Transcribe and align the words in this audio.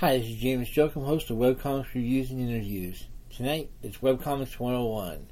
Hi, 0.00 0.16
this 0.16 0.28
is 0.28 0.36
James 0.36 0.70
Jokum, 0.70 1.04
host 1.04 1.28
of 1.28 1.36
Webcomics 1.36 1.92
Reviews 1.92 2.30
and 2.30 2.40
Interviews. 2.40 3.04
Tonight, 3.36 3.68
it's 3.82 3.98
Webcomics 3.98 4.58
101, 4.58 5.26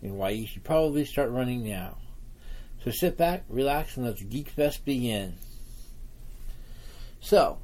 and 0.00 0.16
why 0.16 0.30
you 0.30 0.46
should 0.46 0.64
probably 0.64 1.04
start 1.04 1.28
running 1.28 1.62
now. 1.68 1.98
So 2.82 2.90
sit 2.90 3.18
back, 3.18 3.44
relax, 3.50 3.98
and 3.98 4.06
let 4.06 4.16
the 4.16 4.24
Geek 4.24 4.48
Fest 4.48 4.86
begin. 4.86 5.34
So, 7.20 7.58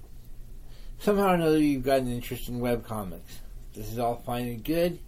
somehow 0.99 1.31
or 1.31 1.35
another 1.37 1.59
you've 1.59 1.83
got 1.83 2.01
an 2.01 2.13
interest 2.13 2.51
in 2.51 2.61
webcomics. 2.61 3.39
This 3.75 3.91
is 3.91 3.99
all 3.99 4.17
fine 4.17 4.45
and 4.45 4.63
good, 4.63 4.99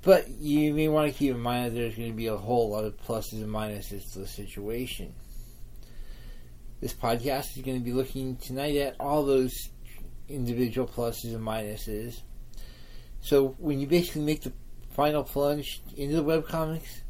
but 0.00 0.30
you 0.30 0.72
may 0.72 0.88
want 0.88 1.12
to 1.12 1.18
keep 1.18 1.32
in 1.32 1.40
mind 1.40 1.66
that 1.66 1.78
there's 1.78 1.96
going 1.96 2.10
to 2.10 2.16
be 2.16 2.28
a 2.28 2.38
whole 2.38 2.70
lot 2.70 2.84
of 2.84 2.96
pluses 3.06 3.34
and 3.34 3.48
minuses 3.48 4.14
to 4.14 4.20
the 4.20 4.28
situation. 4.28 5.12
This 6.80 6.94
podcast 6.94 7.56
is 7.56 7.62
going 7.62 7.78
to 7.78 7.84
be 7.84 7.92
looking 7.92 8.36
tonight 8.36 8.76
at 8.76 8.96
all 8.98 9.24
those 9.24 9.70
individual 10.28 10.86
pluses 10.86 11.34
and 11.34 11.44
minuses. 11.44 12.20
So 13.20 13.56
when 13.58 13.80
you 13.80 13.86
basically 13.86 14.22
make 14.22 14.42
the 14.42 14.52
final 14.90 15.24
plunge 15.24 15.82
into 15.96 16.16
the 16.16 16.24
webcomics, 16.24 17.00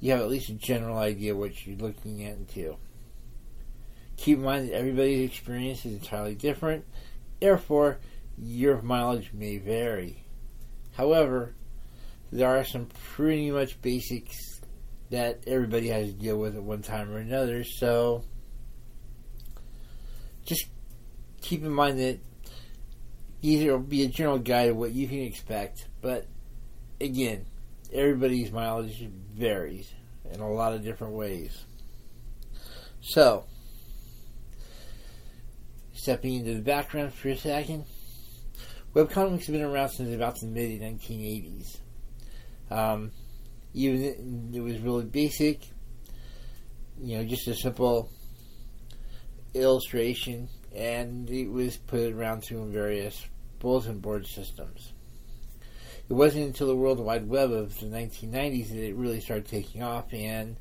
you 0.00 0.12
have 0.12 0.20
at 0.20 0.28
least 0.28 0.48
a 0.48 0.54
general 0.54 0.98
idea 0.98 1.36
what 1.36 1.66
you're 1.66 1.76
looking 1.76 2.24
at 2.24 2.36
into. 2.36 2.76
Keep 4.16 4.38
in 4.38 4.44
mind 4.44 4.68
that 4.68 4.74
everybody's 4.74 5.30
experience 5.30 5.84
is 5.84 5.94
entirely 5.94 6.34
different, 6.34 6.84
therefore, 7.40 7.98
your 8.38 8.80
mileage 8.82 9.32
may 9.32 9.58
vary. 9.58 10.24
However, 10.96 11.54
there 12.32 12.48
are 12.48 12.64
some 12.64 12.86
pretty 13.14 13.50
much 13.50 13.80
basics 13.82 14.60
that 15.10 15.42
everybody 15.46 15.88
has 15.88 16.08
to 16.08 16.12
deal 16.12 16.38
with 16.38 16.54
at 16.56 16.62
one 16.62 16.82
time 16.82 17.10
or 17.10 17.18
another, 17.18 17.64
so 17.64 18.24
just 20.44 20.66
keep 21.40 21.62
in 21.62 21.70
mind 21.70 21.98
that 21.98 22.18
these 23.40 23.64
will 23.64 23.78
be 23.78 24.04
a 24.04 24.08
general 24.08 24.38
guide 24.38 24.70
of 24.70 24.76
what 24.76 24.92
you 24.92 25.08
can 25.08 25.20
expect, 25.20 25.86
but 26.02 26.26
again, 27.00 27.46
everybody's 27.92 28.52
mileage 28.52 29.08
varies 29.34 29.92
in 30.32 30.40
a 30.40 30.50
lot 30.50 30.72
of 30.72 30.84
different 30.84 31.14
ways. 31.14 31.64
So, 33.00 33.46
stepping 35.94 36.34
into 36.34 36.54
the 36.54 36.60
background 36.60 37.14
for 37.14 37.30
a 37.30 37.36
second, 37.36 37.84
webcomics 38.94 39.46
have 39.46 39.54
been 39.54 39.62
around 39.62 39.90
since 39.90 40.14
about 40.14 40.38
the 40.40 40.46
mid 40.46 40.80
1980s. 40.80 41.78
Um, 42.70 43.10
even 43.72 44.50
it 44.52 44.60
was 44.60 44.78
really 44.80 45.04
basic, 45.04 45.62
you 47.00 47.18
know, 47.18 47.24
just 47.24 47.48
a 47.48 47.54
simple 47.54 48.10
illustration, 49.54 50.48
and 50.74 51.28
it 51.30 51.48
was 51.48 51.76
put 51.76 52.12
around 52.12 52.42
through 52.42 52.70
various 52.70 53.26
bulletin 53.58 53.98
board 53.98 54.26
systems. 54.26 54.92
It 56.08 56.14
wasn't 56.14 56.46
until 56.46 56.66
the 56.66 56.76
World 56.76 56.98
Wide 56.98 57.28
Web 57.28 57.52
of 57.52 57.78
the 57.78 57.86
1990s 57.86 58.68
that 58.70 58.88
it 58.88 58.96
really 58.96 59.20
started 59.20 59.46
taking 59.46 59.82
off, 59.82 60.12
and 60.12 60.56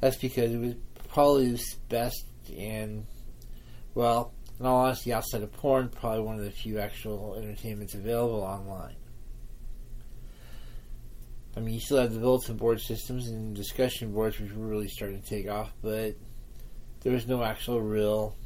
that's 0.00 0.16
because 0.16 0.52
it 0.52 0.58
was 0.58 0.74
probably 1.08 1.52
the 1.52 1.64
best 1.88 2.24
and, 2.56 3.06
well, 3.94 4.32
in 4.58 4.66
all 4.66 4.84
honesty, 4.84 5.12
outside 5.12 5.42
of 5.42 5.52
porn, 5.52 5.88
probably 5.88 6.22
one 6.22 6.38
of 6.38 6.44
the 6.44 6.50
few 6.50 6.78
actual 6.78 7.34
entertainments 7.36 7.94
available 7.94 8.42
online. 8.42 8.96
I 11.56 11.60
mean, 11.60 11.74
you 11.74 11.80
still 11.80 11.98
have 11.98 12.12
the 12.12 12.20
bulletin 12.20 12.56
board 12.56 12.80
systems 12.80 13.28
and 13.28 13.54
discussion 13.54 14.12
boards, 14.12 14.38
which 14.40 14.52
were 14.52 14.66
really 14.66 14.88
starting 14.88 15.20
to 15.20 15.28
take 15.28 15.48
off, 15.48 15.72
but 15.82 16.14
there 17.00 17.12
was 17.12 17.26
no 17.26 17.42
actual 17.42 17.80
real 17.80 18.36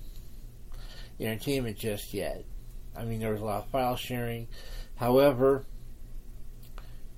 entertainment 1.21 1.79
just 1.79 2.15
yet. 2.15 2.45
I 2.97 3.05
mean, 3.05 3.21
there 3.21 3.33
was 3.33 3.41
a 3.41 3.45
lot 3.45 3.65
of 3.65 3.71
file 3.71 3.97
sharing. 3.97 4.49
However, 4.97 5.65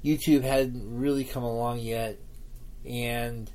YouTube 0.05 0.43
hadn't 0.43 0.99
really 0.99 1.25
come 1.25 1.43
along 1.43 1.81
yet, 1.81 2.19
and 2.85 3.51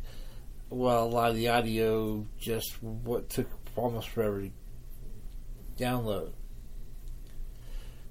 well, 0.70 1.06
a 1.06 1.10
lot 1.10 1.30
of 1.30 1.36
the 1.36 1.50
audio 1.50 2.26
just 2.38 2.82
what 2.82 3.30
took 3.30 3.48
almost 3.76 4.10
forever 4.10 4.42
to 4.42 4.52
download. 5.78 6.32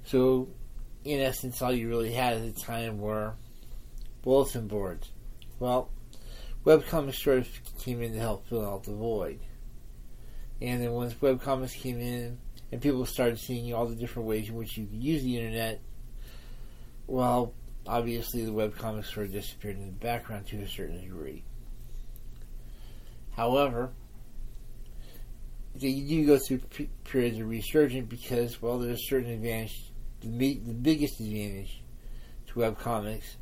So, 0.05 0.49
in 1.05 1.21
essence, 1.21 1.63
all 1.63 1.73
you 1.73 1.89
really 1.89 2.13
had 2.13 2.37
at 2.37 2.55
the 2.55 2.61
time 2.61 2.99
were 2.99 3.35
bulletin 4.23 4.69
boards. 4.69 5.11
Well, 5.59 5.91
webcomics 6.65 7.23
sort 7.23 7.39
of 7.39 7.49
came 7.79 8.03
in 8.03 8.13
to 8.13 8.19
help 8.19 8.47
fill 8.49 8.67
out 8.67 8.85
the 8.85 8.93
void. 8.93 9.41
And 10.65 10.83
then 10.83 10.93
once 10.93 11.13
webcomics 11.15 11.75
came 11.75 12.01
in 12.01 12.39
and 12.73 12.81
people 12.81 13.05
started 13.05 13.39
seeing 13.39 13.75
all 13.75 13.85
the 13.85 13.95
different 13.95 14.27
ways 14.27 14.49
in 14.49 14.55
which 14.55 14.79
you 14.79 14.87
could 14.87 15.03
use 15.03 15.23
the 15.23 15.37
internet, 15.37 15.83
well, 17.07 17.53
obviously 17.87 18.47
the 18.47 18.51
webcomics 18.51 19.13
sort 19.13 19.27
of 19.27 19.33
disappeared 19.33 19.77
in 19.77 19.85
the 19.85 19.93
background 19.93 20.47
to 20.47 20.57
a 20.63 20.67
certain 20.67 21.03
degree. 21.03 21.45
However, 23.37 23.93
you 25.77 26.09
do 26.09 26.27
go 26.27 26.39
through 26.39 26.61
periods 27.05 27.39
of 27.39 27.47
resurgence 27.47 28.09
because, 28.09 28.63
well, 28.63 28.79
there's 28.79 29.01
a 29.01 29.07
certain 29.07 29.33
advantage. 29.33 29.93
The, 30.23 30.55
the 30.55 30.73
biggest 30.73 31.21
advantage 31.21 31.83
to 32.47 32.55
webcomics 32.55 33.37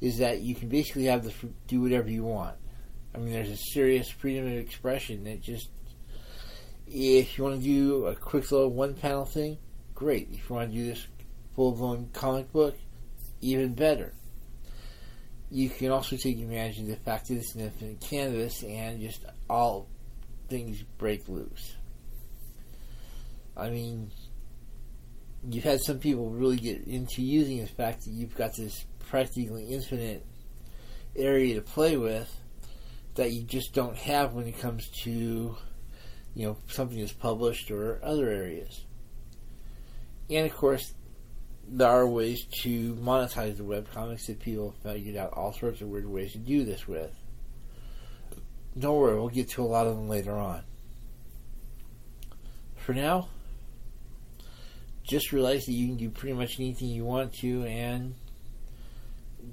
is 0.00 0.18
that 0.18 0.40
you 0.40 0.56
can 0.56 0.68
basically 0.68 1.04
have 1.04 1.22
the 1.22 1.32
do 1.68 1.82
whatever 1.82 2.10
you 2.10 2.24
want. 2.24 2.56
I 3.14 3.18
mean, 3.18 3.32
there's 3.32 3.50
a 3.50 3.56
serious 3.56 4.10
freedom 4.10 4.46
of 4.46 4.54
expression 4.54 5.22
that 5.24 5.42
just 5.42 5.68
if 6.90 7.38
you 7.38 7.44
want 7.44 7.60
to 7.60 7.64
do 7.64 8.06
a 8.06 8.16
quick 8.16 8.50
little 8.50 8.70
one 8.70 8.94
panel 8.94 9.24
thing, 9.24 9.58
great. 9.94 10.28
If 10.32 10.48
you 10.48 10.56
want 10.56 10.72
to 10.72 10.76
do 10.76 10.86
this 10.86 11.06
full 11.54 11.72
blown 11.72 12.10
comic 12.12 12.52
book, 12.52 12.76
even 13.40 13.74
better. 13.74 14.12
You 15.50 15.68
can 15.68 15.90
also 15.90 16.16
take 16.16 16.38
advantage 16.38 16.78
of 16.78 16.86
the 16.86 16.96
fact 16.96 17.28
that 17.28 17.34
it's 17.34 17.54
an 17.54 17.62
infinite 17.62 18.00
canvas 18.00 18.62
and 18.62 19.00
just 19.00 19.24
all 19.48 19.88
things 20.48 20.82
break 20.98 21.28
loose. 21.28 21.76
I 23.56 23.70
mean, 23.70 24.10
you've 25.48 25.64
had 25.64 25.80
some 25.80 25.98
people 25.98 26.30
really 26.30 26.56
get 26.56 26.86
into 26.86 27.22
using 27.22 27.60
the 27.60 27.66
fact 27.66 28.04
that 28.04 28.10
you've 28.10 28.36
got 28.36 28.56
this 28.56 28.84
practically 29.08 29.64
infinite 29.64 30.24
area 31.16 31.56
to 31.56 31.62
play 31.62 31.96
with 31.96 32.32
that 33.16 33.32
you 33.32 33.42
just 33.42 33.74
don't 33.74 33.96
have 33.96 34.34
when 34.34 34.46
it 34.46 34.58
comes 34.58 34.88
to 35.02 35.56
you 36.34 36.46
know 36.46 36.56
something 36.68 36.98
is 36.98 37.12
published 37.12 37.70
or 37.70 38.00
other 38.02 38.28
areas. 38.28 38.84
And 40.28 40.46
of 40.46 40.56
course, 40.56 40.94
there 41.68 41.88
are 41.88 42.06
ways 42.06 42.44
to 42.62 42.94
monetize 42.94 43.56
the 43.56 43.62
webcomics 43.62 44.26
that 44.26 44.40
people 44.40 44.74
have 44.82 44.94
figured 44.94 45.16
out 45.16 45.32
all 45.32 45.52
sorts 45.52 45.80
of 45.80 45.88
weird 45.88 46.08
ways 46.08 46.32
to 46.32 46.38
do 46.38 46.64
this 46.64 46.86
with. 46.86 47.12
Don't 48.78 48.96
worry, 48.96 49.14
we'll 49.14 49.28
get 49.28 49.50
to 49.50 49.62
a 49.62 49.66
lot 49.66 49.86
of 49.86 49.96
them 49.96 50.08
later 50.08 50.32
on. 50.32 50.62
For 52.76 52.94
now, 52.94 53.28
just 55.02 55.32
realize 55.32 55.66
that 55.66 55.72
you 55.72 55.88
can 55.88 55.96
do 55.96 56.10
pretty 56.10 56.34
much 56.34 56.58
anything 56.58 56.88
you 56.88 57.04
want 57.04 57.34
to 57.34 57.64
and 57.64 58.14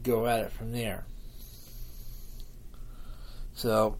go 0.03 0.27
at 0.27 0.41
it 0.41 0.51
from 0.51 0.71
there. 0.71 1.05
So, 3.53 3.97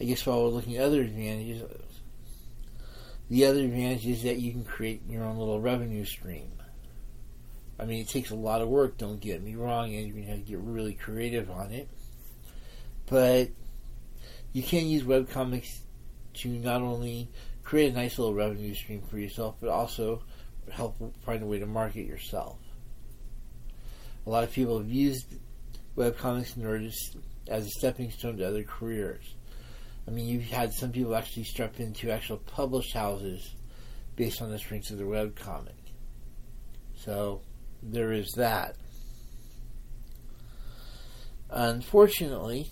I 0.00 0.04
guess 0.04 0.24
while 0.26 0.42
we're 0.42 0.48
looking 0.48 0.76
at 0.76 0.84
other 0.84 1.02
advantages, 1.02 1.62
the 3.30 3.46
other 3.46 3.60
advantage 3.60 4.06
is 4.06 4.22
that 4.24 4.38
you 4.38 4.52
can 4.52 4.64
create 4.64 5.02
your 5.08 5.24
own 5.24 5.38
little 5.38 5.60
revenue 5.60 6.04
stream. 6.04 6.52
I 7.78 7.84
mean, 7.84 8.00
it 8.00 8.08
takes 8.08 8.30
a 8.30 8.36
lot 8.36 8.62
of 8.62 8.68
work, 8.68 8.98
don't 8.98 9.20
get 9.20 9.42
me 9.42 9.54
wrong, 9.54 9.94
and 9.94 10.14
to 10.14 10.22
have 10.22 10.38
to 10.38 10.42
get 10.42 10.58
really 10.58 10.94
creative 10.94 11.50
on 11.50 11.72
it. 11.72 11.88
But 13.06 13.50
you 14.52 14.62
can 14.62 14.86
use 14.86 15.02
webcomics 15.02 15.80
to 16.34 16.48
not 16.48 16.82
only 16.82 17.28
create 17.64 17.92
a 17.92 17.94
nice 17.94 18.18
little 18.18 18.34
revenue 18.34 18.74
stream 18.74 19.02
for 19.02 19.18
yourself, 19.18 19.56
but 19.60 19.68
also 19.70 20.22
help 20.70 20.96
find 21.24 21.42
a 21.42 21.46
way 21.46 21.58
to 21.58 21.66
market 21.66 22.06
yourself. 22.06 22.58
A 24.26 24.30
lot 24.30 24.44
of 24.44 24.52
people 24.52 24.78
have 24.78 24.90
used 24.90 25.26
webcomics 25.96 26.56
in 26.56 26.64
order 26.64 26.88
to, 26.88 26.92
as 27.48 27.66
a 27.66 27.70
stepping 27.70 28.10
stone 28.10 28.36
to 28.38 28.46
other 28.46 28.62
careers. 28.62 29.34
I 30.06 30.10
mean, 30.10 30.26
you've 30.26 30.44
had 30.44 30.72
some 30.72 30.92
people 30.92 31.14
actually 31.14 31.44
step 31.44 31.78
into 31.78 32.10
actual 32.10 32.38
published 32.38 32.94
houses 32.94 33.54
based 34.16 34.42
on 34.42 34.50
the 34.50 34.58
strengths 34.58 34.90
of 34.90 34.98
their 34.98 35.06
webcomic. 35.06 35.70
So, 36.96 37.42
there 37.82 38.12
is 38.12 38.32
that. 38.32 38.76
Unfortunately, 41.50 42.68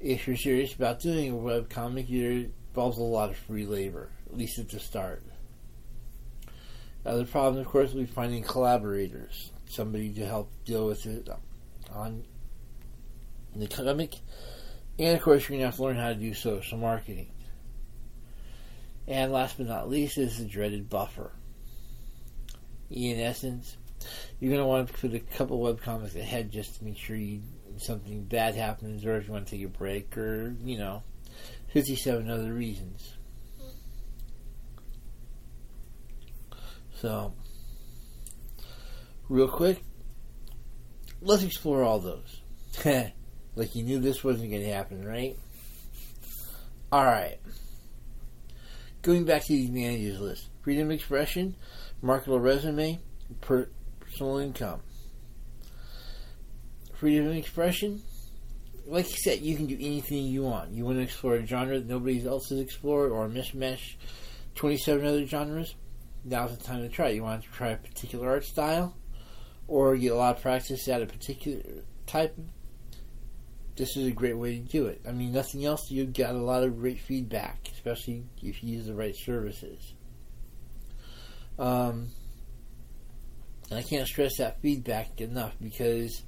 if 0.00 0.26
you're 0.26 0.36
serious 0.36 0.74
about 0.74 1.00
doing 1.00 1.32
a 1.32 1.34
webcomic, 1.34 2.08
it 2.08 2.50
involves 2.68 2.98
a 2.98 3.02
lot 3.02 3.30
of 3.30 3.36
free 3.36 3.66
labor, 3.66 4.10
at 4.26 4.36
least 4.36 4.58
at 4.58 4.68
the 4.68 4.78
start. 4.78 5.22
Other 7.04 7.24
problem, 7.24 7.60
of 7.60 7.66
course, 7.66 7.92
will 7.92 8.00
be 8.02 8.06
finding 8.06 8.42
collaborators, 8.42 9.50
somebody 9.68 10.12
to 10.14 10.26
help 10.26 10.50
deal 10.64 10.86
with 10.86 11.06
it 11.06 11.28
on 11.92 12.24
the 13.54 13.66
comic, 13.68 14.16
and 14.98 15.16
of 15.16 15.22
course, 15.22 15.42
you're 15.42 15.58
going 15.58 15.60
to 15.60 15.66
have 15.66 15.76
to 15.76 15.82
learn 15.82 15.96
how 15.96 16.08
to 16.08 16.14
do 16.14 16.32
social 16.34 16.78
marketing. 16.78 17.30
And 19.06 19.32
last 19.32 19.58
but 19.58 19.66
not 19.66 19.88
least 19.88 20.18
is 20.18 20.38
the 20.38 20.44
dreaded 20.44 20.88
buffer. 20.88 21.32
In 22.90 23.20
essence, 23.20 23.76
you're 24.40 24.50
going 24.50 24.62
to 24.62 24.66
want 24.66 24.88
to 24.88 24.94
put 24.94 25.14
a 25.14 25.20
couple 25.20 25.60
webcomics 25.60 26.16
ahead 26.16 26.50
just 26.50 26.78
to 26.78 26.84
make 26.84 26.96
sure 26.96 27.16
you 27.16 27.42
something 27.78 28.24
bad 28.24 28.54
happens 28.54 29.04
or 29.04 29.16
if 29.16 29.26
you 29.26 29.32
want 29.32 29.46
to 29.46 29.56
take 29.56 29.64
a 29.64 29.68
break 29.68 30.16
or, 30.16 30.54
you 30.62 30.78
know, 30.78 31.02
57 31.72 32.30
other 32.30 32.52
reasons. 32.52 33.14
So, 36.94 37.34
real 39.28 39.48
quick, 39.48 39.82
let's 41.20 41.42
explore 41.42 41.82
all 41.82 41.98
those. 41.98 42.40
like 43.56 43.74
you 43.74 43.82
knew 43.82 43.98
this 43.98 44.22
wasn't 44.22 44.50
going 44.50 44.62
to 44.62 44.72
happen, 44.72 45.04
right? 45.04 45.36
Alright. 46.92 47.40
Going 49.02 49.24
back 49.24 49.44
to 49.44 49.52
the 49.52 49.66
advantages 49.66 50.20
list 50.20 50.48
freedom 50.62 50.88
of 50.88 50.92
expression, 50.96 51.54
marketable 52.02 52.40
resume, 52.40 52.98
personal 53.40 54.38
income. 54.38 54.80
Freedom 56.94 57.28
of 57.28 57.36
expression, 57.36 58.02
like 58.86 59.08
you 59.08 59.16
said, 59.16 59.40
you 59.42 59.54
can 59.54 59.66
do 59.66 59.76
anything 59.76 60.24
you 60.24 60.42
want. 60.42 60.72
You 60.72 60.84
want 60.84 60.98
to 60.98 61.02
explore 61.02 61.34
a 61.34 61.46
genre 61.46 61.78
that 61.78 61.86
nobody 61.86 62.26
else 62.26 62.48
has 62.48 62.58
explored 62.58 63.12
or 63.12 63.28
mishmash 63.28 63.94
27 64.56 65.06
other 65.06 65.26
genres? 65.26 65.74
Now's 66.24 66.56
the 66.56 66.64
time 66.64 66.82
to 66.82 66.88
try. 66.88 67.10
You 67.10 67.22
want 67.22 67.44
to 67.44 67.48
try 67.50 67.68
a 67.68 67.76
particular 67.76 68.28
art 68.28 68.44
style 68.44 68.96
or 69.68 69.96
get 69.96 70.12
a 70.12 70.16
lot 70.16 70.36
of 70.36 70.42
practice 70.42 70.88
at 70.88 71.02
a 71.02 71.06
particular 71.06 71.62
type 72.06 72.36
this 73.76 73.96
is 73.96 74.06
a 74.06 74.10
great 74.10 74.36
way 74.36 74.58
to 74.58 74.62
do 74.62 74.86
it. 74.86 75.02
I 75.06 75.12
mean, 75.12 75.32
nothing 75.32 75.64
else, 75.64 75.90
you 75.90 76.04
get 76.06 76.34
a 76.34 76.38
lot 76.38 76.62
of 76.62 76.78
great 76.78 77.00
feedback, 77.00 77.68
especially 77.72 78.24
if 78.42 78.62
you 78.62 78.76
use 78.76 78.86
the 78.86 78.94
right 78.94 79.14
services. 79.14 79.94
Um, 81.58 82.08
I 83.70 83.82
can't 83.82 84.06
stress 84.06 84.38
that 84.38 84.60
feedback 84.60 85.20
enough 85.20 85.54
because 85.60 86.22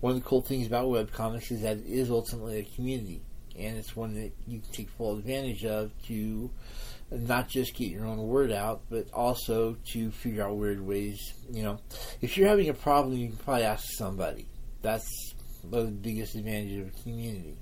one 0.00 0.16
of 0.16 0.22
the 0.22 0.28
cool 0.28 0.42
things 0.42 0.66
about 0.66 0.86
webcomics 0.86 1.50
is 1.52 1.62
that 1.62 1.76
it 1.78 1.86
is 1.86 2.10
ultimately 2.10 2.60
a 2.60 2.74
community, 2.74 3.22
and 3.56 3.76
it's 3.76 3.94
one 3.94 4.14
that 4.14 4.32
you 4.46 4.60
can 4.60 4.70
take 4.72 4.88
full 4.90 5.18
advantage 5.18 5.64
of 5.64 5.92
to 6.06 6.50
not 7.10 7.48
just 7.48 7.74
get 7.74 7.90
your 7.90 8.06
own 8.06 8.18
word 8.18 8.52
out, 8.52 8.82
but 8.88 9.10
also 9.12 9.76
to 9.92 10.10
figure 10.10 10.44
out 10.44 10.56
weird 10.56 10.80
ways. 10.80 11.34
You 11.50 11.62
know, 11.64 11.80
if 12.20 12.36
you're 12.36 12.48
having 12.48 12.68
a 12.68 12.74
problem, 12.74 13.16
you 13.16 13.28
can 13.28 13.36
probably 13.36 13.64
ask 13.64 13.84
somebody. 13.96 14.46
That's 14.82 15.34
one 15.62 15.80
of 15.80 15.86
the 15.86 15.92
biggest 15.92 16.34
advantages 16.34 16.80
of 16.80 16.88
a 16.88 17.02
community. 17.02 17.56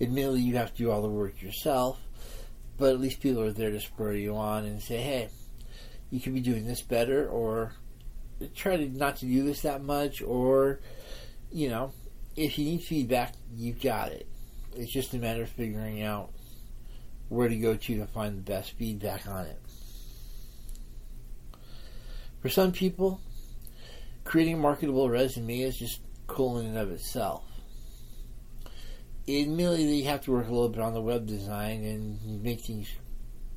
Admittedly, 0.00 0.40
you 0.40 0.56
have 0.56 0.72
to 0.72 0.78
do 0.78 0.90
all 0.90 1.02
the 1.02 1.08
work 1.08 1.40
yourself, 1.40 1.98
but 2.76 2.90
at 2.90 3.00
least 3.00 3.20
people 3.20 3.42
are 3.42 3.52
there 3.52 3.70
to 3.70 3.80
spur 3.80 4.12
you 4.12 4.36
on 4.36 4.64
and 4.64 4.82
say, 4.82 4.98
hey, 4.98 5.28
you 6.10 6.20
could 6.20 6.34
be 6.34 6.40
doing 6.40 6.66
this 6.66 6.82
better, 6.82 7.28
or 7.28 7.72
try 8.54 8.76
to 8.76 8.88
not 8.88 9.16
to 9.16 9.26
do 9.26 9.42
this 9.42 9.62
that 9.62 9.82
much, 9.82 10.20
or, 10.22 10.80
you 11.50 11.68
know, 11.68 11.92
if 12.36 12.58
you 12.58 12.66
need 12.66 12.82
feedback, 12.82 13.32
you've 13.54 13.80
got 13.80 14.12
it. 14.12 14.28
It's 14.74 14.92
just 14.92 15.14
a 15.14 15.18
matter 15.18 15.42
of 15.42 15.48
figuring 15.48 16.02
out 16.02 16.30
where 17.28 17.48
to 17.48 17.56
go 17.56 17.74
to 17.74 17.96
to 17.96 18.06
find 18.06 18.36
the 18.36 18.42
best 18.42 18.72
feedback 18.72 19.26
on 19.26 19.46
it. 19.46 19.58
For 22.42 22.50
some 22.50 22.72
people, 22.72 23.20
creating 24.26 24.54
a 24.54 24.58
marketable 24.58 25.08
resume 25.08 25.60
is 25.60 25.78
just 25.78 26.00
cool 26.26 26.58
in 26.58 26.66
and 26.66 26.76
of 26.76 26.90
itself. 26.90 27.44
Admittedly, 29.28 30.00
you 30.00 30.04
have 30.04 30.22
to 30.22 30.32
work 30.32 30.48
a 30.48 30.52
little 30.52 30.68
bit 30.68 30.82
on 30.82 30.94
the 30.94 31.00
web 31.00 31.26
design 31.26 31.84
and 31.84 32.42
make 32.42 32.60
things 32.60 32.88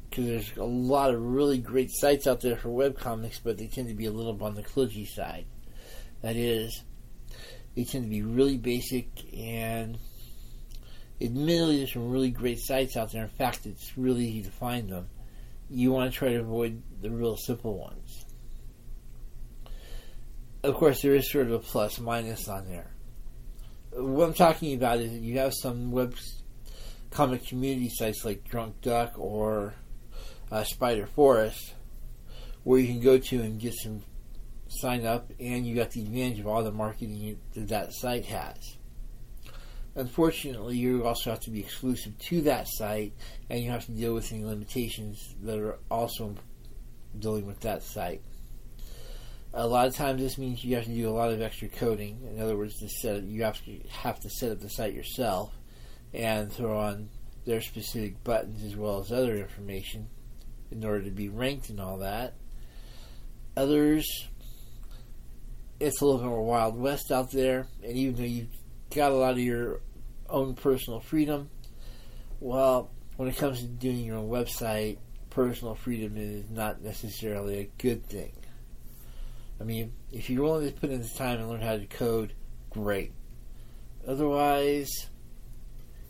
because 0.09 0.25
there's 0.25 0.57
a 0.57 0.63
lot 0.63 1.13
of 1.13 1.21
really 1.21 1.57
great 1.57 1.91
sites 1.91 2.25
out 2.25 2.41
there 2.41 2.55
for 2.55 2.69
web 2.69 2.97
comics, 2.97 3.39
but 3.39 3.57
they 3.57 3.67
tend 3.67 3.87
to 3.87 3.93
be 3.93 4.05
a 4.05 4.11
little 4.11 4.41
on 4.43 4.55
the 4.55 4.63
kludgy 4.63 5.07
side. 5.07 5.45
That 6.21 6.35
is, 6.35 6.83
they 7.75 7.83
tend 7.83 8.05
to 8.05 8.09
be 8.09 8.21
really 8.21 8.57
basic 8.57 9.07
and 9.33 9.97
admittedly 11.21 11.77
there's 11.77 11.93
some 11.93 12.09
really 12.11 12.31
great 12.31 12.59
sites 12.59 12.95
out 12.95 13.11
there. 13.11 13.23
In 13.23 13.29
fact, 13.29 13.65
it's 13.65 13.97
really 13.97 14.25
easy 14.25 14.43
to 14.43 14.51
find 14.51 14.89
them. 14.89 15.09
You 15.69 15.91
want 15.91 16.11
to 16.11 16.17
try 16.17 16.29
to 16.29 16.39
avoid 16.39 16.81
the 17.01 17.11
real 17.11 17.37
simple 17.37 17.77
ones 17.77 18.25
of 20.63 20.75
course, 20.75 21.01
there 21.01 21.15
is 21.15 21.31
sort 21.31 21.47
of 21.47 21.53
a 21.53 21.59
plus 21.59 21.99
minus 21.99 22.47
on 22.47 22.67
there. 22.67 22.91
What 23.91 24.27
I'm 24.27 24.33
talking 24.33 24.75
about 24.75 24.99
is 24.99 25.11
you 25.11 25.39
have 25.39 25.53
some 25.53 25.91
web 25.91 26.15
comic 27.11 27.45
community 27.47 27.89
sites 27.89 28.23
like 28.23 28.43
Drunk 28.43 28.81
Duck 28.81 29.17
or 29.17 29.73
uh, 30.51 30.63
Spider 30.63 31.07
Forest 31.07 31.73
where 32.63 32.79
you 32.79 32.87
can 32.87 33.01
go 33.01 33.17
to 33.17 33.41
and 33.41 33.59
get 33.59 33.73
some 33.73 34.03
sign 34.67 35.05
up, 35.05 35.31
and 35.39 35.65
you 35.65 35.75
got 35.75 35.91
the 35.91 36.01
advantage 36.01 36.39
of 36.39 36.47
all 36.47 36.63
the 36.63 36.71
marketing 36.71 37.39
that 37.53 37.67
that 37.69 37.93
site 37.93 38.25
has. 38.25 38.77
Unfortunately, 39.95 40.77
you 40.77 41.05
also 41.05 41.31
have 41.31 41.39
to 41.41 41.49
be 41.49 41.59
exclusive 41.59 42.17
to 42.19 42.41
that 42.41 42.67
site, 42.67 43.13
and 43.49 43.61
you 43.63 43.71
have 43.71 43.85
to 43.85 43.91
deal 43.91 44.13
with 44.13 44.31
any 44.31 44.45
limitations 44.45 45.35
that 45.41 45.57
are 45.57 45.79
also 45.89 46.35
dealing 47.17 47.47
with 47.47 47.59
that 47.61 47.81
site. 47.81 48.21
A 49.53 49.65
lot 49.65 49.87
of 49.87 49.95
times, 49.95 50.21
this 50.21 50.37
means 50.37 50.63
you 50.63 50.75
have 50.75 50.85
to 50.85 50.93
do 50.93 51.09
a 51.09 51.11
lot 51.11 51.31
of 51.31 51.41
extra 51.41 51.67
coding. 51.67 52.19
In 52.31 52.41
other 52.41 52.55
words, 52.55 52.75
set 53.01 53.23
you 53.23 53.43
have 53.43 53.63
to 53.65 53.79
have 53.89 54.19
to 54.19 54.29
set 54.29 54.51
up 54.51 54.59
the 54.59 54.69
site 54.69 54.93
yourself 54.93 55.51
and 56.13 56.51
throw 56.51 56.77
on 56.77 57.09
their 57.45 57.61
specific 57.61 58.23
buttons 58.23 58.63
as 58.63 58.75
well 58.75 58.99
as 58.99 59.11
other 59.11 59.35
information 59.37 60.07
in 60.71 60.85
order 60.85 61.03
to 61.03 61.11
be 61.11 61.29
ranked 61.29 61.69
and 61.69 61.79
all 61.79 61.97
that. 61.97 62.35
Others, 63.57 64.05
it's 65.79 66.01
a 66.01 66.05
little 66.05 66.19
bit 66.19 66.27
more 66.27 66.45
Wild 66.45 66.77
West 66.77 67.11
out 67.11 67.31
there, 67.31 67.67
and 67.83 67.97
even 67.97 68.15
though 68.15 68.23
you've 68.23 68.55
got 68.93 69.11
a 69.11 69.15
lot 69.15 69.31
of 69.31 69.39
your 69.39 69.81
own 70.29 70.53
personal 70.53 70.99
freedom, 70.99 71.49
well, 72.39 72.91
when 73.17 73.27
it 73.27 73.37
comes 73.37 73.61
to 73.61 73.67
doing 73.67 74.05
your 74.05 74.17
own 74.17 74.29
website, 74.29 74.97
personal 75.29 75.75
freedom 75.75 76.13
is 76.17 76.49
not 76.49 76.81
necessarily 76.81 77.59
a 77.59 77.69
good 77.77 78.05
thing. 78.05 78.31
I 79.59 79.63
mean, 79.63 79.93
if 80.11 80.29
you're 80.29 80.43
willing 80.43 80.71
to 80.71 80.79
put 80.79 80.89
in 80.89 81.01
the 81.01 81.09
time 81.09 81.39
and 81.39 81.49
learn 81.49 81.61
how 81.61 81.77
to 81.77 81.85
code, 81.85 82.33
great. 82.69 83.13
Otherwise, 84.07 84.89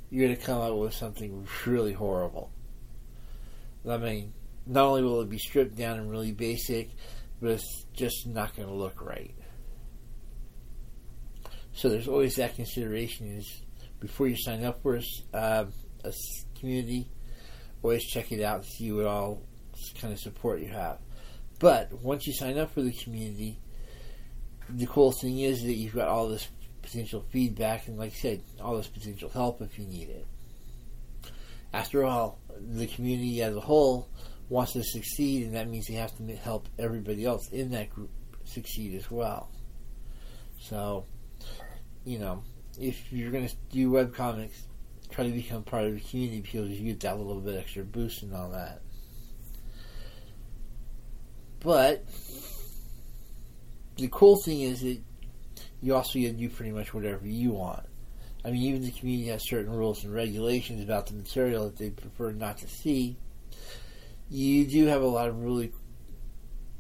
you're 0.10 0.28
going 0.28 0.38
to 0.38 0.44
come 0.44 0.62
up 0.62 0.76
with 0.76 0.94
something 0.94 1.48
really 1.66 1.94
horrible. 1.94 2.52
I 3.90 3.98
mean, 3.98 4.34
not 4.66 4.86
only 4.86 5.04
will 5.04 5.22
it 5.22 5.30
be 5.30 5.40
stripped 5.40 5.76
down 5.76 6.00
and 6.00 6.12
really 6.12 6.32
basic, 6.32 6.92
but 7.42 7.52
it's 7.52 7.86
just 7.94 8.28
not 8.28 8.56
going 8.56 8.68
to 8.68 8.74
look 8.74 9.02
right. 9.02 9.34
So 11.74 11.90
there's 11.90 12.08
always 12.08 12.36
that 12.36 12.56
consideration 12.56 13.38
is 13.38 13.64
before 14.00 14.28
you 14.28 14.36
sign 14.36 14.64
up 14.64 14.82
for 14.82 14.98
a, 14.98 15.38
uh, 15.38 15.66
a 16.04 16.14
community, 16.60 17.10
always 17.82 18.06
check 18.06 18.32
it 18.32 18.44
out 18.44 18.58
and 18.58 18.66
see 18.66 18.92
what 18.92 19.06
all 19.06 19.42
kind 20.00 20.14
of 20.14 20.20
support 20.20 20.60
you 20.60 20.70
have. 20.70 21.00
But 21.60 21.92
once 22.02 22.26
you 22.26 22.34
sign 22.34 22.58
up 22.58 22.74
for 22.74 22.82
the 22.82 22.94
community, 22.94 23.60
the 24.70 24.88
cool 24.88 25.12
thing 25.12 25.40
is 25.40 25.62
that 25.64 25.74
you've 25.74 25.96
got 25.96 26.08
all 26.08 26.30
this 26.30 26.48
potential 26.82 27.26
feedback 27.30 27.88
and, 27.88 27.98
like 27.98 28.14
I 28.14 28.16
said, 28.16 28.42
all 28.62 28.78
this 28.78 28.88
potential 28.88 29.30
help 29.30 29.62
if 29.62 29.78
you 29.78 29.86
need 29.86 30.10
it. 30.10 30.26
After 31.74 32.04
all, 32.04 32.40
the 32.58 32.88
community 32.88 33.42
as 33.44 33.56
a 33.56 33.60
whole 33.60 34.08
wants 34.48 34.74
to 34.74 34.84
succeed, 34.84 35.46
and 35.46 35.56
that 35.56 35.68
means 35.68 35.88
they 35.88 35.96
have 35.96 36.16
to 36.18 36.36
help 36.36 36.68
everybody 36.80 37.26
else 37.26 37.50
in 37.50 37.72
that 37.72 37.90
group 37.90 38.10
succeed 38.46 38.96
as 38.96 39.12
well. 39.12 39.52
So, 40.60 41.06
you 42.06 42.20
know, 42.20 42.44
if 42.80 43.12
you're 43.12 43.32
going 43.32 43.48
to 43.48 43.56
do 43.72 43.92
web 43.92 44.16
comics, 44.16 44.66
try 45.12 45.26
to 45.26 45.32
become 45.32 45.64
part 45.64 45.86
of 45.86 45.94
the 45.94 46.00
community 46.00 46.42
because 46.42 46.70
you 46.72 46.92
get 46.92 47.02
that 47.02 47.18
little 47.18 47.42
bit 47.42 47.58
extra 47.58 47.84
boost 47.84 48.24
and 48.24 48.34
all 48.34 48.50
that. 48.52 48.82
But 51.60 52.06
the 53.98 54.08
cool 54.12 54.38
thing 54.38 54.62
is 54.62 54.82
that 54.82 55.00
you 55.82 55.96
also 55.96 56.20
get 56.20 56.32
to 56.32 56.38
do 56.38 56.50
pretty 56.50 56.72
much 56.72 56.94
whatever 56.94 57.28
you 57.28 57.52
want. 57.52 57.86
I 58.44 58.52
mean, 58.52 58.62
even 58.64 58.82
the 58.82 58.92
community 58.92 59.30
has 59.30 59.44
certain 59.44 59.72
rules 59.72 60.04
and 60.04 60.14
regulations 60.14 60.82
about 60.82 61.08
the 61.08 61.14
material 61.14 61.66
that 61.66 61.78
they 61.78 61.90
prefer 61.90 62.32
not 62.32 62.58
to 62.60 62.68
see. 62.68 63.18
You 64.30 64.66
do 64.66 64.86
have 64.86 65.02
a 65.02 65.08
lot 65.08 65.28
of 65.28 65.44
really 65.44 65.74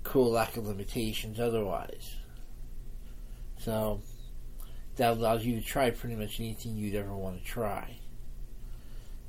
cool 0.03 0.31
lack 0.31 0.55
of 0.55 0.67
limitations 0.67 1.39
otherwise. 1.39 2.15
So 3.57 4.01
that 4.95 5.11
allows 5.11 5.45
you 5.45 5.59
to 5.59 5.65
try 5.65 5.89
pretty 5.89 6.15
much 6.15 6.39
anything 6.39 6.77
you'd 6.77 6.95
ever 6.95 7.13
want 7.13 7.39
to 7.39 7.43
try. 7.43 7.99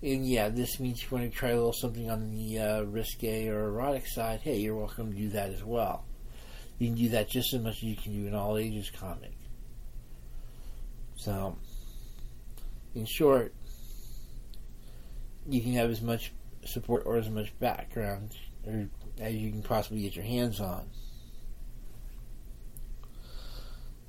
And 0.02 0.26
yeah, 0.26 0.48
this 0.48 0.80
means 0.80 1.02
you 1.02 1.08
want 1.10 1.30
to 1.30 1.36
try 1.36 1.50
a 1.50 1.56
little 1.56 1.74
something 1.74 2.10
on 2.10 2.30
the 2.30 2.58
uh, 2.58 2.82
risque 2.82 3.48
or 3.48 3.68
erotic 3.68 4.06
side. 4.06 4.40
Hey, 4.40 4.58
you're 4.58 4.74
welcome 4.76 5.12
to 5.12 5.18
do 5.18 5.28
that 5.30 5.50
as 5.50 5.62
well. 5.62 6.04
You 6.78 6.88
can 6.88 6.96
do 6.96 7.08
that 7.10 7.28
just 7.28 7.52
as 7.52 7.60
much 7.60 7.76
as 7.76 7.82
you 7.82 7.96
can 7.96 8.12
do 8.14 8.26
an 8.26 8.34
all 8.34 8.56
ages 8.56 8.90
comic. 8.90 9.32
So, 11.16 11.58
in 12.94 13.04
short, 13.04 13.52
you 15.46 15.60
can 15.60 15.74
have 15.74 15.90
as 15.90 16.00
much 16.00 16.32
support 16.64 17.02
or 17.04 17.18
as 17.18 17.28
much 17.28 17.58
background 17.58 18.34
or 18.66 18.88
as 19.20 19.34
you 19.34 19.50
can 19.50 19.62
possibly 19.62 20.00
get 20.02 20.16
your 20.16 20.24
hands 20.24 20.60
on. 20.60 20.88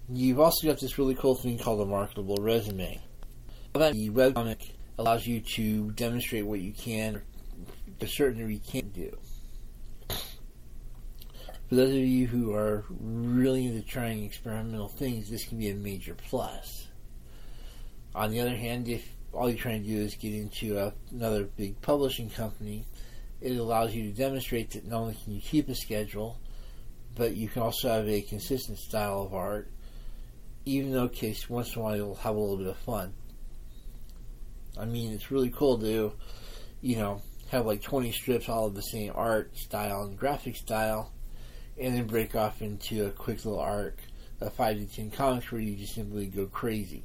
You've 0.10 0.40
also 0.40 0.68
got 0.68 0.80
this 0.80 0.98
really 0.98 1.16
cool 1.16 1.36
thing 1.36 1.58
called 1.58 1.82
a 1.82 1.86
marketable 1.86 2.38
resume. 2.38 3.02
The 3.74 4.10
webcomic 4.10 4.72
allows 5.02 5.26
you 5.26 5.42
to 5.56 5.92
demonstrate 5.92 6.46
what 6.46 6.60
you 6.60 6.72
can 6.72 7.22
to 8.00 8.08
certain 8.08 8.50
you 8.50 8.60
can't 8.60 8.94
do. 8.94 9.18
For 11.68 11.76
those 11.76 11.90
of 11.90 11.96
you 11.96 12.28
who 12.28 12.54
are 12.54 12.84
really 12.90 13.66
into 13.66 13.82
trying 13.82 14.24
experimental 14.24 14.90
things, 14.90 15.30
this 15.30 15.46
can 15.46 15.58
be 15.58 15.70
a 15.70 15.74
major 15.74 16.14
plus. 16.14 16.88
On 18.14 18.30
the 18.30 18.42
other 18.42 18.56
hand, 18.56 18.88
if 18.90 19.08
all 19.34 19.50
you're 19.50 19.58
trying 19.58 19.82
to 19.84 19.90
do 19.90 20.02
is 20.02 20.16
get 20.16 20.34
into 20.34 20.78
a, 20.78 20.94
another 21.12 21.46
big 21.46 21.82
publishing 21.82 22.30
company, 22.30 22.86
it 23.40 23.58
allows 23.58 23.96
you 23.96 24.04
to 24.04 24.16
demonstrate 24.16 24.72
that 24.72 24.86
not 24.86 25.00
only 25.00 25.16
can 25.24 25.34
you 25.34 25.42
keep 25.42 25.68
a 25.70 25.76
schedule, 25.76 26.38
but 27.16 27.36
you 27.36 27.48
can 27.48 27.64
also 27.64 27.90
have 27.90 28.08
a 28.08 28.22
consistent 28.22 28.78
style 28.78 29.24
of 29.24 29.34
art, 29.34 29.72
even 30.66 30.92
though 30.92 31.08
case 31.08 31.50
once 31.50 31.74
in 31.76 31.82
a 31.82 31.84
while 31.84 31.96
you'll 31.96 32.16
have 32.16 32.36
a 32.36 32.40
little 32.40 32.58
bit 32.58 32.68
of 32.68 32.78
fun. 32.78 33.14
I 34.78 34.86
mean, 34.86 35.14
it's 35.14 35.32
really 35.32 35.50
cool 35.50 35.78
to, 35.80 36.14
you 36.82 36.96
know, 36.96 37.22
have 37.50 37.66
like 37.66 37.82
20 37.82 38.12
strips 38.12 38.48
all 38.48 38.68
of 38.68 38.76
the 38.76 38.82
same 38.82 39.12
art 39.14 39.56
style 39.58 40.04
and 40.04 40.18
graphic 40.18 40.56
style, 40.56 41.12
and 41.80 41.96
then 41.96 42.08
break 42.08 42.36
off 42.36 42.62
into 42.62 43.06
a 43.06 43.12
quick 43.12 43.44
little 43.44 43.60
arc 43.60 43.98
of 44.40 44.54
5 44.54 44.78
to 44.78 44.86
10 44.86 45.12
comics 45.12 45.52
where 45.52 45.62
you 45.62 45.76
just 45.76 45.94
simply 45.94 46.28
go 46.28 46.46
crazy. 46.46 47.04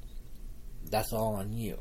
That's 0.90 1.12
all 1.12 1.34
on 1.34 1.52
you. 1.52 1.78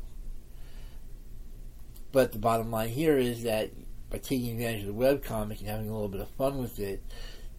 But 2.12 2.32
the 2.32 2.38
bottom 2.38 2.70
line 2.70 2.88
here 2.88 3.18
is 3.18 3.42
that 3.44 3.70
by 4.10 4.18
taking 4.18 4.52
advantage 4.52 4.82
of 4.82 4.88
the 4.88 4.92
webcomic 4.94 5.60
and 5.60 5.68
having 5.68 5.88
a 5.88 5.92
little 5.92 6.08
bit 6.08 6.20
of 6.20 6.30
fun 6.30 6.58
with 6.58 6.78
it, 6.78 7.02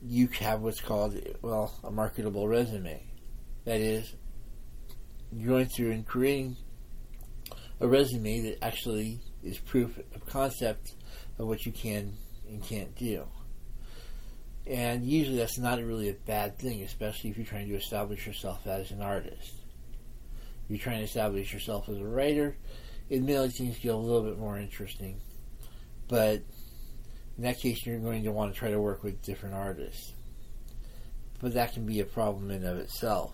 you 0.01 0.27
have 0.39 0.61
what's 0.61 0.81
called, 0.81 1.19
well, 1.41 1.73
a 1.83 1.91
marketable 1.91 2.47
resume. 2.47 3.01
That 3.65 3.81
is, 3.81 4.13
going 5.45 5.65
through 5.65 5.91
and 5.91 6.05
creating 6.05 6.57
a 7.79 7.87
resume 7.87 8.41
that 8.41 8.63
actually 8.63 9.19
is 9.43 9.57
proof 9.59 9.97
of 9.97 10.25
concept 10.25 10.93
of 11.37 11.47
what 11.47 11.65
you 11.65 11.71
can 11.71 12.13
and 12.47 12.63
can't 12.63 12.95
do. 12.95 13.23
And 14.65 15.05
usually 15.05 15.37
that's 15.37 15.57
not 15.57 15.81
really 15.81 16.09
a 16.09 16.13
bad 16.13 16.57
thing, 16.57 16.81
especially 16.83 17.29
if 17.29 17.37
you're 17.37 17.45
trying 17.45 17.69
to 17.69 17.75
establish 17.75 18.27
yourself 18.27 18.67
as 18.67 18.91
an 18.91 19.01
artist. 19.01 19.53
If 20.65 20.69
you're 20.69 20.79
trying 20.79 20.99
to 20.99 21.05
establish 21.05 21.53
yourself 21.53 21.87
as 21.87 21.97
a 21.97 22.05
writer, 22.05 22.57
admittedly 23.09 23.49
things 23.49 23.79
get 23.79 23.93
a 23.93 23.97
little 23.97 24.23
bit 24.23 24.37
more 24.37 24.57
interesting. 24.57 25.21
But 26.09 26.41
in 27.37 27.43
that 27.43 27.59
case, 27.59 27.85
you're 27.85 27.99
going 27.99 28.23
to 28.23 28.31
want 28.31 28.53
to 28.53 28.59
try 28.59 28.71
to 28.71 28.81
work 28.81 29.03
with 29.03 29.21
different 29.23 29.55
artists. 29.55 30.13
But 31.39 31.53
that 31.53 31.73
can 31.73 31.85
be 31.85 31.99
a 31.99 32.05
problem 32.05 32.51
in 32.51 32.65
of 32.65 32.77
itself. 32.77 33.33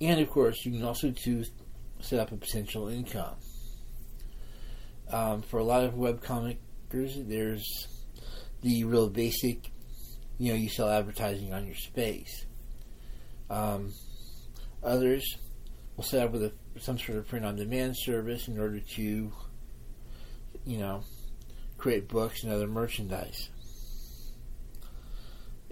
And 0.00 0.20
of 0.20 0.30
course, 0.30 0.64
you 0.64 0.72
can 0.72 0.84
also 0.84 1.12
choose 1.12 1.50
set 2.00 2.20
up 2.20 2.32
a 2.32 2.36
potential 2.36 2.88
income. 2.88 3.36
Um, 5.10 5.42
for 5.42 5.58
a 5.58 5.64
lot 5.64 5.84
of 5.84 5.94
webcomickers, 5.94 7.28
there's 7.28 7.88
the 8.62 8.84
real 8.84 9.08
basic, 9.08 9.70
you 10.38 10.52
know, 10.52 10.58
you 10.58 10.68
sell 10.68 10.90
advertising 10.90 11.52
on 11.54 11.66
your 11.66 11.76
space. 11.76 12.44
Um, 13.48 13.92
others 14.82 15.36
will 15.96 16.04
set 16.04 16.26
up 16.26 16.32
with 16.32 16.44
a, 16.44 16.52
some 16.78 16.98
sort 16.98 17.18
of 17.18 17.28
print-on-demand 17.28 17.96
service 17.96 18.48
in 18.48 18.58
order 18.58 18.80
to, 18.80 19.32
you 20.66 20.78
know, 20.78 21.04
create 21.78 22.08
books 22.08 22.42
and 22.42 22.52
other 22.52 22.66
merchandise. 22.66 23.48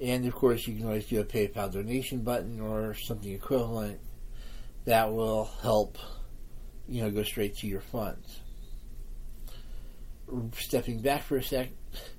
And 0.01 0.27
of 0.27 0.35
course, 0.35 0.67
you 0.67 0.77
can 0.77 0.87
always 0.87 1.07
do 1.07 1.21
a 1.21 1.25
PayPal 1.25 1.73
donation 1.73 2.23
button 2.23 2.61
or 2.61 2.95
something 2.95 3.33
equivalent 3.33 4.01
that 4.85 5.13
will 5.13 5.51
help, 5.63 5.99
you 6.89 7.03
know, 7.03 7.11
go 7.11 7.23
straight 7.23 7.57
to 7.59 7.67
your 7.67 7.81
funds. 7.81 8.41
Stepping 10.59 11.01
back 11.01 11.23
for 11.23 11.37
a 11.37 11.43
sec, 11.43 11.69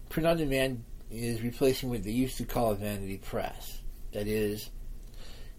print 0.10 0.28
on 0.28 0.38
demand 0.38 0.84
is 1.10 1.42
replacing 1.42 1.90
what 1.90 2.04
they 2.04 2.12
used 2.12 2.38
to 2.38 2.46
call 2.46 2.72
a 2.72 2.76
vanity 2.76 3.18
press. 3.18 3.82
That 4.14 4.28
is, 4.28 4.70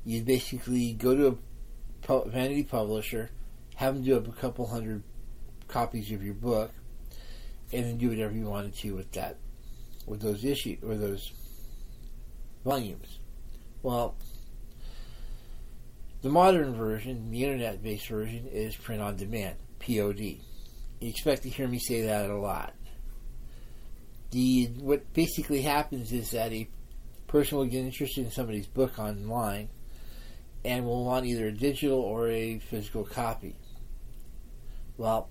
you 0.05 0.23
basically 0.23 0.93
go 0.93 1.15
to 1.17 1.39
a 2.09 2.29
vanity 2.29 2.63
publisher, 2.63 3.31
have 3.75 3.95
them 3.95 4.05
do 4.05 4.17
up 4.17 4.29
a 4.29 4.33
couple 4.33 4.67
hundred 4.67 5.03
copies 5.69 6.13
of 6.13 6.23
your 6.23 6.35
book, 6.35 6.71
and 7.73 7.85
then 7.85 7.99
do 7.99 8.09
whatever 8.09 8.33
you 8.35 8.45
wanted 8.45 8.75
to 8.77 8.95
with 8.95 9.11
that, 9.13 9.39
with 10.07 10.21
those 10.21 10.45
issues 10.45 10.79
or 10.85 10.95
those 10.95 11.33
volumes. 12.65 13.19
Well, 13.83 14.15
the 16.25 16.31
modern 16.31 16.75
version, 16.75 17.31
the 17.31 17.45
internet 17.45 17.83
based 17.83 18.09
version, 18.09 18.49
is 18.51 18.75
print 18.75 19.03
on 19.03 19.15
demand, 19.15 19.57
POD. 19.79 20.21
You 20.21 20.41
expect 21.03 21.43
to 21.43 21.51
hear 21.51 21.69
me 21.69 21.79
say 21.79 22.01
that 22.07 22.31
a 22.31 22.39
lot. 22.39 22.73
The 24.31 24.71
what 24.79 25.13
basically 25.13 25.61
happens 25.61 26.13
is 26.13 26.31
that 26.31 26.51
a 26.51 26.67
person 27.27 27.59
will 27.59 27.67
get 27.67 27.85
interested 27.85 28.25
in 28.25 28.31
somebody's 28.31 28.67
book 28.67 28.99
online 28.99 29.69
and 30.65 30.87
will 30.87 31.05
want 31.05 31.27
either 31.27 31.49
a 31.49 31.53
digital 31.53 32.01
or 32.01 32.31
a 32.31 32.59
physical 32.59 33.05
copy. 33.05 33.57
Well, 34.97 35.29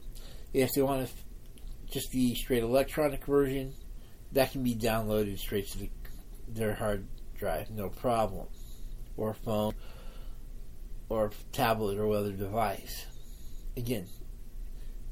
if 0.53 0.73
they 0.75 0.83
want 0.83 1.09
just 1.89 2.11
the 2.11 2.35
straight 2.35 2.61
electronic 2.61 3.25
version, 3.25 3.73
that 4.33 4.51
can 4.51 4.61
be 4.61 4.75
downloaded 4.75 5.39
straight 5.39 5.67
to 5.69 5.79
the, 5.79 5.89
their 6.49 6.75
hard 6.75 7.07
drive, 7.35 7.71
no 7.71 7.89
problem, 7.89 8.45
or 9.17 9.33
phone 9.33 9.73
or 11.13 11.31
tablet 11.51 11.97
or 11.97 12.11
other 12.13 12.31
device. 12.31 13.05
Again, 13.77 14.07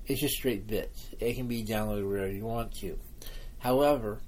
it's 0.05 0.21
just 0.21 0.35
straight 0.35 0.67
bits. 0.67 1.09
It 1.19 1.35
can 1.35 1.47
be 1.47 1.63
downloaded 1.63 2.07
wherever 2.07 2.31
you 2.31 2.45
want 2.45 2.73
to. 2.77 2.97
However, 3.59 4.19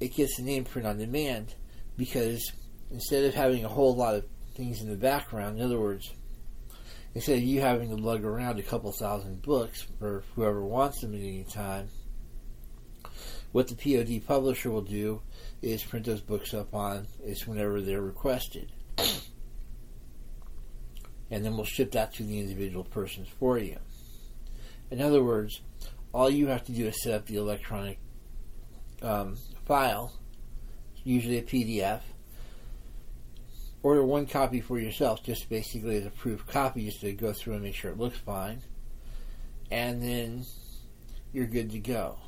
it 0.00 0.14
gets 0.14 0.36
the 0.36 0.44
name 0.44 0.64
print 0.64 0.86
on 0.86 0.98
demand 0.98 1.54
because 1.96 2.52
instead 2.90 3.24
of 3.24 3.34
having 3.34 3.64
a 3.64 3.68
whole 3.68 3.96
lot 3.96 4.14
of 4.14 4.24
things 4.54 4.80
in 4.80 4.88
the 4.88 4.96
background, 4.96 5.58
in 5.58 5.64
other 5.64 5.80
words, 5.80 6.12
instead 7.14 7.38
of 7.38 7.42
you 7.42 7.60
having 7.60 7.90
to 7.90 7.96
lug 7.96 8.24
around 8.24 8.58
a 8.58 8.62
couple 8.62 8.92
thousand 8.92 9.42
books 9.42 9.86
for 9.98 10.22
whoever 10.34 10.64
wants 10.64 11.00
them 11.00 11.14
at 11.14 11.20
any 11.20 11.44
time, 11.44 11.88
what 13.50 13.68
the 13.68 13.74
POD 13.74 14.26
publisher 14.26 14.70
will 14.70 14.80
do 14.82 15.20
is 15.60 15.82
print 15.82 16.06
those 16.06 16.20
books 16.20 16.54
up 16.54 16.74
on 16.74 17.06
is 17.24 17.46
whenever 17.46 17.80
they're 17.80 18.00
requested 18.00 18.72
and 21.32 21.42
then 21.42 21.56
we'll 21.56 21.64
ship 21.64 21.92
that 21.92 22.12
to 22.12 22.22
the 22.22 22.38
individual 22.38 22.84
persons 22.84 23.26
for 23.40 23.56
you. 23.58 23.78
In 24.90 25.00
other 25.00 25.24
words, 25.24 25.62
all 26.12 26.28
you 26.28 26.48
have 26.48 26.62
to 26.66 26.72
do 26.72 26.86
is 26.88 27.02
set 27.02 27.14
up 27.14 27.26
the 27.26 27.36
electronic 27.36 27.98
um, 29.00 29.38
file, 29.64 30.12
usually 31.02 31.38
a 31.38 31.42
PDF. 31.42 32.00
Order 33.82 34.04
one 34.04 34.26
copy 34.26 34.60
for 34.60 34.78
yourself, 34.78 35.24
just 35.24 35.48
basically 35.48 35.96
as 35.96 36.04
a 36.04 36.10
proof 36.10 36.46
copy, 36.46 36.84
just 36.84 37.00
to 37.00 37.12
go 37.14 37.32
through 37.32 37.54
and 37.54 37.62
make 37.62 37.74
sure 37.74 37.90
it 37.90 37.98
looks 37.98 38.18
fine. 38.18 38.60
And 39.70 40.02
then 40.02 40.44
you're 41.32 41.46
good 41.46 41.70
to 41.70 41.78
go. 41.78 42.18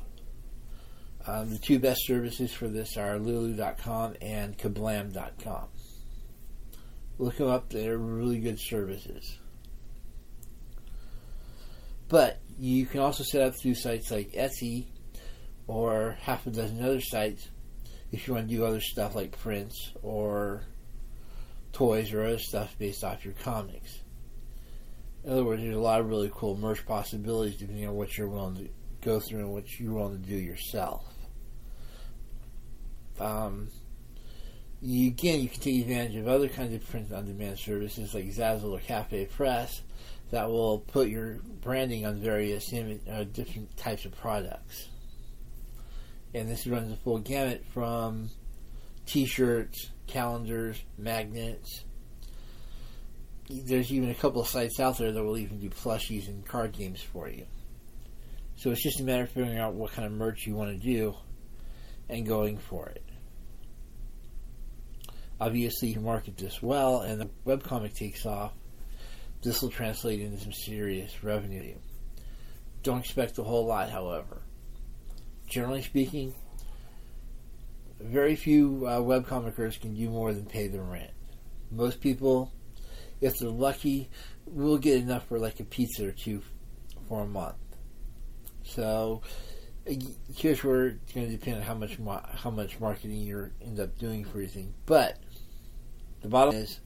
Um, 1.26 1.50
the 1.50 1.58
two 1.58 1.78
best 1.78 2.06
services 2.06 2.52
for 2.52 2.68
this 2.68 2.96
are 2.96 3.18
Lulu.com 3.18 4.14
and 4.23 4.56
Kablam.com. 4.56 5.68
Look 7.18 7.37
them 7.37 7.49
up. 7.49 7.71
They're 7.71 7.97
really 7.97 8.38
good 8.38 8.59
services. 8.59 9.38
But 12.09 12.38
you 12.59 12.87
can 12.87 13.00
also 13.00 13.25
set 13.25 13.42
up 13.42 13.54
through 13.54 13.75
sites 13.75 14.11
like 14.11 14.33
Etsy 14.33 14.87
or 15.66 16.16
half 16.21 16.47
a 16.47 16.50
dozen 16.50 16.83
other 16.83 17.00
sites 17.00 17.49
if 18.12 18.26
you 18.26 18.35
want 18.35 18.49
to 18.49 18.54
do 18.54 18.64
other 18.64 18.80
stuff 18.80 19.14
like 19.14 19.38
prints 19.38 19.92
or 20.02 20.62
toys 21.73 22.12
or 22.12 22.25
other 22.25 22.38
stuff 22.38 22.76
based 22.78 23.02
off 23.02 23.25
your 23.25 23.35
comics. 23.35 24.00
In 25.25 25.33
other 25.33 25.44
words, 25.44 25.62
there's 25.62 25.75
a 25.75 25.80
lot 25.80 26.00
of 26.00 26.09
really 26.09 26.30
cool 26.33 26.56
merch 26.56 26.85
possibilities 26.87 27.56
depending 27.56 27.88
on 27.88 27.94
what 27.94 28.16
you're 28.16 28.28
willing 28.28 28.56
to 28.56 28.68
go 29.00 29.21
through 29.21 29.40
and 29.40 29.52
what 29.52 29.80
you're 29.80 29.94
willing 29.94 30.23
to 30.23 30.28
do 30.28 30.37
yourself. 30.37 31.04
Um, 33.18 33.68
you, 34.81 35.09
again, 35.09 35.40
you 35.40 35.49
can 35.49 35.61
take 35.61 35.83
advantage 35.83 36.16
of 36.16 36.28
other 36.28 36.49
kinds 36.49 36.75
of 36.75 36.88
print-on-demand 36.88 37.59
services 37.59 38.14
like 38.14 38.26
Zazzle 38.26 38.73
or 38.73 38.81
Cafe 38.81 39.26
Press 39.26 39.83
that 40.31 40.49
will 40.49 40.81
put 40.81 41.09
your 41.09 41.38
branding 41.61 42.04
on 42.07 42.16
various 42.16 42.73
uh, 42.73 43.25
different 43.33 43.76
types 43.76 44.04
of 44.04 44.16
products. 44.16 44.88
And 46.35 46.49
this 46.50 46.66
runs 46.66 46.90
the 46.90 46.97
full 46.97 47.19
gamut 47.19 47.64
from 47.73 48.31
T-shirts, 49.07 49.90
calendars, 50.07 50.83
magnets. 50.99 51.85
There's 53.49 53.93
even 53.93 54.11
a 54.11 54.14
couple 54.14 54.40
of 54.40 54.49
sites 54.49 54.81
out 54.81 54.99
there 54.99 55.12
that 55.12 55.23
will 55.23 55.38
even 55.38 55.61
do 55.61 55.71
plushies 55.71 56.26
and 56.26 56.45
card 56.45 56.73
games 56.73 57.00
for 57.00 57.28
you. 57.28 57.47
So 58.57 58.71
it's 58.71 58.83
just 58.83 59.00
a 59.00 59.04
matter 59.04 59.25
of 59.25 59.31
figuring 59.31 59.59
out 59.59 59.75
what 59.75 59.93
kind 59.93 60.07
of 60.07 60.12
merch 60.12 60.47
you 60.47 60.54
want 60.54 60.71
to 60.71 60.78
do 60.78 61.14
and 62.09 62.26
going 62.26 62.59
for 62.59 62.88
it. 62.88 63.03
Obviously, 65.40 65.88
you 65.88 66.00
market 66.00 66.36
this 66.36 66.62
well 66.62 67.00
and 67.00 67.20
the 67.20 67.28
webcomic 67.46 67.94
takes 67.94 68.24
off, 68.24 68.52
this 69.42 69.60
will 69.60 69.70
translate 69.70 70.20
into 70.20 70.40
some 70.40 70.52
serious 70.52 71.22
revenue. 71.22 71.74
Don't 72.82 73.00
expect 73.00 73.38
a 73.38 73.42
whole 73.42 73.66
lot, 73.66 73.90
however. 73.90 74.42
Generally 75.48 75.82
speaking, 75.82 76.34
very 78.00 78.36
few 78.36 78.86
uh, 78.86 78.98
webcomickers 78.98 79.80
can 79.80 79.94
do 79.94 80.08
more 80.08 80.32
than 80.32 80.46
pay 80.46 80.68
the 80.68 80.80
rent. 80.80 81.10
Most 81.70 82.00
people, 82.00 82.52
if 83.20 83.38
they're 83.38 83.48
lucky, 83.48 84.08
will 84.46 84.78
get 84.78 84.98
enough 84.98 85.26
for 85.28 85.38
like 85.38 85.60
a 85.60 85.64
pizza 85.64 86.08
or 86.08 86.12
two 86.12 86.42
for 87.08 87.22
a 87.22 87.26
month. 87.26 87.56
So 88.62 89.22
here's 89.86 90.64
where 90.64 90.86
it's 90.86 91.12
going 91.12 91.26
to 91.26 91.32
depend 91.32 91.56
on 91.56 91.62
how 91.62 91.74
much 91.74 91.98
how 92.36 92.50
much 92.50 92.80
marketing 92.80 93.18
you 93.18 93.50
end 93.62 93.80
up 93.80 93.98
doing 93.98 94.24
for 94.24 94.40
your 94.40 94.48
thing. 94.48 94.74
But 94.86 95.18
the 96.22 96.28
bottom 96.28 96.54
is 96.54 96.80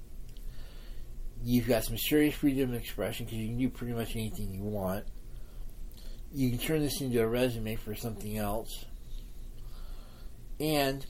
you've 1.44 1.68
got 1.68 1.84
some 1.84 1.96
serious 1.96 2.34
freedom 2.34 2.70
of 2.70 2.80
expression 2.80 3.26
because 3.26 3.38
you 3.38 3.48
can 3.48 3.58
do 3.58 3.68
pretty 3.68 3.92
much 3.92 4.16
anything 4.16 4.52
you 4.52 4.62
want. 4.62 5.04
You 6.32 6.50
can 6.50 6.58
turn 6.58 6.80
this 6.80 7.00
into 7.00 7.22
a 7.22 7.26
resume 7.26 7.76
for 7.76 7.94
something 7.94 8.36
else, 8.36 8.84
and 10.60 11.06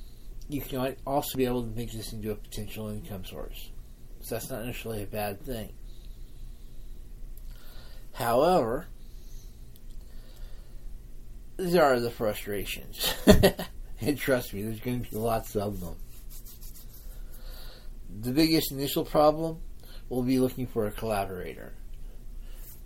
you 0.48 0.60
can 0.60 0.96
also 1.06 1.36
be 1.36 1.46
able 1.46 1.62
to 1.62 1.74
make 1.74 1.92
this 1.92 2.12
into 2.12 2.30
a 2.30 2.36
potential 2.36 2.88
income 2.88 3.24
source. 3.24 3.70
So 4.20 4.34
that's 4.34 4.50
not 4.50 4.64
necessarily 4.64 5.02
a 5.02 5.06
bad 5.06 5.40
thing. 5.40 5.72
However, 8.12 8.88
there 11.58 11.84
are 11.84 12.00
the 12.00 12.10
frustrations. 12.10 13.14
and 14.00 14.16
trust 14.16 14.54
me, 14.54 14.62
there's 14.62 14.80
going 14.80 15.04
to 15.04 15.10
be 15.10 15.16
lots 15.16 15.56
of 15.56 15.80
them. 15.80 15.96
The 18.20 18.30
biggest 18.30 18.72
initial 18.72 19.04
problem 19.04 19.58
will 20.08 20.22
be 20.22 20.38
looking 20.38 20.66
for 20.66 20.86
a 20.86 20.90
collaborator. 20.90 21.74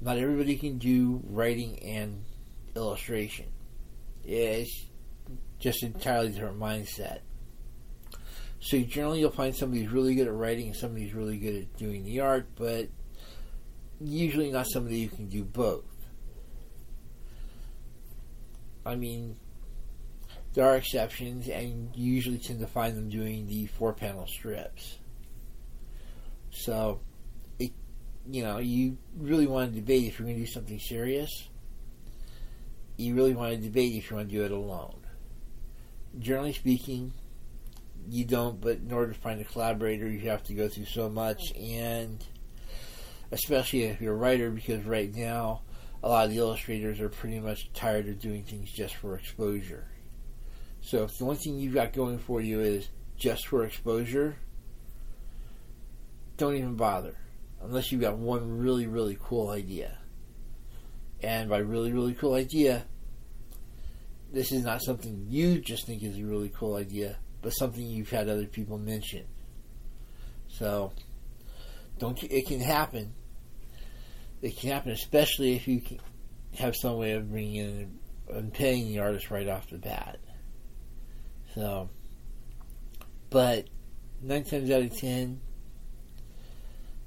Not 0.01 0.19
everybody 0.19 0.57
can 0.57 0.79
do 0.79 1.23
writing 1.29 1.79
and 1.83 2.25
illustration. 2.75 3.47
It's 4.25 4.87
just 5.61 5.83
entirely 5.85 6.31
different 6.31 6.59
mindset. 6.59 7.21
So 8.61 8.81
generally 8.81 9.21
you'll 9.21 9.31
find 9.31 9.55
somebody 9.55 9.83
who's 9.83 9.93
really 9.93 10.15
good 10.15 10.27
at 10.27 10.35
writing 10.35 10.69
and 10.69 10.77
somebody 10.77 11.05
who's 11.05 11.15
really 11.15 11.37
good 11.37 11.57
at 11.57 11.77
doing 11.77 12.05
the 12.05 12.21
art, 12.21 12.47
but 12.57 12.89
usually 14.01 14.51
not 14.51 14.67
somebody 14.69 15.05
who 15.05 15.15
can 15.15 15.29
do 15.29 15.45
both. 15.45 15.85
I 18.85 18.97
mean, 18.97 19.37
there 20.55 20.65
are 20.65 20.77
exceptions, 20.77 21.49
and 21.49 21.91
you 21.95 22.13
usually 22.13 22.39
tend 22.39 22.61
to 22.61 22.67
find 22.67 22.97
them 22.97 23.09
doing 23.09 23.47
the 23.47 23.67
four 23.67 23.93
panel 23.93 24.27
strips. 24.27 24.99
So, 26.51 27.01
it, 27.59 27.73
you 28.29 28.43
know, 28.43 28.59
you 28.59 28.99
really 29.17 29.47
want 29.47 29.73
to 29.73 29.81
debate 29.81 30.05
if 30.05 30.19
you're 30.19 30.27
going 30.27 30.39
to 30.39 30.45
do 30.45 30.51
something 30.51 30.79
serious. 30.79 31.49
You 32.97 33.15
really 33.15 33.35
want 33.35 33.55
to 33.55 33.59
debate 33.59 33.95
if 33.95 34.11
you 34.11 34.17
want 34.17 34.29
to 34.29 34.35
do 34.35 34.45
it 34.45 34.51
alone. 34.51 34.99
Generally 36.19 36.53
speaking, 36.53 37.15
you 38.09 38.25
don't, 38.25 38.61
but 38.61 38.79
in 38.79 38.93
order 38.93 39.13
to 39.13 39.19
find 39.19 39.41
a 39.41 39.45
collaborator, 39.45 40.07
you 40.07 40.29
have 40.29 40.43
to 40.45 40.55
go 40.55 40.69
through 40.69 40.85
so 40.85 41.09
much, 41.09 41.41
and 41.59 42.23
especially 43.31 43.85
if 43.85 44.01
you're 44.01 44.13
a 44.13 44.17
writer, 44.17 44.51
because 44.51 44.85
right 44.85 45.15
now, 45.15 45.63
a 46.03 46.09
lot 46.09 46.25
of 46.25 46.31
the 46.31 46.39
illustrators 46.39 47.01
are 47.01 47.09
pretty 47.09 47.39
much 47.39 47.73
tired 47.73 48.09
of 48.09 48.21
doing 48.21 48.43
things 48.43 48.71
just 48.71 48.97
for 48.97 49.17
exposure. 49.17 49.87
So 50.81 51.05
if 51.05 51.17
the 51.17 51.25
only 51.25 51.37
thing 51.37 51.59
you've 51.59 51.75
got 51.75 51.93
going 51.93 52.19
for 52.19 52.41
you 52.41 52.61
is 52.61 52.89
just 53.17 53.47
for 53.47 53.65
exposure, 53.65 54.37
don't 56.37 56.57
even 56.57 56.75
bother. 56.75 57.15
Unless 57.63 57.93
you've 57.93 58.01
got 58.01 58.19
one 58.19 58.59
really, 58.59 58.89
really 58.89 59.17
cool 59.23 59.51
idea. 59.51 59.99
And 61.23 61.49
by 61.49 61.59
really, 61.59 61.93
really 61.93 62.15
cool 62.15 62.35
idea, 62.35 62.85
this 64.33 64.51
is 64.51 64.65
not 64.65 64.83
something 64.83 65.27
you 65.29 65.61
just 65.61 65.87
think 65.87 66.03
is 66.03 66.19
a 66.19 66.25
really 66.25 66.49
cool 66.49 66.75
idea, 66.75 67.19
but 67.43 67.51
something 67.51 67.87
you've 67.87 68.11
had 68.11 68.29
other 68.29 68.47
people 68.47 68.77
mention. 68.77 69.25
So, 70.49 70.93
don't 71.99 72.21
it 72.25 72.49
can 72.49 72.61
happen, 72.61 73.15
it 74.43 74.57
can 74.57 74.71
happen, 74.71 74.91
especially 74.91 75.55
if 75.55 75.69
you 75.69 75.81
have 76.59 76.77
some 76.77 76.99
way 76.99 77.13
of 77.13 77.31
bringing 77.31 77.55
in 77.55 77.99
and 78.29 78.53
paying 78.53 78.89
the 78.89 78.99
artist 78.99 79.31
right 79.31 79.49
off 79.49 79.71
the 79.71 79.79
bat. 79.79 80.19
So, 81.55 81.89
but 83.31 83.69
nine 84.21 84.45
times 84.45 84.71
out 84.71 84.83
of 84.83 84.97
ten, 84.99 85.41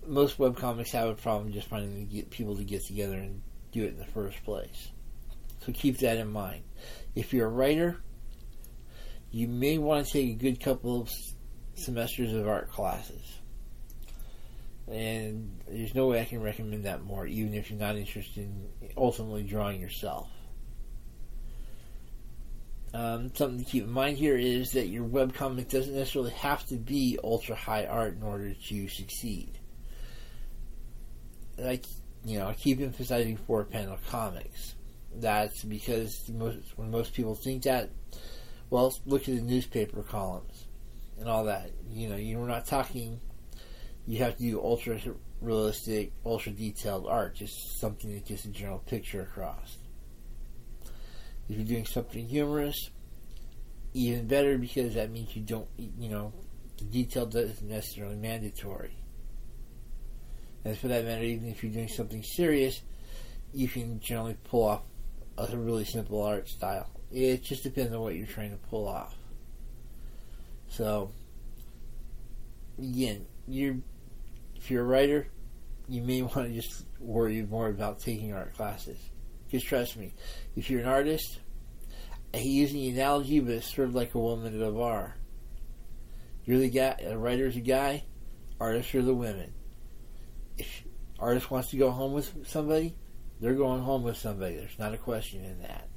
most 0.08 0.38
webcomics 0.38 0.92
have 0.92 1.10
a 1.10 1.16
problem 1.16 1.52
just 1.52 1.68
finding 1.68 2.24
people 2.30 2.56
to 2.56 2.64
get 2.64 2.86
together 2.86 3.16
and 3.16 3.42
do 3.72 3.84
it 3.84 3.90
in 3.90 3.98
the 3.98 4.06
first 4.06 4.44
place. 4.44 4.90
So 5.66 5.74
keep 5.74 5.98
that 6.00 6.18
in 6.18 6.32
mind. 6.32 6.64
If 7.16 7.34
you're 7.34 7.48
a 7.48 7.52
writer, 7.52 7.98
you 9.32 9.48
may 9.48 9.78
want 9.78 10.06
to 10.06 10.14
take 10.14 10.30
a 10.30 10.36
good 10.36 10.60
couple 10.62 11.02
of 11.02 11.10
semesters 11.74 12.34
of 12.34 12.48
art 12.48 12.72
classes 12.72 13.40
and 14.88 15.60
there's 15.68 15.96
no 15.96 16.08
way 16.08 16.22
I 16.22 16.26
can 16.26 16.42
recommend 16.42 16.86
that 16.86 17.04
more, 17.04 17.26
even 17.26 17.54
if 17.54 17.70
you're 17.70 17.80
not 17.80 17.96
interested 17.96 18.44
in 18.44 18.70
ultimately 18.96 19.44
drawing 19.44 19.82
yourself. 19.82 20.30
Um, 22.94 23.36
something 23.36 23.60
to 23.60 23.70
keep 23.70 23.84
in 23.84 23.92
mind 23.92 24.18
here 24.18 24.38
is 24.38 24.72
that 24.72 24.88
your 24.88 25.04
webcomic 25.04 25.70
doesn't 25.70 25.94
necessarily 25.94 26.32
have 26.32 26.66
to 26.68 26.76
be 26.76 27.20
ultra 27.24 27.56
high 27.56 27.86
art 27.86 28.16
in 28.16 28.24
order 28.24 28.54
to 28.54 28.88
succeed. 28.88 29.58
Like, 31.58 31.86
you 32.24 32.40
know, 32.40 32.48
I 32.48 32.54
keep 32.54 32.80
emphasizing 32.80 33.38
four 33.38 33.66
panel 33.66 33.98
comics. 34.10 34.76
That's 35.14 35.64
because 35.64 36.30
most, 36.30 36.78
when 36.78 36.92
most 36.92 37.14
people 37.14 37.36
think 37.36 37.64
that, 37.64 37.90
well, 38.70 38.94
look 39.06 39.28
at 39.28 39.36
the 39.36 39.42
newspaper 39.42 40.02
columns 40.04 40.66
and 41.20 41.28
all 41.28 41.46
that. 41.46 41.72
You 41.90 42.10
know, 42.10 42.16
you're 42.16 42.48
not 42.48 42.66
talking 42.66 43.20
you 44.08 44.20
have 44.20 44.38
to 44.38 44.44
do 44.44 44.62
ultra 44.62 45.00
realistic, 45.42 46.12
ultra 46.26 46.52
detailed 46.52 47.08
art, 47.08 47.36
just 47.36 47.80
something 47.80 48.14
that 48.14 48.26
gets 48.26 48.46
a 48.46 48.50
general 48.50 48.80
picture 48.80 49.22
across. 49.22 49.78
If 51.50 51.58
you're 51.58 51.66
doing 51.66 51.86
something 51.86 52.28
humorous, 52.28 52.90
even 53.94 54.28
better 54.28 54.58
because 54.58 54.96
that 54.96 55.12
means 55.12 55.36
you 55.36 55.44
don't, 55.44 55.68
you 55.78 56.10
know, 56.10 56.34
the 56.78 56.86
detail 56.86 57.26
doesn't 57.26 57.68
necessarily 57.68 58.16
mandatory. 58.16 58.98
And 60.64 60.78
for 60.78 60.88
that 60.88 61.06
matter, 61.06 61.24
even 61.24 61.48
if 61.48 61.64
you're 61.64 61.72
doing 61.72 61.88
something 61.88 62.24
serious, 62.24 62.82
you 63.54 63.68
can 63.68 64.00
generally 64.00 64.36
pull 64.44 64.64
off 64.64 64.82
a 65.38 65.56
really 65.56 65.86
simple 65.86 66.22
art 66.22 66.48
style. 66.48 66.90
It 67.12 67.44
just 67.44 67.64
depends 67.64 67.94
on 67.94 68.02
what 68.02 68.16
you're 68.16 68.28
trying 68.28 68.52
to 68.52 68.58
pull 68.58 68.88
off. 68.88 69.16
So, 70.68 71.12
again, 72.80 73.26
you're 73.48 73.78
if 74.66 74.72
you're 74.72 74.82
a 74.82 74.88
writer, 74.88 75.28
you 75.88 76.02
may 76.02 76.22
want 76.24 76.48
to 76.48 76.50
just 76.50 76.86
worry 77.00 77.44
more 77.44 77.70
about 77.70 78.00
taking 78.00 78.34
art 78.34 78.56
classes. 78.56 78.98
Because 79.46 79.64
trust 79.64 79.96
me, 79.96 80.12
if 80.56 80.72
you're 80.72 80.82
an 80.82 80.88
artist, 80.88 81.38
I 82.34 82.38
hate 82.38 82.48
using 82.48 82.80
the 82.80 82.90
analogy, 82.90 83.40
but 83.40 83.54
it's 83.54 83.74
sort 83.76 83.90
of 83.90 83.96
like 83.96 84.16
a 84.16 84.20
woman 84.20 84.60
at 84.60 84.68
a 84.68 84.72
bar. 84.72 85.18
You're 86.46 86.58
the 86.58 86.70
guy, 86.70 86.96
a 87.06 87.16
writer's 87.16 87.56
a 87.56 87.60
guy, 87.60 88.06
artists 88.60 88.96
are 88.96 89.04
the 89.04 89.14
women. 89.14 89.54
If 90.58 90.84
artist 91.20 91.52
wants 91.52 91.70
to 91.70 91.78
go 91.78 91.92
home 91.92 92.14
with 92.14 92.48
somebody, 92.48 92.96
they're 93.40 93.54
going 93.54 93.84
home 93.84 94.02
with 94.02 94.18
somebody. 94.18 94.56
There's 94.56 94.80
not 94.80 94.96
a 94.96 94.98
question 94.98 95.46
in 95.46 95.62
that. 95.62 95.90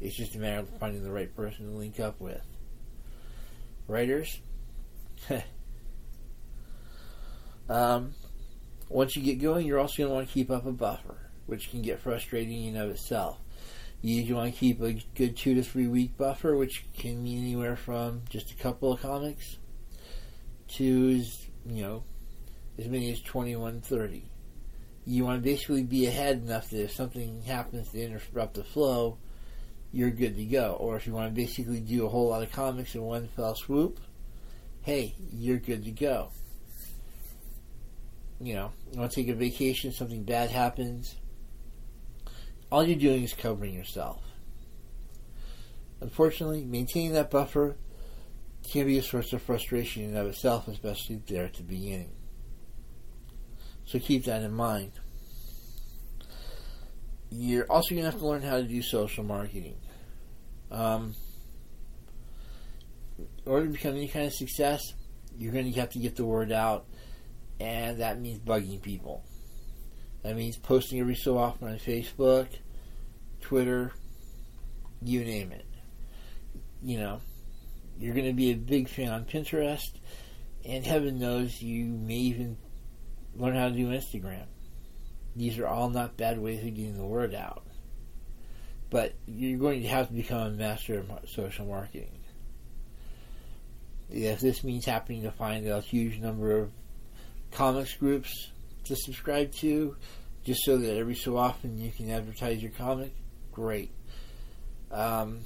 It's 0.00 0.16
just 0.16 0.34
a 0.34 0.38
matter 0.38 0.60
of 0.60 0.70
finding 0.80 1.02
the 1.02 1.12
right 1.12 1.34
person 1.36 1.66
to 1.66 1.76
link 1.76 2.00
up 2.00 2.22
with. 2.22 2.40
Writers, 3.86 4.40
Um, 7.68 8.14
once 8.88 9.16
you 9.16 9.22
get 9.22 9.40
going, 9.40 9.66
you're 9.66 9.78
also 9.78 9.98
going 9.98 10.08
to 10.08 10.14
want 10.14 10.28
to 10.28 10.34
keep 10.34 10.50
up 10.50 10.66
a 10.66 10.72
buffer, 10.72 11.16
which 11.46 11.70
can 11.70 11.82
get 11.82 12.00
frustrating 12.00 12.64
in 12.64 12.76
and 12.76 12.84
of 12.84 12.90
itself. 12.90 13.38
You 14.02 14.16
usually 14.16 14.34
want 14.34 14.52
to 14.52 14.60
keep 14.60 14.82
a 14.82 14.92
good 15.14 15.36
two 15.36 15.54
to 15.54 15.62
three 15.62 15.86
week 15.86 16.16
buffer, 16.18 16.54
which 16.56 16.84
can 16.96 17.22
mean 17.22 17.42
anywhere 17.42 17.76
from 17.76 18.22
just 18.28 18.50
a 18.50 18.54
couple 18.54 18.92
of 18.92 19.00
comics 19.00 19.56
to, 20.76 20.84
you 20.84 21.24
know, 21.66 22.04
as 22.78 22.86
many 22.86 23.10
as 23.10 23.20
21, 23.22 23.80
30. 23.80 24.30
You 25.06 25.24
want 25.24 25.42
to 25.42 25.48
basically 25.48 25.84
be 25.84 26.06
ahead 26.06 26.38
enough 26.38 26.68
that 26.70 26.82
if 26.82 26.92
something 26.92 27.42
happens 27.42 27.90
to 27.90 28.02
interrupt 28.02 28.54
the 28.54 28.64
flow, 28.64 29.18
you're 29.90 30.10
good 30.10 30.36
to 30.36 30.44
go. 30.44 30.76
Or 30.78 30.96
if 30.96 31.06
you 31.06 31.14
want 31.14 31.34
to 31.34 31.34
basically 31.34 31.80
do 31.80 32.04
a 32.04 32.08
whole 32.08 32.28
lot 32.28 32.42
of 32.42 32.52
comics 32.52 32.94
in 32.94 33.02
one 33.02 33.28
fell 33.28 33.54
swoop, 33.54 34.00
hey, 34.82 35.14
you're 35.30 35.58
good 35.58 35.84
to 35.84 35.90
go 35.90 36.30
you 38.40 38.54
know, 38.54 38.72
you 38.92 38.98
want 38.98 39.12
to 39.12 39.16
take 39.16 39.28
a 39.28 39.34
vacation, 39.34 39.92
something 39.92 40.24
bad 40.24 40.50
happens, 40.50 41.16
all 42.70 42.84
you're 42.84 42.98
doing 42.98 43.22
is 43.22 43.32
covering 43.32 43.74
yourself. 43.74 44.20
Unfortunately, 46.00 46.64
maintaining 46.64 47.12
that 47.12 47.30
buffer 47.30 47.76
can 48.68 48.86
be 48.86 48.98
a 48.98 49.02
source 49.02 49.32
of 49.32 49.42
frustration 49.42 50.02
in 50.02 50.08
and 50.10 50.18
of 50.18 50.26
itself, 50.26 50.68
especially 50.68 51.20
there 51.26 51.44
at 51.44 51.54
the 51.54 51.62
beginning. 51.62 52.12
So 53.86 53.98
keep 53.98 54.24
that 54.24 54.42
in 54.42 54.52
mind. 54.52 54.92
You're 57.30 57.70
also 57.70 57.90
going 57.90 58.04
to 58.04 58.10
have 58.10 58.20
to 58.20 58.26
learn 58.26 58.42
how 58.42 58.56
to 58.56 58.64
do 58.64 58.82
social 58.82 59.24
marketing. 59.24 59.76
Um, 60.70 61.14
in 63.18 63.26
order 63.44 63.66
to 63.66 63.72
become 63.72 63.94
any 63.94 64.08
kind 64.08 64.26
of 64.26 64.32
success, 64.32 64.80
you're 65.36 65.52
going 65.52 65.70
to 65.72 65.80
have 65.80 65.90
to 65.90 65.98
get 65.98 66.16
the 66.16 66.24
word 66.24 66.52
out, 66.52 66.86
and 67.60 67.98
that 68.00 68.20
means 68.20 68.38
bugging 68.38 68.82
people. 68.82 69.24
That 70.22 70.36
means 70.36 70.56
posting 70.56 71.00
every 71.00 71.16
so 71.16 71.36
often 71.36 71.68
on 71.68 71.78
Facebook, 71.78 72.48
Twitter, 73.40 73.92
you 75.02 75.24
name 75.24 75.52
it. 75.52 75.66
You 76.82 76.98
know, 76.98 77.20
you're 77.98 78.14
going 78.14 78.26
to 78.26 78.32
be 78.32 78.50
a 78.50 78.56
big 78.56 78.88
fan 78.88 79.10
on 79.10 79.24
Pinterest, 79.24 79.92
and 80.64 80.84
heaven 80.84 81.18
knows 81.18 81.60
you 81.60 81.84
may 81.84 82.14
even 82.14 82.56
learn 83.36 83.54
how 83.54 83.68
to 83.68 83.74
do 83.74 83.88
Instagram. 83.88 84.46
These 85.36 85.58
are 85.58 85.66
all 85.66 85.90
not 85.90 86.16
bad 86.16 86.38
ways 86.38 86.60
of 86.60 86.74
getting 86.74 86.96
the 86.96 87.04
word 87.04 87.34
out. 87.34 87.64
But 88.90 89.14
you're 89.26 89.58
going 89.58 89.82
to 89.82 89.88
have 89.88 90.08
to 90.08 90.14
become 90.14 90.40
a 90.40 90.50
master 90.50 91.00
of 91.00 91.10
social 91.28 91.66
marketing. 91.66 92.18
If 94.10 94.40
this 94.40 94.62
means 94.62 94.84
happening 94.84 95.22
to 95.22 95.32
find 95.32 95.66
a 95.66 95.80
huge 95.80 96.18
number 96.18 96.56
of 96.56 96.70
comics 97.54 97.94
groups 97.94 98.50
to 98.84 98.96
subscribe 98.96 99.52
to, 99.52 99.96
just 100.44 100.64
so 100.64 100.76
that 100.76 100.96
every 100.96 101.14
so 101.14 101.36
often 101.36 101.78
you 101.78 101.90
can 101.90 102.10
advertise 102.10 102.62
your 102.62 102.72
comic, 102.72 103.14
great. 103.52 103.90
Um, 104.90 105.40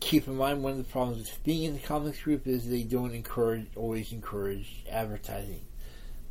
keep 0.00 0.26
in 0.26 0.36
mind 0.36 0.62
one 0.62 0.72
of 0.72 0.78
the 0.78 0.84
problems 0.84 1.18
with 1.18 1.44
being 1.44 1.64
in 1.64 1.74
the 1.74 1.80
comics 1.80 2.20
group 2.22 2.46
is 2.46 2.68
they 2.68 2.82
don't 2.82 3.14
encourage 3.14 3.66
always 3.76 4.12
encourage 4.12 4.84
advertising. 4.90 5.64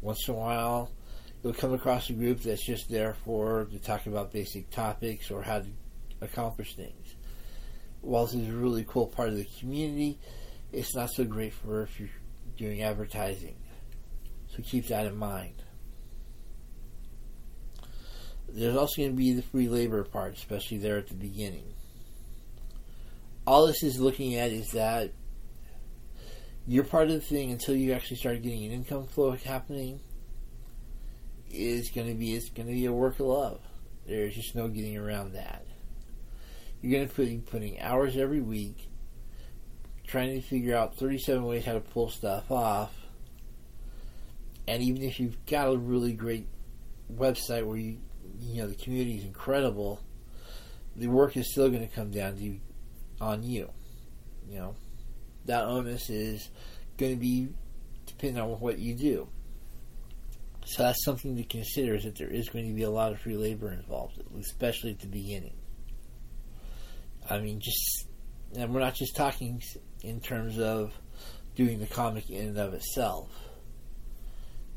Once 0.02 0.28
in 0.28 0.34
a 0.34 0.38
while, 0.38 0.92
you'll 1.42 1.54
come 1.54 1.74
across 1.74 2.10
a 2.10 2.14
group 2.14 2.42
that's 2.42 2.66
just 2.66 2.90
there 2.90 3.16
for 3.26 3.66
to 3.66 3.80
talk 3.80 4.06
about 4.06 4.34
basic 4.34 4.70
topics 4.70 5.32
or 5.32 5.42
how 5.42 5.60
to 5.60 5.68
accomplish 6.22 6.76
things. 6.76 7.16
While 8.02 8.26
this 8.26 8.36
is 8.36 8.50
a 8.50 8.52
really 8.52 8.86
cool 8.88 9.08
part 9.08 9.30
of 9.30 9.38
the 9.38 9.48
community, 9.60 10.20
it's 10.74 10.94
not 10.94 11.10
so 11.10 11.24
great 11.24 11.54
for 11.54 11.84
if 11.84 12.00
you're 12.00 12.10
doing 12.58 12.82
advertising. 12.82 13.56
So 14.56 14.64
keep 14.64 14.88
that 14.88 15.06
in 15.06 15.18
mind. 15.18 15.64
There's 18.50 18.76
also 18.76 19.02
going 19.02 19.12
to 19.12 19.16
be 19.16 19.34
the 19.34 19.42
free 19.42 19.68
labor 19.68 20.04
part, 20.04 20.36
especially 20.36 20.78
there 20.78 20.98
at 20.98 21.08
the 21.08 21.16
beginning. 21.16 21.74
All 23.48 23.66
this 23.66 23.82
is 23.82 24.00
looking 24.00 24.36
at 24.36 24.52
is 24.52 24.72
that 24.72 25.12
you're 26.68 26.84
part 26.84 27.08
of 27.08 27.14
the 27.14 27.20
thing 27.20 27.52
until 27.52 27.76
you 27.76 27.94
actually 27.94 28.18
start 28.18 28.42
getting 28.42 28.64
an 28.66 28.72
income 28.72 29.08
flow 29.08 29.32
happening 29.32 30.00
is 31.50 31.90
going 31.90 32.08
to 32.08 32.14
be 32.14 32.34
it's 32.34 32.50
going 32.50 32.68
to 32.68 32.74
be 32.74 32.86
a 32.86 32.94
work 32.94 33.20
of 33.20 33.26
love. 33.26 33.60
There's 34.08 34.36
just 34.36 34.56
no 34.56 34.68
getting 34.68 34.98
around 34.98 35.34
that. 35.34 35.66
You're 36.82 37.00
going 37.00 37.10
to 37.10 37.26
be 37.26 37.38
putting 37.40 37.80
hours 37.80 38.18
every 38.18 38.42
week 38.42 38.90
trying 40.06 40.40
to 40.40 40.42
figure 40.42 40.76
out 40.76 40.96
37 40.96 41.44
ways 41.44 41.66
how 41.66 41.74
to 41.74 41.80
pull 41.80 42.10
stuff 42.10 42.52
off. 42.52 42.94
And 44.68 44.82
even 44.82 45.02
if 45.04 45.20
you've 45.20 45.46
got 45.46 45.74
a 45.74 45.78
really 45.78 46.14
great 46.14 46.48
website 47.14 47.66
where 47.66 47.78
you 47.78 48.00
you 48.40 48.62
know 48.62 48.68
the 48.68 48.76
community 48.76 49.18
is 49.18 49.26
incredible, 49.26 50.02
the 50.96 51.08
work 51.08 51.38
is 51.38 51.52
still 51.52 51.70
going 51.70 51.88
to 51.88 51.94
come 51.94 52.12
down 52.12 52.38
to 52.38 52.60
on 53.22 53.44
you. 53.44 53.70
You 54.50 54.60
know 54.60 54.76
that 55.46 55.66
onus 55.66 56.10
is 56.10 56.50
going 56.98 57.14
to 57.14 57.20
be 57.20 57.50
depending 58.06 58.42
on 58.42 58.50
what 58.60 58.80
you 58.80 58.96
do. 58.96 59.28
So 60.66 60.84
that's 60.84 61.04
something 61.04 61.36
to 61.36 61.44
consider 61.44 61.96
is 61.96 62.06
that 62.06 62.18
there 62.18 62.30
is 62.30 62.48
going 62.48 62.68
to 62.68 62.74
be 62.74 62.84
a 62.84 62.90
lot 62.90 63.12
of 63.12 63.20
free 63.20 63.36
labor 63.36 63.72
involved, 63.72 64.22
especially 64.40 64.92
at 64.92 65.00
the 65.00 65.08
beginning. 65.08 65.56
I 67.30 67.40
mean, 67.40 67.60
just 67.60 68.08
and 68.56 68.74
we're 68.74 68.80
not 68.80 68.96
just 68.96 69.16
talking 69.16 69.62
in 70.04 70.22
terms 70.22 70.60
of 70.60 70.94
doing 71.56 71.80
the 71.80 71.88
comic 71.88 72.30
in 72.30 72.50
and 72.50 72.58
of 72.58 72.74
itself. 72.74 73.30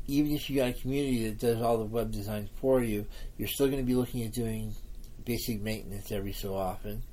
Even 0.07 0.31
if 0.31 0.49
you 0.49 0.55
got 0.55 0.69
a 0.69 0.73
community 0.73 1.27
that 1.27 1.39
does 1.39 1.61
all 1.61 1.77
the 1.77 1.85
web 1.85 2.11
design 2.11 2.49
for 2.61 2.81
you, 2.81 3.05
you're 3.37 3.47
still 3.47 3.67
going 3.67 3.79
to 3.79 3.85
be 3.85 3.95
looking 3.95 4.23
at 4.23 4.33
doing 4.33 4.73
basic 5.25 5.61
maintenance 5.61 6.11
every 6.11 6.31
so 6.31 6.55
often. 6.55 7.03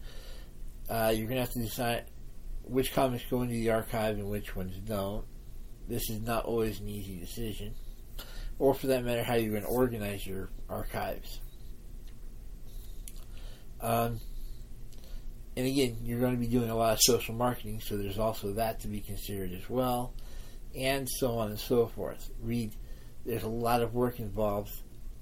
Uh, 0.89 1.13
you're 1.15 1.27
going 1.27 1.37
to 1.37 1.41
have 1.41 1.53
to 1.53 1.59
decide 1.59 2.05
which 2.63 2.93
comics 2.95 3.25
go 3.29 3.43
into 3.43 3.55
the 3.55 3.71
archive 3.71 4.17
and 4.17 4.31
which 4.31 4.55
ones 4.55 4.77
don't. 4.87 5.25
This 5.89 6.09
is 6.09 6.21
not 6.21 6.45
always 6.45 6.81
an 6.81 6.89
easy 6.89 7.19
decision. 7.19 7.75
Or 8.59 8.75
for 8.75 8.87
that 8.89 9.05
matter, 9.05 9.25
how 9.25 9.35
you're 9.35 9.51
going 9.51 9.65
to 9.65 9.69
organize 9.69 10.27
your 10.27 10.49
archives. 10.69 11.41
Um, 13.81 14.21
and 15.57 15.67
again, 15.67 15.99
you're 16.03 16.21
going 16.21 16.35
to 16.35 16.41
be 16.41 16.47
doing 16.47 16.71
a 16.71 16.77
lot 16.77 16.95
of 16.95 17.01
social 17.01 17.35
marketing, 17.35 17.81
so 17.81 17.97
there's 17.97 18.19
also 18.19 18.53
that 18.55 18.81
to 18.81 18.89
be 18.89 19.01
considered 19.01 19.53
as 19.53 19.69
well, 19.69 20.15
and 20.75 21.09
so 21.09 21.39
on 21.39 21.51
and 21.51 21.59
so 21.59 21.87
forth. 21.87 22.31
Read, 22.41 22.75
there's 23.25 23.43
a 23.43 23.49
lot 23.49 23.83
of 23.83 23.95
work 23.95 24.21
involved, 24.21 24.71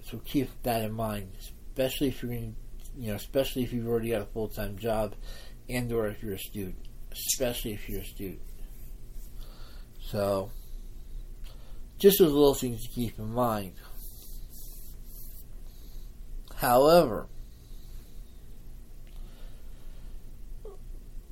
so 0.04 0.18
keep 0.24 0.50
that 0.62 0.82
in 0.82 0.92
mind, 0.92 1.32
especially 1.40 2.08
if 2.08 2.22
you're 2.22 2.32
going, 2.32 2.56
you 2.98 3.08
know, 3.08 3.16
especially 3.16 3.62
if 3.62 3.72
you've 3.72 3.86
already 3.86 4.10
got 4.10 4.22
a 4.22 4.26
full 4.26 4.48
time 4.48 4.76
job, 4.78 5.14
and 5.68 5.92
or 5.92 6.08
if 6.08 6.22
you're 6.22 6.34
a 6.34 6.38
student, 6.38 6.76
especially 7.12 7.72
if 7.72 7.88
you're 7.88 8.00
a 8.00 8.04
student. 8.04 8.40
So, 10.00 10.50
just 11.98 12.18
those 12.18 12.32
little 12.32 12.54
things 12.54 12.82
to 12.82 12.88
keep 12.88 13.18
in 13.18 13.32
mind. 13.32 13.74
However, 16.56 17.28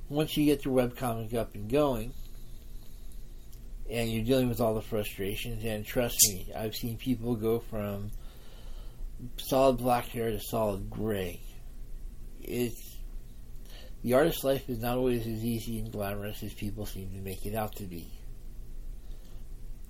once 0.09 0.37
you 0.37 0.45
get 0.45 0.65
your 0.65 0.75
webcomic 0.75 1.35
up 1.35 1.55
and 1.55 1.71
going, 1.71 2.13
and 3.91 4.11
you're 4.11 4.25
dealing 4.25 4.49
with 4.49 4.61
all 4.61 4.75
the 4.75 4.83
frustrations, 4.83 5.65
and 5.65 5.85
trust 5.85 6.17
me, 6.29 6.47
I've 6.57 6.75
seen 6.75 6.97
people 6.97 7.35
go 7.35 7.59
from 7.59 8.11
solid 9.37 9.79
black 9.79 10.07
hair 10.07 10.31
to 10.31 10.41
solid 10.41 10.89
gray. 10.89 11.41
It's 12.41 12.99
the 14.03 14.15
artist's 14.15 14.45
life 14.45 14.69
is 14.71 14.79
not 14.79 14.97
always 14.97 15.27
as 15.27 15.45
easy 15.45 15.79
and 15.79 15.93
glamorous 15.93 16.43
as 16.43 16.55
people 16.55 16.87
seem 16.87 17.11
to 17.13 17.21
make 17.21 17.45
it 17.45 17.55
out 17.55 17.77
to 17.77 17.85
be. 17.85 18.11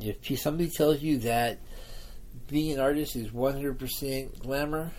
If 0.01 0.41
somebody 0.41 0.71
tells 0.71 1.03
you 1.03 1.19
that 1.19 1.59
being 2.49 2.73
an 2.73 2.81
artist 2.81 3.15
is 3.17 3.29
100% 3.29 4.39
glamour, 4.41 4.93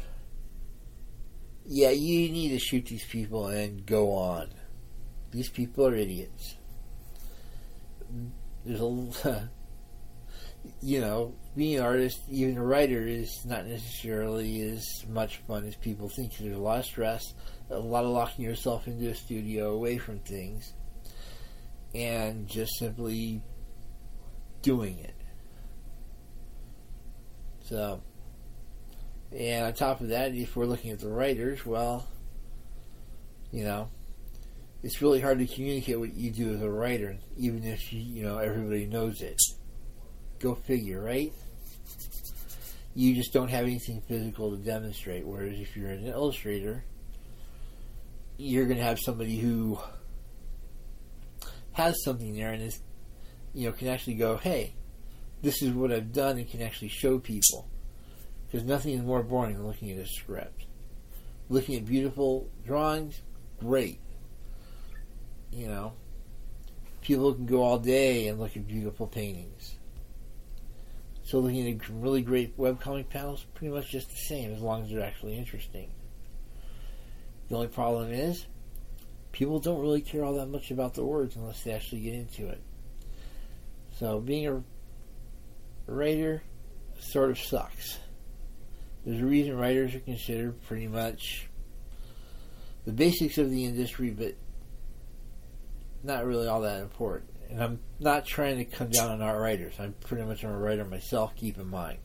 yeah, 1.66 1.90
you 1.90 2.30
need 2.30 2.50
to 2.50 2.60
shoot 2.60 2.86
these 2.86 3.06
people 3.06 3.48
and 3.48 3.86
go 3.86 4.14
on. 4.14 4.50
These 5.32 5.50
people 5.50 5.88
are 5.88 5.96
idiots. 5.96 6.56
There's 8.66 8.82
a, 9.26 9.50
you 10.82 11.02
know, 11.02 11.34
being 11.56 11.78
an 11.78 11.84
artist, 11.84 12.22
even 12.30 12.58
a 12.58 12.64
writer, 12.64 13.06
is 13.06 13.44
not 13.46 13.66
necessarily 13.66 14.62
as 14.62 14.86
much 15.10 15.38
fun 15.48 15.66
as 15.66 15.76
people 15.76 16.10
think. 16.10 16.38
There's 16.38 16.56
a 16.56 16.60
lot 16.60 16.80
of 16.80 16.86
stress, 16.86 17.34
a 17.70 17.80
lot 17.80 18.04
of 18.04 18.12
locking 18.12 18.46
yourself 18.46 18.88
into 18.88 19.10
a 19.10 19.16
studio 19.16 19.74
away 19.74 19.98
from 19.98 20.20
things, 20.20 20.74
and 21.94 22.48
just 22.48 22.78
simply 22.78 23.42
doing 24.62 25.00
it. 25.00 25.16
So, 27.64 28.02
and 29.32 29.66
on 29.66 29.74
top 29.74 30.02
of 30.02 30.10
that, 30.10 30.36
if 30.36 30.56
we're 30.56 30.66
looking 30.66 30.92
at 30.92 31.00
the 31.00 31.10
writers, 31.10 31.66
well, 31.66 32.08
you 33.52 33.64
know, 33.64 33.90
it's 34.84 35.02
really 35.02 35.22
hard 35.22 35.40
to 35.40 35.46
communicate 35.46 36.00
what 36.00 36.14
you 36.16 36.32
do 36.32 36.54
as 36.54 36.62
a 36.62 36.70
writer, 36.70 37.18
even 37.38 37.64
if 37.64 37.94
you, 37.94 38.02
you 38.02 38.24
know 38.24 38.40
everybody 38.40 38.86
knows 38.86 39.22
it. 39.22 39.40
Go 40.40 40.56
figure, 40.56 41.02
right? 41.02 41.32
You 42.96 43.16
just 43.16 43.32
don't 43.32 43.50
have 43.50 43.66
anything 43.66 44.02
physical 44.08 44.52
to 44.52 44.58
demonstrate. 44.58 45.26
Whereas 45.26 45.60
if 45.60 45.78
you're 45.78 45.92
an 45.92 46.08
illustrator, 46.08 46.84
you're 48.38 48.66
going 48.66 48.80
to 48.80 48.84
have 48.84 49.00
somebody 49.00 49.38
who 49.38 49.80
has 51.74 52.04
something 52.04 52.36
there 52.36 52.52
and 52.52 52.64
is, 52.64 52.82
you 53.54 53.68
know, 53.68 53.72
can 53.72 53.88
actually 53.88 54.16
go, 54.16 54.38
"Hey, 54.38 54.74
this 55.44 55.62
is 55.62 55.72
what 55.74 55.92
I've 55.92 56.12
done," 56.12 56.38
and 56.38 56.50
can 56.50 56.62
actually 56.62 56.90
show 56.90 57.20
people. 57.20 57.68
Because 58.48 58.66
nothing 58.66 58.96
is 58.96 59.02
more 59.02 59.24
boring 59.24 59.56
than 59.56 59.68
looking 59.68 59.92
at 59.92 60.00
a 60.00 60.08
script. 60.08 60.66
Looking 61.50 61.76
at 61.76 61.86
beautiful 61.86 62.50
drawings, 62.66 63.22
great 63.60 64.00
you 65.52 65.68
know, 65.68 65.94
people 67.02 67.34
can 67.34 67.46
go 67.46 67.64
all 67.64 67.78
day 67.78 68.28
and 68.28 68.40
look 68.40 68.56
at 68.56 68.68
beautiful 68.68 69.08
paintings. 69.08 69.76
So 71.24 71.40
looking 71.40 71.68
at 71.68 71.90
really 71.90 72.22
great 72.22 72.58
webcomic 72.58 73.10
panels, 73.10 73.46
pretty 73.54 73.74
much 73.74 73.90
just 73.90 74.10
the 74.10 74.16
same 74.16 74.54
as 74.54 74.62
long 74.62 74.84
as 74.84 74.90
they're 74.90 75.04
actually 75.04 75.38
interesting. 75.38 75.92
The 77.50 77.56
only 77.56 77.68
problem 77.68 78.12
is, 78.12 78.46
people 79.32 79.60
don't 79.60 79.82
really 79.82 80.02
care 80.02 80.24
all 80.24 80.36
that 80.36 80.48
much 80.48 80.72
about 80.72 80.94
the 80.94 81.06
words 81.06 81.36
unless 81.36 81.64
they 81.64 81.72
actually 81.72 82.02
get 82.02 82.14
into 82.14 82.48
it. 82.48 82.62
So 83.98 84.20
being 84.20 84.48
a 84.48 84.64
writer 85.86 86.44
sort 87.00 87.32
of 87.32 87.40
sucks. 87.40 88.00
There's 89.06 89.22
a 89.22 89.26
reason 89.26 89.58
writers 89.58 89.96
are 89.96 90.00
considered 90.00 90.62
pretty 90.64 90.88
much 90.88 91.48
the 92.86 92.92
basics 92.92 93.38
of 93.38 93.50
the 93.50 93.66
industry, 93.66 94.12
but 94.12 94.36
not 96.04 96.26
really 96.26 96.48
all 96.48 96.62
that 96.62 96.82
important. 96.82 97.30
And 97.50 97.62
I'm 97.62 97.80
not 98.00 98.26
trying 98.26 98.58
to 98.58 98.66
come 98.66 98.90
down 98.90 99.12
on 99.12 99.22
art 99.22 99.40
writers. 99.40 99.74
I'm 99.80 99.94
pretty 99.94 100.24
much 100.24 100.44
a 100.44 100.50
writer 100.50 100.86
myself, 100.86 101.36
keep 101.36 101.58
in 101.58 101.70
mind. 101.70 102.00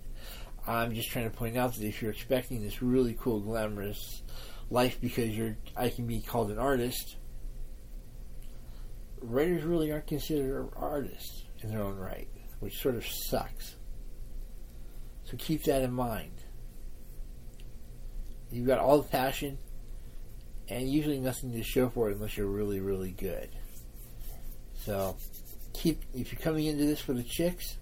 I'm 0.67 0.93
just 0.95 1.11
trying 1.11 1.31
to 1.31 1.37
point 1.37 1.57
out 1.57 1.75
that 1.75 1.85
if 1.85 2.03
you're 2.03 2.11
expecting 2.11 2.63
this 2.63 2.83
really 2.83 3.17
cool, 3.21 3.41
glamorous 3.41 4.23
life 4.71 4.99
because 5.01 5.37
you're, 5.37 5.57
I 5.77 5.91
can 5.91 6.07
be 6.07 6.21
called 6.21 6.51
an 6.51 6.59
artist, 6.59 7.17
writers 9.21 9.63
really 9.63 9.93
aren't 9.93 10.09
considered 10.09 10.69
artists 10.75 11.45
in 11.63 11.71
their 11.71 11.83
own 11.83 11.97
right, 11.97 12.29
which 12.59 12.81
sort 12.81 12.97
of 12.97 13.07
sucks. 13.07 13.77
So 15.25 15.37
keep 15.37 15.63
that 15.65 15.83
in 15.83 15.93
mind. 15.93 16.33
You've 18.51 18.67
got 18.67 18.79
all 18.79 19.03
the 19.03 19.09
passion 19.09 19.59
and 20.69 20.89
usually 20.91 21.19
nothing 21.19 21.53
to 21.53 21.63
show 21.63 21.89
for 21.89 22.11
it 22.11 22.17
unless 22.17 22.37
you're 22.37 22.47
really, 22.47 22.81
really 22.81 23.13
good. 23.13 23.51
So 24.85 25.17
keep 25.73 26.03
if 26.15 26.33
you're 26.33 26.41
coming 26.41 26.67
into 26.67 26.85
this 26.85 27.01
for 27.01 27.13
the 27.13 27.23
chicks, 27.23 27.77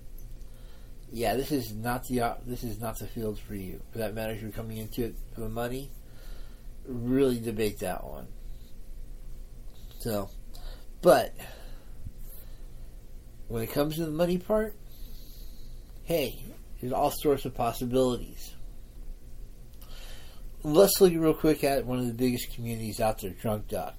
yeah, 1.13 1.37
this 1.37 1.53
is 1.53 1.73
not 1.73 2.05
the 2.09 2.21
uh, 2.21 2.35
this 2.47 2.65
is 2.65 2.81
not 2.81 2.99
the 2.99 3.07
field 3.07 3.39
for 3.39 3.55
you. 3.55 3.81
For 3.93 3.99
that 3.99 4.15
matter, 4.15 4.33
if 4.33 4.43
you're 4.43 4.51
coming 4.51 4.79
into 4.79 5.05
it 5.05 5.15
for 5.35 5.43
the 5.43 5.49
money, 5.49 5.91
really 6.87 7.39
debate 7.39 7.81
that 7.81 8.05
one. 8.05 8.27
So, 10.01 10.29
but 11.03 11.35
when 13.49 13.63
it 13.63 13.71
comes 13.73 13.97
to 13.97 14.05
the 14.05 14.11
money 14.11 14.39
part, 14.39 14.75
hey, 16.03 16.43
there's 16.81 16.93
all 16.93 17.11
sorts 17.11 17.45
of 17.45 17.55
possibilities. 17.55 18.55
Let's 20.63 21.01
look 21.01 21.13
real 21.15 21.35
quick 21.35 21.63
at 21.63 21.85
one 21.87 21.99
of 21.99 22.07
the 22.07 22.15
biggest 22.15 22.55
communities 22.55 22.99
out 23.01 23.21
there, 23.21 23.31
Drunk 23.31 23.69
Duck. 23.69 23.95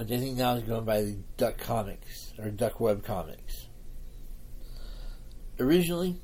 I 0.00 0.04
think 0.04 0.36
now 0.36 0.54
is 0.54 0.62
going 0.62 0.84
by 0.84 1.02
the 1.02 1.18
Duck 1.36 1.58
Comics 1.58 2.32
or 2.38 2.50
Duck 2.50 2.78
Web 2.78 3.02
Comics. 3.02 3.66
Originally, 5.58 6.20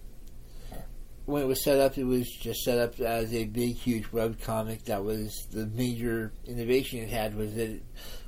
when 1.26 1.42
it 1.42 1.46
was 1.46 1.64
set 1.64 1.80
up, 1.80 1.98
it 1.98 2.04
was 2.04 2.30
just 2.30 2.62
set 2.62 2.78
up 2.78 3.00
as 3.00 3.34
a 3.34 3.46
big, 3.46 3.74
huge 3.74 4.12
web 4.12 4.40
comic. 4.40 4.84
That 4.84 5.02
was 5.02 5.48
the 5.50 5.66
major 5.66 6.32
innovation 6.46 7.00
it 7.00 7.08
had 7.08 7.34
was 7.34 7.54
that 7.54 7.70
it 7.70 7.82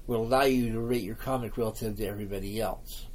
would 0.09 0.19
allow 0.19 0.43
you 0.43 0.73
to 0.73 0.81
rate 0.81 1.05
your 1.05 1.15
comic 1.15 1.57
relative 1.57 1.97
to 1.99 2.07
everybody 2.07 2.61
else. 2.61 3.07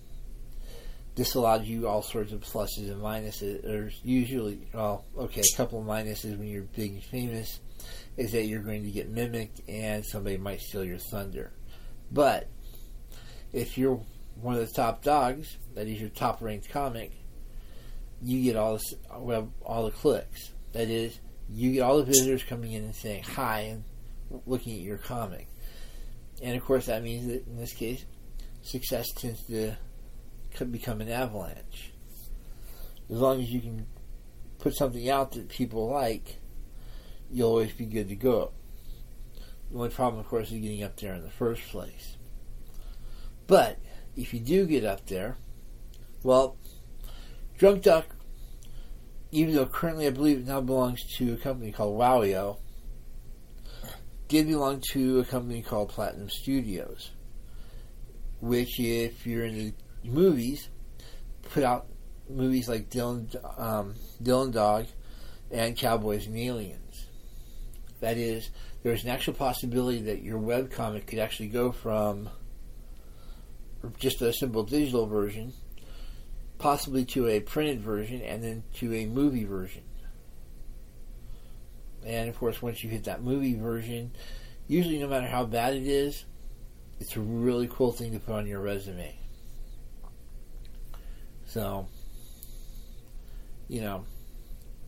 This 1.16 1.36
allowed 1.36 1.66
you 1.66 1.90
all 1.90 2.02
sorts 2.02 2.32
of 2.32 2.40
pluses 2.40 2.90
and 2.90 3.02
minuses. 3.02 3.62
There's 3.64 4.00
usually, 4.04 4.70
well, 4.74 5.04
okay, 5.18 5.42
a 5.42 5.58
couple 5.58 5.82
of 5.82 5.86
minuses 5.86 6.38
when 6.38 6.48
you're 6.48 6.64
big 6.64 6.94
and 6.94 7.04
famous 7.04 7.60
is 8.16 8.32
that 8.32 8.46
you're 8.46 8.62
going 8.62 8.84
to 8.84 8.92
get 8.92 9.10
mimicked 9.10 9.62
and 9.68 10.06
somebody 10.06 10.38
might 10.38 10.62
steal 10.62 10.86
your 10.86 10.98
thunder. 10.98 11.52
But 12.12 12.48
if 13.54 13.78
you're 13.78 14.02
one 14.36 14.56
of 14.56 14.68
the 14.68 14.74
top 14.74 15.04
dogs, 15.04 15.58
that 15.76 15.88
is 15.88 16.00
your 16.00 16.10
top 16.10 16.42
ranked 16.42 16.70
comic, 16.70 17.12
you 18.22 18.44
get 18.44 18.56
all 18.56 18.78
the 18.78 19.48
all 19.64 19.86
the 19.86 19.92
clicks. 19.92 20.52
That 20.74 20.90
is, 20.90 21.20
you 21.50 21.74
get 21.74 21.82
all 21.82 21.98
the 21.98 22.04
visitors 22.04 22.44
coming 22.44 22.72
in 22.74 22.84
and 22.84 22.96
saying 22.96 23.24
hi 23.24 23.62
and 23.62 23.84
looking 24.46 24.74
at 24.74 24.82
your 24.82 24.98
comic. 24.98 25.48
And 26.42 26.56
of 26.56 26.64
course, 26.64 26.88
that 26.88 27.04
means 27.04 27.28
that 27.28 27.46
in 27.48 27.58
this 27.58 27.74
case, 27.74 28.06
success 28.62 29.12
tends 29.12 29.44
to 29.48 29.76
become 30.66 31.02
an 31.02 31.10
avalanche. 31.10 31.92
As 33.10 33.18
long 33.18 33.42
as 33.42 33.50
you 33.50 33.60
can 33.60 33.86
put 34.60 34.76
something 34.76 35.10
out 35.10 35.34
that 35.34 35.50
people 35.50 35.90
like, 35.90 36.38
you'll 37.30 37.50
always 37.50 37.74
be 37.74 37.86
good 37.86 38.10
to 38.10 38.16
go. 38.16 38.52
The 39.72 39.78
only 39.78 39.90
problem, 39.90 40.20
of 40.20 40.28
course, 40.28 40.52
is 40.52 40.60
getting 40.60 40.84
up 40.84 40.98
there 40.98 41.14
in 41.14 41.24
the 41.24 41.30
first 41.30 41.62
place. 41.70 42.18
But 43.48 43.80
if 44.18 44.34
you 44.34 44.40
do 44.40 44.66
get 44.66 44.84
up 44.84 45.06
there, 45.08 45.38
well, 46.24 46.58
Drunk 47.58 47.84
Duck, 47.84 48.06
even 49.32 49.56
though 49.56 49.66
currently 49.66 50.08
I 50.08 50.10
believe 50.10 50.40
it 50.40 50.48
now 50.48 50.62
belongs 50.62 51.02
to 51.18 51.34
a 51.34 51.38
company 51.38 51.72
called 51.72 51.98
Wowio, 51.98 52.58
did 54.28 54.48
belong 54.48 54.82
to 54.92 55.20
a 55.20 55.26
company 55.26 55.62
called 55.62 55.90
Platinum 55.90 56.30
Studios, 56.30 57.12
which, 58.42 58.80
if 58.80 59.26
you're 59.26 59.46
into 59.46 59.74
movies, 60.04 60.70
put 61.44 61.64
out 61.64 61.88
movies 62.30 62.68
like 62.68 62.90
Dylan, 62.90 63.36
um, 63.60 63.96
Dylan 64.22 64.52
Dog 64.52 64.88
and 65.50 65.78
Cowboys 65.78 66.28
and 66.28 66.38
Aliens. 66.38 67.08
That 68.00 68.18
is, 68.18 68.50
there's 68.84 69.04
an 69.04 69.10
actual 69.10 69.34
possibility 69.34 70.02
that 70.04 70.24
your 70.24 70.38
web 70.38 70.72
comic 70.72 71.08
could 71.08 71.20
actually 71.20 71.50
go 71.50 71.72
from 71.72 72.30
just 74.00 74.22
a 74.22 74.34
simple 74.34 74.64
digital 74.64 75.06
version, 75.06 75.54
possibly 76.58 77.06
to 77.06 77.28
a 77.28 77.40
printed 77.40 77.82
version, 77.82 78.22
and 78.22 78.44
then 78.44 78.64
to 78.76 78.94
a 78.94 79.06
movie 79.06 79.46
version. 79.46 79.84
And 82.06 82.30
of 82.30 82.38
course, 82.38 82.62
once 82.62 82.84
you 82.84 82.90
hit 82.90 83.04
that 83.04 83.24
movie 83.24 83.56
version, 83.56 84.12
usually 84.68 85.00
no 85.00 85.08
matter 85.08 85.28
how 85.28 85.46
bad 85.46 85.76
it 85.76 85.86
is, 85.86 86.26
it's 87.00 87.16
a 87.16 87.20
really 87.20 87.68
cool 87.72 87.92
thing 87.92 88.14
to 88.14 88.20
put 88.20 88.36
on 88.36 88.48
your 88.48 88.62
resume. 88.62 89.16
So, 91.46 91.88
you 93.68 93.82
know, 93.82 94.06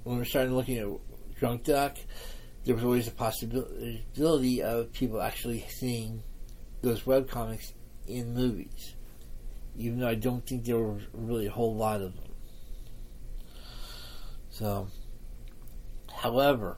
when 0.04 0.18
we're 0.18 0.26
starting 0.26 0.56
looking 0.56 0.78
at 0.78 0.88
Drunk 1.36 1.64
Duck, 1.64 1.98
there 2.66 2.76
was 2.76 2.84
always 2.84 3.08
a 3.08 3.12
possibility 3.12 4.62
of 4.62 4.94
people 4.94 5.22
actually 5.22 5.66
seeing 5.70 6.24
those 6.82 7.02
webcomics 7.02 7.74
in 8.08 8.34
movies, 8.34 8.96
even 9.78 10.00
though 10.00 10.08
I 10.08 10.16
don't 10.16 10.46
think 10.46 10.66
there 10.66 10.78
were 10.78 11.00
really 11.14 11.48
a 11.48 11.52
whole 11.52 11.76
lot 11.76 12.02
of 12.02 12.16
them. 12.16 12.32
So, 14.50 14.88
however, 16.14 16.78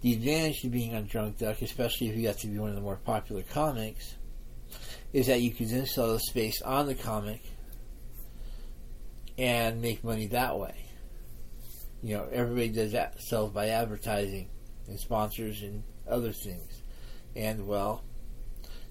the 0.00 0.14
advantage 0.14 0.64
of 0.64 0.72
being 0.72 0.94
on 0.94 1.06
Drunk 1.06 1.38
Duck, 1.38 1.62
especially 1.62 2.08
if 2.08 2.16
you 2.16 2.22
got 2.24 2.38
to 2.38 2.46
be 2.46 2.58
one 2.58 2.70
of 2.70 2.76
the 2.76 2.80
more 2.80 2.96
popular 2.96 3.42
comics, 3.42 4.16
is 5.12 5.26
that 5.26 5.42
you 5.42 5.50
could 5.52 5.68
then 5.68 5.86
sell 5.86 6.12
the 6.12 6.20
space 6.20 6.62
on 6.62 6.86
the 6.86 6.94
comic 6.94 7.42
and 9.38 9.80
make 9.80 10.02
money 10.02 10.26
that 10.28 10.58
way 10.58 10.89
you 12.02 12.16
know, 12.16 12.28
everybody 12.32 12.68
does 12.68 12.92
that 12.92 13.20
sells 13.20 13.52
by 13.52 13.68
advertising 13.68 14.48
and 14.86 14.98
sponsors 14.98 15.62
and 15.62 15.82
other 16.08 16.32
things. 16.32 16.82
And 17.36 17.66
well, 17.66 18.02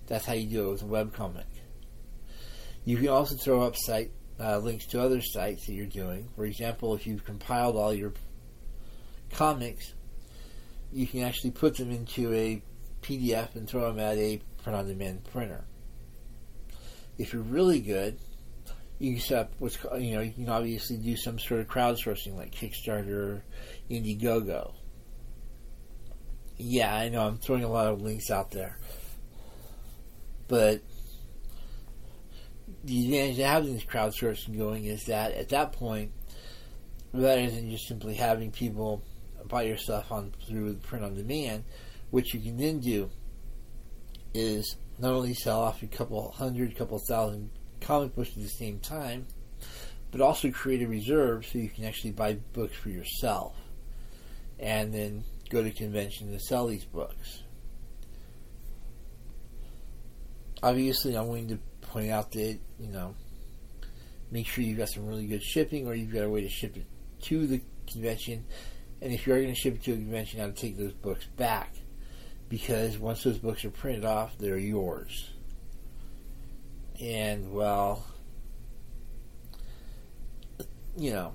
that's 0.08 0.26
how 0.26 0.34
you 0.34 0.48
do 0.48 0.69
it 0.69 0.72
with 0.72 0.82
a 0.84 0.86
webcomic. 0.86 1.45
You 2.86 2.98
can 2.98 3.10
also 3.10 3.36
throw 3.36 3.62
up 3.62 3.76
site 3.76 4.12
uh, 4.39 4.58
links 4.60 4.86
to 4.88 5.02
other 5.02 5.22
sites 5.22 5.65
that 5.65 5.74
you're 5.74 5.86
doing. 5.86 6.30
For 6.36 6.45
example, 6.45 6.95
if 6.95 7.06
you've 7.06 7.26
compiled 7.26 7.76
all 7.76 7.93
your 7.93 8.13
comics, 9.32 9.93
you 10.91 11.06
can 11.06 11.22
actually 11.22 11.52
put 11.52 11.78
them 11.78 11.91
into 11.91 12.34
a 12.34 12.62
PDF 13.02 13.56
and 13.56 13.67
throw 13.69 13.91
them 13.91 14.00
at 14.00 14.17
a 14.17 14.41
print-on-demand 14.63 15.24
printer. 15.26 15.65
If 17.17 17.34
you're 17.34 17.41
really 17.41 17.82
good, 17.82 18.17
you 19.00 19.14
can 19.14 19.22
set 19.22 19.40
up 19.40 19.54
what's 19.60 19.78
you 19.98 20.16
know 20.16 20.22
you 20.22 20.32
can 20.32 20.50
obviously 20.50 20.98
do 20.98 21.16
some 21.16 21.40
sort 21.40 21.62
of 21.62 21.68
crowdsourcing 21.68 22.36
like 22.36 22.52
Kickstarter, 22.52 23.42
Indiegogo. 23.90 24.74
Yeah, 26.58 26.94
I 26.94 27.08
know 27.08 27.26
I'm 27.26 27.38
throwing 27.38 27.64
a 27.64 27.70
lot 27.70 27.88
of 27.88 28.02
links 28.02 28.30
out 28.30 28.52
there, 28.52 28.78
but 30.50 30.82
the 32.84 33.06
advantage 33.06 33.40
of 33.40 33.46
having 33.46 33.74
this 33.74 33.86
crowdsourcing 33.86 34.58
going 34.58 34.86
is 34.86 35.06
that 35.06 35.32
at 35.32 35.50
that 35.50 35.72
point, 35.72 36.12
rather 37.14 37.50
than 37.50 37.72
just 37.72 37.88
simply 37.88 38.16
having 38.16 38.52
people 38.52 39.02
buy 39.48 39.64
your 39.64 39.78
stuff 39.78 40.12
on 40.12 40.34
through 40.46 40.76
print 40.76 41.06
on 41.06 41.16
demand, 41.16 41.64
what 42.12 42.34
you 42.34 42.42
can 42.42 42.58
then 42.58 42.80
do 42.80 43.10
is 44.34 44.76
not 45.00 45.14
only 45.14 45.34
sell 45.34 45.62
off 45.62 45.82
a 45.82 45.88
couple 45.88 46.32
hundred, 46.32 46.76
couple 46.76 47.00
thousand 47.08 47.50
comic 47.82 48.15
books 48.15 48.30
at 48.36 48.44
the 48.44 48.50
same 48.50 48.80
time, 48.80 49.28
but 50.12 50.22
also 50.22 50.52
create 50.52 50.82
a 50.82 50.88
reserve 50.88 51.46
so 51.46 51.58
you 51.58 51.70
can 51.70 51.86
actually 51.86 52.12
buy 52.12 52.34
books 52.54 52.76
for 52.76 52.89
yourself 52.89 53.56
and 54.60 54.94
then 54.94 55.24
go 55.50 55.63
to 55.63 55.72
convention 55.72 56.32
to 56.32 56.39
sell 56.39 56.68
these 56.68 56.86
books. 56.86 57.44
Obviously, 60.62 61.15
I'm 61.15 61.28
willing 61.28 61.48
to 61.50 61.60
point 61.82 62.12
out 62.12 62.32
that, 62.34 62.60
you 62.80 62.88
know, 62.88 63.15
make 64.32 64.46
sure 64.46 64.63
you've 64.63 64.78
got 64.78 64.89
some 64.89 65.08
really 65.08 65.26
good 65.26 65.42
shipping 65.42 65.88
or 65.88 65.96
you've 65.96 66.13
got 66.13 66.24
a 66.24 66.30
way 66.30 66.42
to 66.42 66.50
ship 66.50 66.76
it 66.76 66.86
to 67.24 67.48
the 67.48 67.62
convention. 67.92 68.46
And 69.02 69.13
if 69.13 69.26
you 69.26 69.34
are 69.34 69.42
going 69.42 69.54
to 69.54 69.60
ship 69.60 69.76
it 69.76 69.84
to 69.84 69.94
a 69.94 69.96
convention, 69.96 70.39
to 70.39 70.62
take 70.62 70.78
those 70.78 70.94
books 70.94 71.26
back. 71.38 71.74
because 72.50 72.98
once 72.98 73.24
those 73.24 73.38
books 73.38 73.63
are 73.63 73.70
printed 73.70 74.04
off, 74.04 74.38
they're 74.38 74.58
yours. 74.58 75.32
And 77.02 77.52
well, 77.52 78.06
you 80.98 81.12
know, 81.12 81.34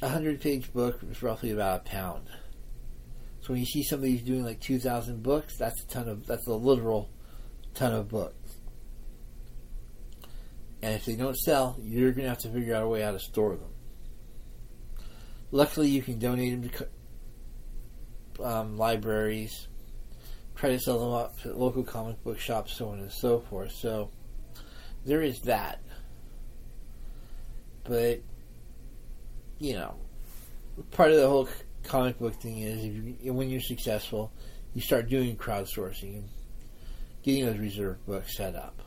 a 0.00 0.08
hundred 0.08 0.40
page 0.40 0.72
book 0.72 1.00
is 1.10 1.22
roughly 1.22 1.50
about 1.50 1.80
a 1.80 1.84
pound. 1.84 2.28
So 3.40 3.52
when 3.52 3.58
you 3.58 3.66
see 3.66 3.82
somebody 3.82 4.18
doing 4.18 4.44
like 4.44 4.60
two 4.60 4.78
thousand 4.78 5.22
books, 5.24 5.56
that's 5.56 5.82
a 5.82 5.86
ton 5.88 6.08
of 6.08 6.26
that's 6.26 6.46
a 6.46 6.54
literal 6.54 7.10
ton 7.74 7.92
of 7.92 8.08
books. 8.08 8.36
And 10.82 10.94
if 10.94 11.04
they 11.04 11.14
don't 11.14 11.36
sell, 11.36 11.76
you're 11.80 12.12
going 12.12 12.24
to 12.24 12.28
have 12.28 12.38
to 12.38 12.48
figure 12.48 12.74
out 12.74 12.82
a 12.82 12.88
way 12.88 13.02
how 13.02 13.12
to 13.12 13.18
store 13.20 13.56
them. 13.56 13.70
Luckily, 15.52 15.88
you 15.88 16.02
can 16.02 16.18
donate 16.18 16.60
them 16.60 16.88
to 18.38 18.44
um, 18.44 18.76
libraries, 18.76 19.68
try 20.56 20.70
to 20.70 20.80
sell 20.80 20.98
them 20.98 21.12
up 21.12 21.40
to 21.42 21.52
local 21.54 21.84
comic 21.84 22.22
book 22.24 22.38
shops, 22.38 22.76
so 22.76 22.88
on 22.88 22.98
and 22.98 23.12
so 23.12 23.40
forth. 23.40 23.72
So 23.72 24.10
there 25.04 25.22
is 25.22 25.40
that. 25.42 25.80
But 27.84 28.20
you 29.58 29.74
know, 29.74 29.94
part 30.90 31.10
of 31.10 31.16
the 31.18 31.28
whole 31.28 31.48
comic 31.84 32.18
book 32.18 32.34
thing 32.34 32.58
is 32.58 32.84
if 32.84 33.24
you, 33.24 33.32
when 33.32 33.50
you're 33.50 33.60
successful, 33.60 34.32
you 34.74 34.80
start 34.80 35.08
doing 35.08 35.36
crowdsourcing 35.36 36.14
and 36.14 36.28
getting 37.22 37.46
those 37.46 37.58
reserve 37.58 38.04
books 38.06 38.36
set 38.36 38.54
up. 38.54 38.82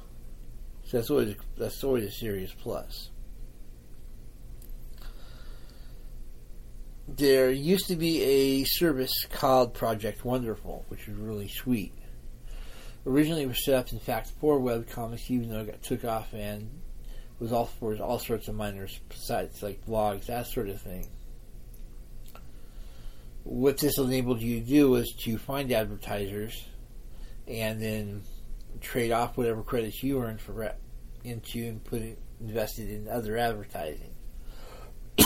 So 0.86 0.97
that's 0.97 1.10
always 1.10 1.36
that's 1.58 1.84
always 1.84 2.06
a 2.06 2.12
serious 2.12 2.54
plus. 2.54 3.10
There 7.08 7.51
used 7.51 7.88
to 7.88 7.95
be 7.95 8.23
a 8.23 8.63
service 8.65 9.13
called 9.32 9.73
Project 9.73 10.25
Wonderful, 10.25 10.86
which 10.89 11.08
was 11.08 11.15
really 11.17 11.47
sweet. 11.47 11.93
Originally, 13.05 13.43
it 13.43 13.47
was 13.47 13.63
set 13.63 13.75
up, 13.75 13.91
in 13.91 13.99
fact, 13.99 14.31
for 14.39 14.57
web 14.59 14.89
comics, 14.89 15.29
even 15.29 15.49
though 15.49 15.59
it 15.59 15.67
got 15.67 15.83
took 15.83 16.03
off 16.05 16.33
and 16.33 16.69
was 17.39 17.51
all 17.51 17.65
for 17.65 17.95
all 17.97 18.17
sorts 18.17 18.47
of 18.47 18.55
minor 18.55 18.87
sites 19.13 19.61
like 19.61 19.85
blogs, 19.85 20.25
that 20.25 20.47
sort 20.47 20.69
of 20.69 20.81
thing. 20.81 21.07
What 23.43 23.77
this 23.77 23.99
enabled 23.99 24.41
you 24.41 24.59
to 24.59 24.65
do 24.65 24.89
was 24.89 25.13
to 25.23 25.37
find 25.37 25.71
advertisers 25.71 26.65
and 27.47 27.79
then 27.79 28.23
trade 28.81 29.11
off 29.11 29.37
whatever 29.37 29.61
credits 29.61 30.01
you 30.01 30.19
earned 30.21 30.41
for 30.41 30.53
rep 30.53 30.79
into 31.23 31.59
and 31.67 31.83
put 31.83 32.01
it 32.01 32.19
invested 32.39 32.89
in 32.89 33.07
other 33.07 33.37
advertising. 33.37 34.15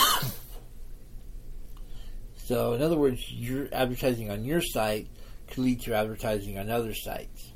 so, 2.35 2.73
in 2.73 2.81
other 2.81 2.97
words, 2.97 3.31
your 3.31 3.69
advertising 3.71 4.29
on 4.31 4.43
your 4.43 4.61
site 4.61 5.07
could 5.47 5.59
lead 5.59 5.81
to 5.81 5.93
advertising 5.93 6.57
on 6.57 6.69
other 6.69 6.93
sites. 6.93 7.53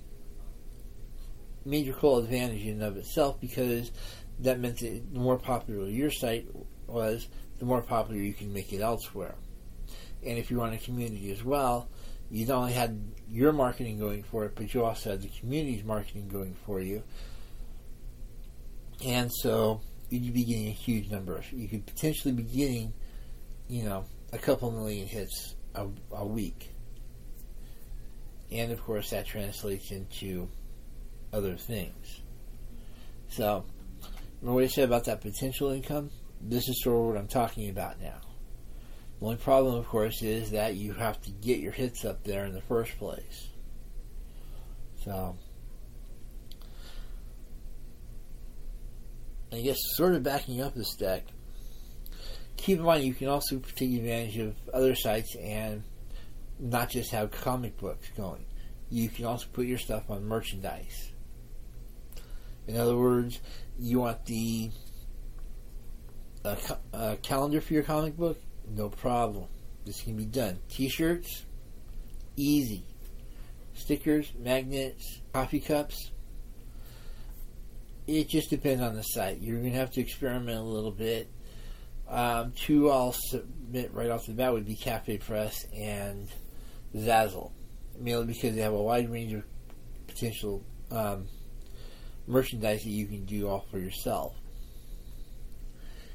Major 1.66 1.94
cool 1.94 2.18
advantage 2.18 2.64
in 2.64 2.74
and 2.74 2.84
of 2.84 2.98
itself 2.98 3.40
because 3.40 3.92
that 4.40 4.60
meant 4.60 4.80
that 4.80 5.14
the 5.14 5.20
more 5.20 5.38
popular 5.38 5.88
your 5.88 6.12
site 6.12 6.48
was, 6.88 7.28
the 7.60 7.66
more 7.66 7.82
popular 7.82 8.20
you 8.20 8.34
can 8.34 8.52
make 8.54 8.74
it 8.74 8.82
elsewhere. 8.82 9.36
And 10.26 10.38
if 10.38 10.52
you 10.52 10.60
run 10.60 10.74
a 10.74 10.78
community 10.78 11.32
as 11.32 11.44
well, 11.44 11.90
you 12.30 12.46
not 12.46 12.58
only 12.58 12.74
had 12.74 13.00
your 13.30 13.54
marketing 13.54 14.00
going 14.00 14.24
for 14.24 14.46
it, 14.46 14.54
but 14.56 14.74
you 14.74 14.84
also 14.84 15.12
had 15.12 15.22
the 15.22 15.30
community's 15.40 15.84
marketing 15.84 16.28
going 16.30 16.56
for 16.66 16.80
you. 16.80 17.04
And 19.06 19.32
so 19.32 19.82
you'd 20.10 20.34
be 20.34 20.44
getting 20.44 20.68
a 20.68 20.72
huge 20.72 21.10
number. 21.10 21.38
Of, 21.38 21.52
you 21.52 21.68
could 21.68 21.86
potentially 21.86 22.34
be 22.34 22.44
getting, 22.44 22.94
you 23.68 23.84
know, 23.84 24.06
a 24.32 24.38
couple 24.38 24.72
million 24.72 25.08
hits 25.08 25.56
a, 25.76 25.88
a 26.12 26.26
week. 26.26 26.72
And 28.52 28.72
of 28.72 28.84
course, 28.84 29.10
that 29.10 29.26
translates 29.26 29.92
into 29.92 30.48
other 31.34 31.56
things. 31.56 32.22
So, 33.30 33.66
remember 34.40 34.56
what 34.56 34.64
I 34.64 34.68
said 34.68 34.86
about 34.86 35.06
that 35.06 35.22
potential 35.22 35.72
income? 35.72 36.12
This 36.40 36.68
is 36.70 36.82
sort 36.84 36.98
of 36.98 37.06
what 37.08 37.18
I'm 37.18 37.28
talking 37.28 37.70
about 37.70 38.00
now. 38.00 38.22
The 39.20 39.26
only 39.26 39.38
problem, 39.38 39.76
of 39.76 39.88
course, 39.88 40.22
is 40.22 40.52
that 40.52 40.76
you 40.76 40.94
have 40.94 41.20
to 41.22 41.32
get 41.32 41.60
your 41.60 41.72
hits 41.72 42.06
up 42.06 42.24
there 42.24 42.46
in 42.46 42.54
the 42.54 42.62
first 42.62 42.98
place. 42.98 43.50
So, 45.04 45.36
I 49.52 49.62
guess 49.62 49.78
sort 49.96 50.16
of 50.16 50.24
backing 50.24 50.62
up 50.62 50.76
this 50.76 50.96
deck, 50.96 51.24
keep 52.58 52.80
in 52.80 52.86
mind 52.86 53.04
you 53.04 53.14
can 53.14 53.28
also 53.28 53.62
take 53.76 53.94
advantage 53.94 54.38
of 54.38 54.56
other 54.74 54.96
sites 54.96 55.36
and 55.36 55.84
not 56.60 56.90
just 56.90 57.12
have 57.12 57.32
comic 57.32 57.78
books 57.78 58.10
going. 58.16 58.46
You 58.90 59.10
can 59.10 59.26
also 59.26 59.48
put 59.52 59.66
your 59.66 59.78
stuff 59.78 60.10
on 60.10 60.26
merchandise. 60.26 61.13
In 62.68 62.78
other 62.78 62.96
words, 62.98 63.40
you 63.78 64.00
want 64.00 64.26
the 64.26 64.72
calendar 67.22 67.62
for 67.62 67.74
your 67.74 67.84
comic 67.84 68.18
book? 68.18 68.40
No 68.70 68.90
problem. 68.90 69.46
This 69.86 70.02
can 70.02 70.16
be 70.16 70.26
done. 70.26 70.60
T-shirts, 70.70 71.46
easy. 72.38 72.84
Stickers, 73.74 74.32
magnets, 74.40 75.22
coffee 75.34 75.60
cups. 75.60 76.12
It 78.08 78.30
just 78.30 78.50
depends 78.50 78.82
on 78.82 78.96
the 78.96 79.02
site. 79.02 79.40
You're 79.42 79.60
going 79.60 79.72
to 79.72 79.78
have 79.78 79.92
to 79.92 80.02
experiment 80.02 80.58
a 80.58 80.64
little 80.64 80.92
bit. 80.92 81.30
Um, 82.08 82.54
two 82.56 82.92
I'll 82.92 83.14
submit 83.14 83.94
right 83.94 84.10
off 84.10 84.26
the 84.26 84.34
bat 84.34 84.54
would 84.54 84.66
be 84.66 84.76
Cafe 84.76 85.18
Press 85.18 85.66
and 85.74 86.28
Zazzle, 86.96 87.52
mainly 87.98 88.26
because 88.26 88.56
they 88.56 88.62
have 88.62 88.74
a 88.74 88.82
wide 88.82 89.10
range 89.10 89.34
of 89.34 89.44
potential 90.08 90.64
um, 90.92 91.28
merchandise 92.28 92.84
that 92.84 92.90
you 92.90 93.06
can 93.06 93.26
do 93.26 93.48
all 93.48 93.66
for 93.70 93.80
yourself 93.80 94.36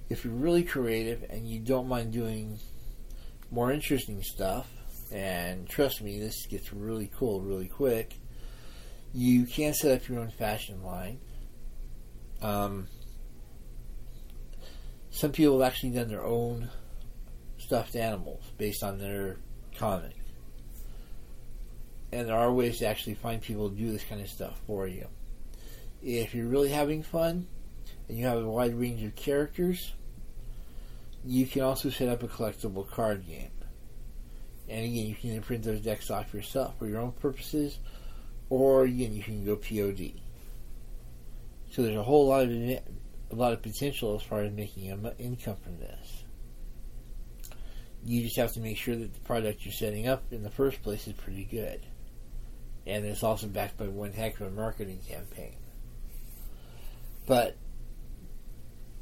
if 0.08 0.24
you're 0.24 0.34
really 0.34 0.64
creative 0.64 1.24
and 1.28 1.46
you 1.46 1.60
don't 1.60 1.88
mind 1.88 2.12
doing 2.12 2.58
more 3.50 3.72
interesting 3.72 4.22
stuff, 4.22 4.70
and 5.12 5.68
trust 5.68 6.02
me, 6.02 6.18
this 6.18 6.46
gets 6.46 6.72
really 6.72 7.10
cool 7.16 7.40
really 7.40 7.68
quick, 7.68 8.14
you 9.14 9.44
can 9.46 9.74
set 9.74 9.92
up 9.92 10.08
your 10.08 10.20
own 10.20 10.30
fashion 10.30 10.82
line. 10.82 11.18
Um, 12.40 12.88
some 15.10 15.32
people 15.32 15.60
have 15.60 15.72
actually 15.72 15.90
done 15.90 16.08
their 16.08 16.24
own 16.24 16.70
stuffed 17.58 17.96
animals 17.96 18.44
based 18.56 18.82
on 18.82 18.98
their 18.98 19.38
comic. 19.76 20.14
And 22.12 22.28
there 22.28 22.36
are 22.36 22.52
ways 22.52 22.78
to 22.78 22.86
actually 22.86 23.14
find 23.14 23.42
people 23.42 23.68
to 23.68 23.76
do 23.76 23.92
this 23.92 24.04
kind 24.04 24.20
of 24.20 24.28
stuff 24.28 24.58
for 24.66 24.86
you. 24.86 25.06
If 26.02 26.34
you're 26.34 26.46
really 26.46 26.70
having 26.70 27.02
fun 27.02 27.46
and 28.08 28.18
you 28.18 28.26
have 28.26 28.38
a 28.38 28.48
wide 28.48 28.74
range 28.74 29.02
of 29.02 29.14
characters, 29.16 29.92
you 31.24 31.46
can 31.46 31.62
also 31.62 31.90
set 31.90 32.08
up 32.08 32.22
a 32.22 32.28
collectible 32.28 32.88
card 32.88 33.26
game. 33.26 33.50
And 34.68 34.84
again, 34.84 35.06
you 35.06 35.14
can 35.14 35.40
print 35.42 35.64
those 35.64 35.80
decks 35.80 36.10
off 36.10 36.32
yourself 36.32 36.78
for 36.78 36.86
your 36.86 37.00
own 37.00 37.12
purposes, 37.12 37.78
or 38.50 38.84
again, 38.84 39.14
you 39.14 39.22
can 39.22 39.44
go 39.44 39.56
POD. 39.56 40.12
So 41.70 41.82
there's 41.82 41.96
a 41.96 42.02
whole 42.02 42.28
lot 42.28 42.44
of 42.44 42.50
a 42.50 43.34
lot 43.34 43.52
of 43.52 43.62
potential 43.62 44.14
as 44.14 44.22
far 44.22 44.42
as 44.42 44.52
making 44.52 44.90
an 44.90 45.10
income 45.18 45.56
from 45.62 45.78
this. 45.78 46.24
You 48.04 48.22
just 48.22 48.36
have 48.36 48.52
to 48.52 48.60
make 48.60 48.76
sure 48.76 48.96
that 48.96 49.12
the 49.12 49.20
product 49.20 49.64
you're 49.64 49.72
setting 49.72 50.06
up 50.08 50.32
in 50.32 50.42
the 50.42 50.50
first 50.50 50.82
place 50.82 51.06
is 51.06 51.12
pretty 51.14 51.44
good, 51.44 51.80
and 52.86 53.04
it's 53.04 53.22
also 53.22 53.48
backed 53.48 53.76
by 53.76 53.88
one 53.88 54.12
heck 54.12 54.40
of 54.40 54.46
a 54.46 54.50
marketing 54.50 55.00
campaign. 55.06 55.56
But 57.28 57.58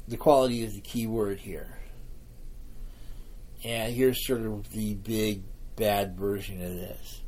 the 0.09 0.17
quality 0.17 0.61
is 0.61 0.75
the 0.75 0.81
key 0.81 1.07
word 1.07 1.39
here. 1.39 1.79
And 3.63 3.93
here's 3.93 4.27
sort 4.27 4.41
of 4.41 4.69
the 4.71 4.95
big 4.95 5.43
bad 5.77 6.17
version 6.17 6.61
of 6.61 6.75
this. 6.75 7.21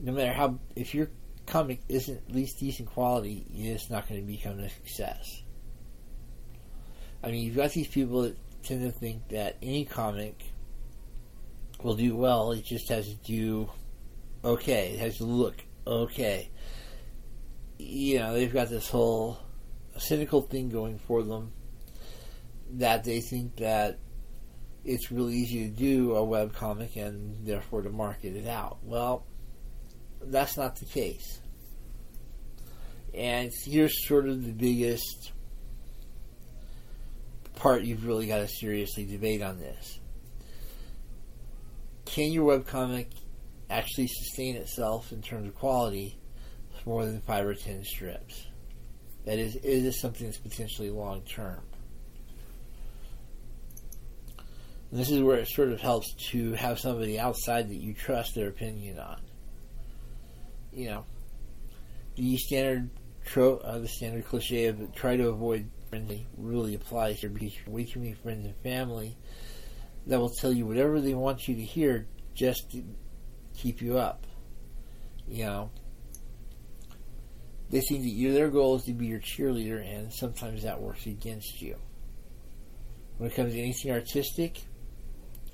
No 0.00 0.12
matter 0.12 0.32
how, 0.32 0.58
if 0.74 0.94
your 0.94 1.10
comic 1.44 1.80
isn't 1.90 2.22
at 2.28 2.34
least 2.34 2.58
decent 2.58 2.88
quality, 2.88 3.44
it's 3.52 3.90
not 3.90 4.08
going 4.08 4.20
to 4.20 4.26
become 4.26 4.60
a 4.60 4.70
success. 4.70 5.42
I 7.22 7.30
mean, 7.30 7.44
you've 7.44 7.56
got 7.56 7.72
these 7.72 7.88
people 7.88 8.22
that 8.22 8.36
tend 8.62 8.82
to 8.82 8.98
think 8.98 9.28
that 9.28 9.56
any 9.60 9.84
comic 9.84 10.42
will 11.82 11.96
do 11.96 12.16
well, 12.16 12.52
it 12.52 12.64
just 12.64 12.88
has 12.88 13.08
to 13.08 13.16
do 13.16 13.70
okay, 14.42 14.92
it 14.94 15.00
has 15.00 15.18
to 15.18 15.24
look 15.24 15.56
okay. 15.86 16.48
You 17.78 18.18
know, 18.18 18.34
they've 18.34 18.52
got 18.52 18.68
this 18.68 18.88
whole 18.88 19.38
cynical 19.98 20.42
thing 20.42 20.68
going 20.68 20.98
for 20.98 21.22
them 21.22 21.52
that 22.72 23.04
they 23.04 23.20
think 23.20 23.56
that 23.56 23.98
it's 24.84 25.10
really 25.10 25.34
easy 25.34 25.68
to 25.68 25.74
do 25.74 26.14
a 26.14 26.24
web 26.24 26.54
comic 26.54 26.96
and 26.96 27.46
therefore 27.46 27.82
to 27.82 27.90
market 27.90 28.36
it 28.36 28.46
out. 28.46 28.78
Well, 28.82 29.24
that's 30.22 30.56
not 30.56 30.76
the 30.76 30.84
case. 30.84 31.40
And 33.14 33.50
here's 33.64 34.06
sort 34.06 34.28
of 34.28 34.44
the 34.44 34.52
biggest 34.52 35.32
part 37.54 37.82
you've 37.82 38.06
really 38.06 38.26
got 38.26 38.38
to 38.38 38.48
seriously 38.48 39.04
debate 39.04 39.42
on 39.42 39.58
this. 39.58 39.98
Can 42.04 42.32
your 42.32 42.44
web 42.44 42.66
comic 42.66 43.10
actually 43.68 44.06
sustain 44.08 44.56
itself 44.56 45.12
in 45.12 45.20
terms 45.20 45.48
of 45.48 45.54
quality 45.54 46.18
more 46.88 47.04
than 47.04 47.20
five 47.20 47.46
or 47.46 47.54
ten 47.54 47.84
strips. 47.84 48.46
That 49.26 49.38
is, 49.38 49.56
is 49.56 49.82
this 49.82 50.00
something 50.00 50.26
that's 50.26 50.38
potentially 50.38 50.88
long 50.88 51.20
term? 51.20 51.60
This 54.90 55.10
is 55.10 55.20
where 55.20 55.36
it 55.36 55.48
sort 55.48 55.68
of 55.68 55.82
helps 55.82 56.14
to 56.30 56.54
have 56.54 56.80
somebody 56.80 57.20
outside 57.20 57.68
that 57.68 57.76
you 57.76 57.92
trust 57.92 58.34
their 58.34 58.48
opinion 58.48 58.98
on. 58.98 59.20
You 60.72 60.88
know, 60.88 61.04
the 62.16 62.38
standard 62.38 62.88
tro- 63.26 63.58
uh, 63.58 63.78
the 63.80 63.88
standard 63.88 64.26
cliche 64.26 64.66
of 64.66 64.94
try 64.94 65.16
to 65.16 65.28
avoid 65.28 65.68
friendly 65.90 66.26
really 66.38 66.74
applies 66.74 67.20
here 67.20 67.28
because 67.28 67.54
you're 67.54 67.74
way 67.74 67.84
too 67.84 68.00
many 68.00 68.14
friends 68.14 68.46
and 68.46 68.56
family 68.62 69.14
that 70.06 70.18
will 70.18 70.30
tell 70.30 70.52
you 70.52 70.64
whatever 70.64 71.02
they 71.02 71.12
want 71.12 71.48
you 71.48 71.54
to 71.54 71.62
hear 71.62 72.06
just 72.34 72.70
to 72.70 72.82
keep 73.58 73.82
you 73.82 73.98
up. 73.98 74.26
You 75.28 75.44
know, 75.44 75.70
they 77.70 77.80
think 77.80 78.02
that 78.02 78.08
you, 78.08 78.32
their 78.32 78.48
goal 78.48 78.76
is 78.76 78.84
to 78.84 78.94
be 78.94 79.06
your 79.06 79.20
cheerleader, 79.20 79.84
and 79.84 80.12
sometimes 80.12 80.62
that 80.62 80.80
works 80.80 81.06
against 81.06 81.60
you. 81.60 81.76
When 83.18 83.30
it 83.30 83.34
comes 83.34 83.52
to 83.52 83.60
anything 83.60 83.90
artistic, 83.90 84.58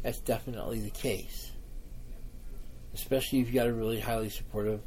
that's 0.02 0.20
definitely 0.20 0.80
the 0.80 0.90
case. 0.90 1.50
Especially 2.94 3.40
if 3.40 3.46
you've 3.46 3.54
got 3.54 3.66
a 3.66 3.72
really 3.72 3.98
highly 3.98 4.28
supportive 4.28 4.80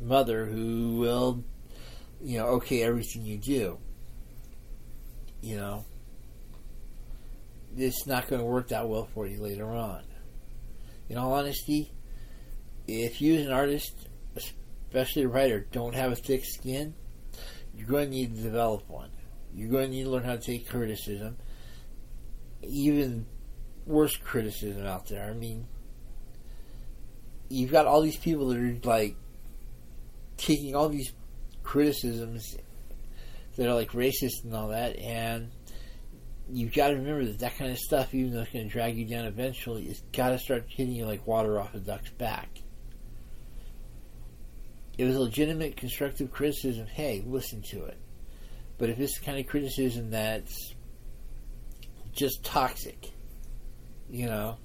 mother 0.00 0.44
who 0.44 0.96
will, 0.96 1.44
you 2.20 2.38
know, 2.38 2.46
okay 2.46 2.82
everything 2.82 3.24
you 3.24 3.38
do. 3.38 3.78
You 5.40 5.56
know, 5.56 5.84
it's 7.76 8.06
not 8.06 8.28
going 8.28 8.40
to 8.40 8.46
work 8.46 8.68
that 8.68 8.88
well 8.88 9.08
for 9.14 9.26
you 9.26 9.40
later 9.40 9.70
on. 9.70 10.02
In 11.08 11.16
all 11.16 11.32
honesty, 11.32 11.92
if 12.86 13.22
you 13.22 13.36
as 13.36 13.46
an 13.46 13.52
artist, 13.52 13.94
especially 14.90 15.22
a 15.22 15.28
writer, 15.28 15.66
don't 15.70 15.94
have 15.94 16.10
a 16.10 16.16
thick 16.16 16.44
skin, 16.44 16.94
you're 17.76 17.86
going 17.86 18.06
to 18.06 18.10
need 18.10 18.34
to 18.34 18.42
develop 18.42 18.88
one. 18.88 19.10
You're 19.54 19.70
going 19.70 19.86
to 19.86 19.96
need 19.96 20.04
to 20.04 20.10
learn 20.10 20.24
how 20.24 20.34
to 20.34 20.42
take 20.42 20.68
criticism, 20.68 21.36
even 22.62 23.26
worse 23.86 24.16
criticism 24.16 24.84
out 24.86 25.06
there. 25.06 25.30
I 25.30 25.34
mean, 25.34 25.66
you've 27.48 27.70
got 27.70 27.86
all 27.86 28.02
these 28.02 28.16
people 28.16 28.48
that 28.48 28.58
are 28.58 28.78
like 28.82 29.16
taking 30.36 30.74
all 30.74 30.88
these 30.88 31.12
criticisms 31.62 32.56
that 33.56 33.68
are 33.68 33.74
like 33.74 33.92
racist 33.92 34.42
and 34.42 34.54
all 34.54 34.68
that, 34.68 34.98
and 34.98 35.52
you've 36.52 36.74
got 36.74 36.88
to 36.88 36.94
remember 36.94 37.24
that 37.26 37.38
that 37.38 37.56
kind 37.56 37.70
of 37.70 37.78
stuff, 37.78 38.12
even 38.12 38.32
though 38.32 38.40
it's 38.40 38.52
going 38.52 38.66
to 38.66 38.72
drag 38.72 38.96
you 38.96 39.04
down 39.04 39.24
eventually, 39.24 39.84
it's 39.84 40.02
got 40.12 40.30
to 40.30 40.38
start 40.38 40.64
hitting 40.68 40.94
you 40.94 41.06
like 41.06 41.26
water 41.28 41.60
off 41.60 41.74
a 41.74 41.78
duck's 41.78 42.10
back. 42.10 42.59
It 45.00 45.04
was 45.04 45.16
legitimate 45.16 45.78
constructive 45.78 46.30
criticism. 46.30 46.86
Hey, 46.86 47.22
listen 47.26 47.62
to 47.70 47.86
it. 47.86 47.96
But 48.76 48.90
if 48.90 49.00
it's 49.00 49.18
the 49.18 49.24
kind 49.24 49.38
of 49.38 49.46
criticism 49.46 50.10
that's 50.10 50.74
just 52.12 52.44
toxic, 52.44 53.10
you 54.10 54.26
know, 54.26 54.58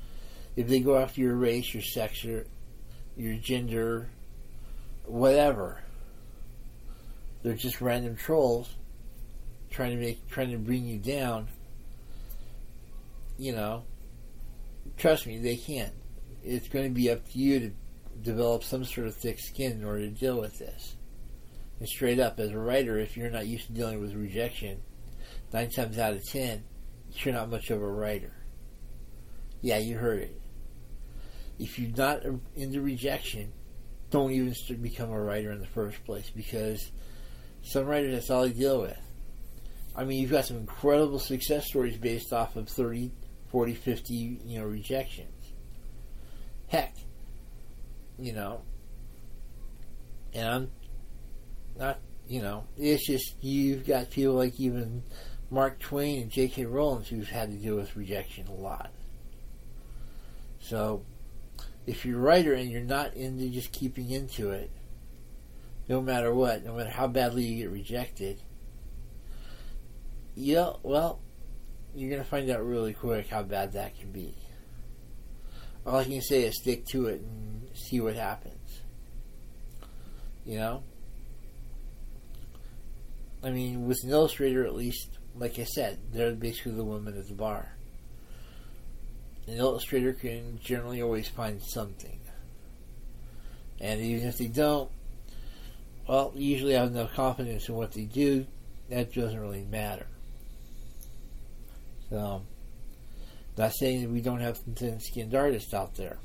if 0.57 0.67
they 0.67 0.81
go 0.81 0.97
after 0.97 1.21
your 1.21 1.36
race, 1.36 1.73
your 1.73 1.83
sex, 1.83 2.21
your, 2.21 2.43
your 3.15 3.36
gender, 3.36 4.09
whatever, 5.05 5.79
they're 7.41 7.53
just 7.53 7.79
random 7.79 8.17
trolls 8.17 8.75
trying 9.69 9.91
to 9.91 9.97
make 9.97 10.27
trying 10.27 10.51
to 10.51 10.57
bring 10.57 10.86
you 10.86 10.97
down 10.97 11.47
you 13.38 13.53
know, 13.53 13.83
trust 14.97 15.27
me, 15.27 15.38
they 15.38 15.55
can't. 15.55 15.93
It's 16.43 16.67
going 16.67 16.86
to 16.86 16.93
be 16.93 17.09
up 17.09 17.25
to 17.31 17.39
you 17.39 17.59
to 17.61 17.71
develop 18.22 18.63
some 18.63 18.86
sort 18.86 19.07
of 19.07 19.16
thick 19.16 19.39
skin 19.39 19.74
in 19.74 19.86
order 19.86 20.01
to 20.01 20.09
deal 20.09 20.39
with 20.39 20.57
this. 20.57 20.95
And 21.80 21.88
straight 21.88 22.20
up, 22.20 22.39
as 22.39 22.51
a 22.51 22.59
writer, 22.59 22.97
if 22.97 23.18
you're 23.18 23.30
not 23.30 23.47
used 23.47 23.68
to 23.68 23.74
dealing 23.74 23.99
with 23.99 24.13
rejection, 24.13 24.82
nine 25.51 25.70
times 25.70 25.97
out 25.97 26.13
of 26.13 26.24
ten, 26.26 26.63
you're 27.13 27.34
not 27.34 27.49
much 27.49 27.70
of 27.70 27.82
a 27.82 27.88
writer. 27.88 28.34
Yeah, 29.61 29.78
you 29.78 29.97
heard 29.97 30.22
it. 30.22 30.41
If 31.59 31.80
you're 31.80 31.95
not 31.95 32.24
into 32.55 32.82
rejection, 32.82 33.51
don't 34.09 34.32
even 34.32 34.53
become 34.82 35.09
a 35.09 35.22
writer 35.22 35.51
in 35.51 35.59
the 35.59 35.68
first 35.68 36.03
place 36.05 36.30
because 36.30 36.91
some 37.61 37.86
writers, 37.86 38.13
that's 38.13 38.30
all 38.30 38.43
they 38.43 38.53
deal 38.53 38.82
with. 38.82 38.97
I 39.95 40.03
mean, 40.03 40.22
you've 40.22 40.32
got 40.32 40.45
some 40.45 40.57
incredible 40.57 41.20
success 41.20 41.68
stories 41.68 41.97
based 41.97 42.34
off 42.34 42.55
of 42.55 42.68
30, 42.68 43.11
40, 43.47 43.74
50, 43.74 44.13
you 44.13 44.59
know, 44.59 44.66
rejections. 44.66 45.32
Heck, 46.68 46.95
you 48.20 48.34
know, 48.34 48.61
and 50.34 50.70
not, 51.78 51.99
you 52.28 52.41
know, 52.41 52.66
it's 52.78 53.05
just 53.05 53.36
you've 53.41 53.86
got 53.86 54.09
people 54.09 54.36
like 54.36 54.59
even 54.59 55.03
Mark 55.49 55.80
Twain 55.80 56.24
and 56.24 56.32
J.K. 56.32 56.66
Rowling 56.66 57.03
who've 57.03 57.30
had 57.30 57.51
to 57.51 57.57
deal 57.57 57.76
with 57.76 57.95
rejection 57.95 58.47
a 58.47 58.53
lot. 58.53 58.91
So, 60.59 61.03
if 61.86 62.05
you're 62.05 62.18
a 62.18 62.22
writer 62.22 62.53
and 62.53 62.70
you're 62.70 62.82
not 62.82 63.13
into 63.13 63.49
just 63.49 63.72
keeping 63.72 64.09
into 64.09 64.51
it, 64.51 64.72
no 65.88 66.01
matter 66.01 66.34
what, 66.34 66.66
no 66.66 66.74
matter 66.74 66.89
how 66.89 67.07
badly 67.07 67.43
you 67.43 67.63
get 67.63 67.72
rejected, 67.72 68.39
yeah, 70.34 70.74
well, 70.82 71.20
you're 71.93 72.18
to 72.18 72.26
find 72.26 72.49
out 72.49 72.66
really 72.66 72.93
quick 72.93 73.30
how 73.30 73.43
bad 73.43 73.74
that 73.74 73.97
can 73.99 74.11
be. 74.11 74.36
All 75.86 75.97
I 75.97 76.03
can 76.03 76.21
say 76.21 76.43
is 76.43 76.57
stick 76.59 76.86
to 76.88 77.07
it 77.07 77.21
and 77.21 77.69
see 77.73 77.99
what 77.99 78.15
happens. 78.15 78.81
You 80.45 80.57
know? 80.57 80.83
I 83.43 83.51
mean, 83.51 83.88
with 83.88 84.03
an 84.03 84.09
illustrator, 84.09 84.65
at 84.65 84.75
least, 84.75 85.09
like 85.36 85.59
I 85.59 85.63
said, 85.63 85.99
they're 86.11 86.33
basically 86.33 86.71
the 86.71 86.83
women 86.83 87.17
at 87.17 87.27
the 87.27 87.36
bar. 87.36 87.71
An 89.47 89.57
illustrator 89.57 90.13
can 90.13 90.59
generally 90.63 91.01
always 91.01 91.27
find 91.27 91.61
something. 91.61 92.19
And 93.79 94.01
even 94.01 94.27
if 94.27 94.39
they 94.39 94.47
don't, 94.47 94.89
well, 96.07 96.31
usually 96.36 96.73
have 96.73 96.89
enough 96.89 97.13
confidence 97.13 97.69
in 97.69 97.75
what 97.75 97.91
they 97.91 98.05
do, 98.05 98.47
that 98.89 99.13
doesn't 99.13 99.39
really 99.39 99.65
matter. 99.65 100.07
So, 102.09 102.41
not 103.58 103.74
saying 103.74 104.01
that 104.01 104.10
we 104.10 104.22
don't 104.22 104.41
have 104.41 104.58
thin-skinned 104.58 105.34
artists 105.34 105.74
out 105.74 105.95
there, 105.95 106.18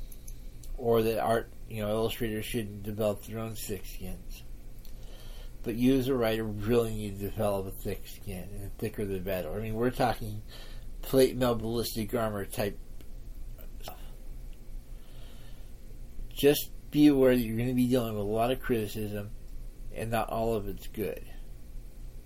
or 0.77 1.01
that 1.03 1.19
art, 1.19 1.51
you 1.69 1.81
know, 1.81 1.89
illustrators 1.89 2.45
shouldn't 2.45 2.83
develop 2.83 3.23
their 3.23 3.39
own 3.39 3.55
thick 3.55 3.85
skins. 3.85 4.43
But 5.63 5.75
you 5.75 5.97
as 5.97 6.07
a 6.07 6.15
writer 6.15 6.43
really 6.43 6.93
need 6.93 7.19
to 7.19 7.29
develop 7.29 7.67
a 7.67 7.71
thick 7.71 8.07
skin, 8.07 8.49
and 8.59 8.77
thicker 8.77 9.05
the 9.05 9.19
better. 9.19 9.53
I 9.53 9.59
mean, 9.59 9.75
we're 9.75 9.91
talking 9.91 10.41
plate 11.01 11.35
mail 11.35 11.55
ballistic 11.55 12.13
armor 12.15 12.45
type 12.45 12.77
stuff. 13.81 13.97
Just 16.33 16.71
be 16.89 17.07
aware 17.07 17.35
that 17.35 17.41
you're 17.41 17.57
going 17.57 17.69
to 17.69 17.75
be 17.75 17.87
dealing 17.87 18.15
with 18.15 18.25
a 18.25 18.29
lot 18.29 18.51
of 18.51 18.59
criticism, 18.59 19.29
and 19.95 20.09
not 20.11 20.29
all 20.29 20.55
of 20.55 20.67
it's 20.67 20.87
good. 20.87 21.23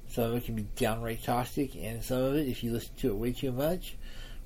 Some 0.08 0.32
of 0.32 0.36
it 0.38 0.46
can 0.46 0.56
be 0.56 0.68
downright 0.78 1.24
toxic, 1.24 1.76
and 1.76 2.02
some 2.02 2.22
of 2.22 2.36
it, 2.36 2.48
if 2.48 2.64
you 2.64 2.72
listen 2.72 2.96
to 3.00 3.10
it 3.10 3.16
way 3.16 3.34
too 3.34 3.52
much, 3.52 3.98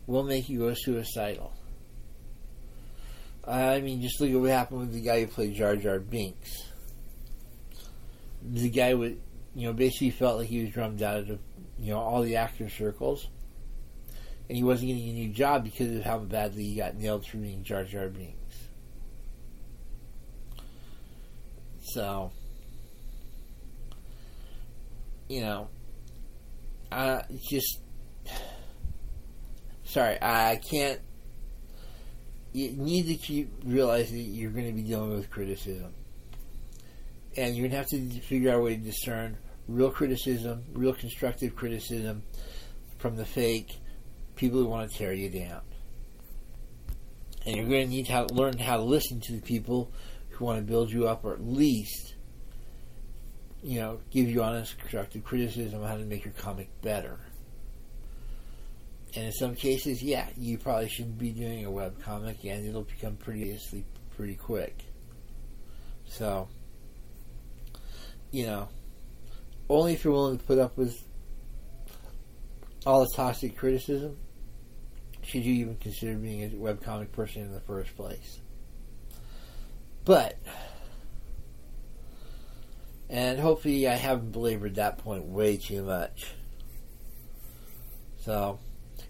will 0.10 0.24
make 0.24 0.50
you 0.50 0.58
go 0.60 0.74
suicidal. 0.74 1.54
I 3.48 3.80
mean, 3.80 4.02
just 4.02 4.20
look 4.20 4.32
at 4.32 4.40
what 4.40 4.50
happened 4.50 4.80
with 4.82 4.94
the 4.94 5.02
guy 5.02 5.22
who 5.22 5.28
played 5.28 5.54
Jar 5.54 5.76
Jar 5.76 6.00
Binks. 6.00 6.64
The 8.42 8.70
guy 8.70 8.94
would, 8.94 9.20
you 9.54 9.68
know, 9.68 9.74
basically 9.74 10.10
felt 10.10 10.40
like 10.40 10.48
he 10.48 10.64
was 10.64 10.74
drummed 10.74 11.04
out 11.04 11.30
of, 11.30 11.40
you 11.80 11.94
know, 11.94 12.00
all 12.00 12.24
the 12.24 12.38
actor 12.38 12.70
circles, 12.70 13.28
and 14.48 14.58
he 14.58 14.64
wasn't 14.64 14.88
getting 14.88 15.10
a 15.10 15.14
new 15.14 15.30
job 15.30 15.64
because 15.64 15.96
of 15.96 16.04
how 16.04 16.18
badly 16.18 16.64
he 16.64 16.76
got 16.76 16.96
nailed 16.96 17.28
for 17.28 17.38
being 17.38 17.64
Jar 17.64 17.84
Jar 17.84 18.08
Binks. 18.08 18.36
So, 21.82 22.32
you 25.28 25.42
know, 25.42 25.68
uh, 26.92 27.22
just 27.48 27.80
sorry, 29.90 30.18
I 30.22 30.58
can't. 30.58 31.00
You 32.54 32.72
need 32.72 33.08
to 33.08 33.16
keep 33.16 33.52
realizing 33.64 34.18
that 34.18 34.24
you're 34.24 34.52
going 34.52 34.66
to 34.66 34.74
be 34.74 34.82
dealing 34.82 35.12
with 35.12 35.30
criticism, 35.30 35.94
and 37.38 37.56
you're 37.56 37.68
going 37.68 37.72
to 37.72 37.78
have 37.78 37.88
to 37.88 38.20
figure 38.22 38.52
out 38.52 38.60
a 38.60 38.62
way 38.62 38.76
to 38.76 38.82
discern 38.82 39.38
real 39.68 39.92
criticism, 39.92 40.64
real 40.74 40.94
constructive 40.94 41.56
criticism, 41.56 42.24
from 42.98 43.16
the 43.16 43.26
fake 43.26 43.78
people 44.36 44.60
who 44.60 44.66
want 44.66 44.90
to 44.90 44.98
tear 44.98 45.14
you 45.14 45.30
down. 45.30 45.62
And 47.46 47.56
you're 47.56 47.68
going 47.68 47.86
to 47.86 47.90
need 47.90 48.08
to 48.08 48.28
learn 48.34 48.58
how 48.58 48.78
to 48.78 48.84
listen 48.84 49.22
to 49.22 49.34
the 49.34 49.42
people 49.42 49.92
who 50.30 50.46
want 50.46 50.58
to 50.58 50.64
build 50.64 50.92
you 50.92 51.08
up, 51.08 51.24
or 51.24 51.34
at 51.34 51.44
least 51.44 52.16
you 53.62 53.80
know, 53.80 54.00
give 54.10 54.30
you 54.30 54.42
honest, 54.42 54.78
constructive 54.80 55.24
criticism 55.24 55.82
on 55.82 55.88
how 55.88 55.98
to 55.98 56.06
make 56.06 56.24
your 56.24 56.34
comic 56.34 56.70
better. 56.82 57.20
And 59.16 59.26
in 59.26 59.32
some 59.32 59.56
cases, 59.56 60.04
yeah, 60.04 60.28
you 60.38 60.58
probably 60.58 60.88
shouldn't 60.88 61.18
be 61.18 61.32
doing 61.32 61.66
a 61.66 61.72
web 61.72 62.02
comic, 62.02 62.44
and 62.44 62.68
it'll 62.68 62.84
become 62.84 63.16
pretty 63.16 63.58
pretty 64.16 64.36
quick. 64.36 64.84
So, 66.06 66.48
you 68.32 68.46
know, 68.46 68.70
only 69.68 69.94
if 69.94 70.04
you're 70.04 70.14
willing 70.14 70.38
to 70.38 70.44
put 70.44 70.60
up 70.60 70.78
with 70.78 71.04
all 72.86 73.02
the 73.02 73.12
toxic 73.16 73.58
criticism 73.58 74.18
should 75.24 75.44
you 75.46 75.54
even 75.54 75.76
consider 75.76 76.16
being 76.16 76.44
a 76.44 76.50
webcomic 76.56 77.12
person 77.12 77.44
in 77.44 77.52
the 77.52 77.60
first 77.60 77.96
place. 77.96 78.40
But, 80.06 80.40
and 83.10 83.40
hopefully 83.40 83.88
I 83.88 83.94
haven't 83.94 84.32
belabored 84.32 84.76
that 84.76 84.98
point 84.98 85.26
way 85.26 85.58
too 85.58 85.84
much. 85.84 86.34
So, 88.22 88.60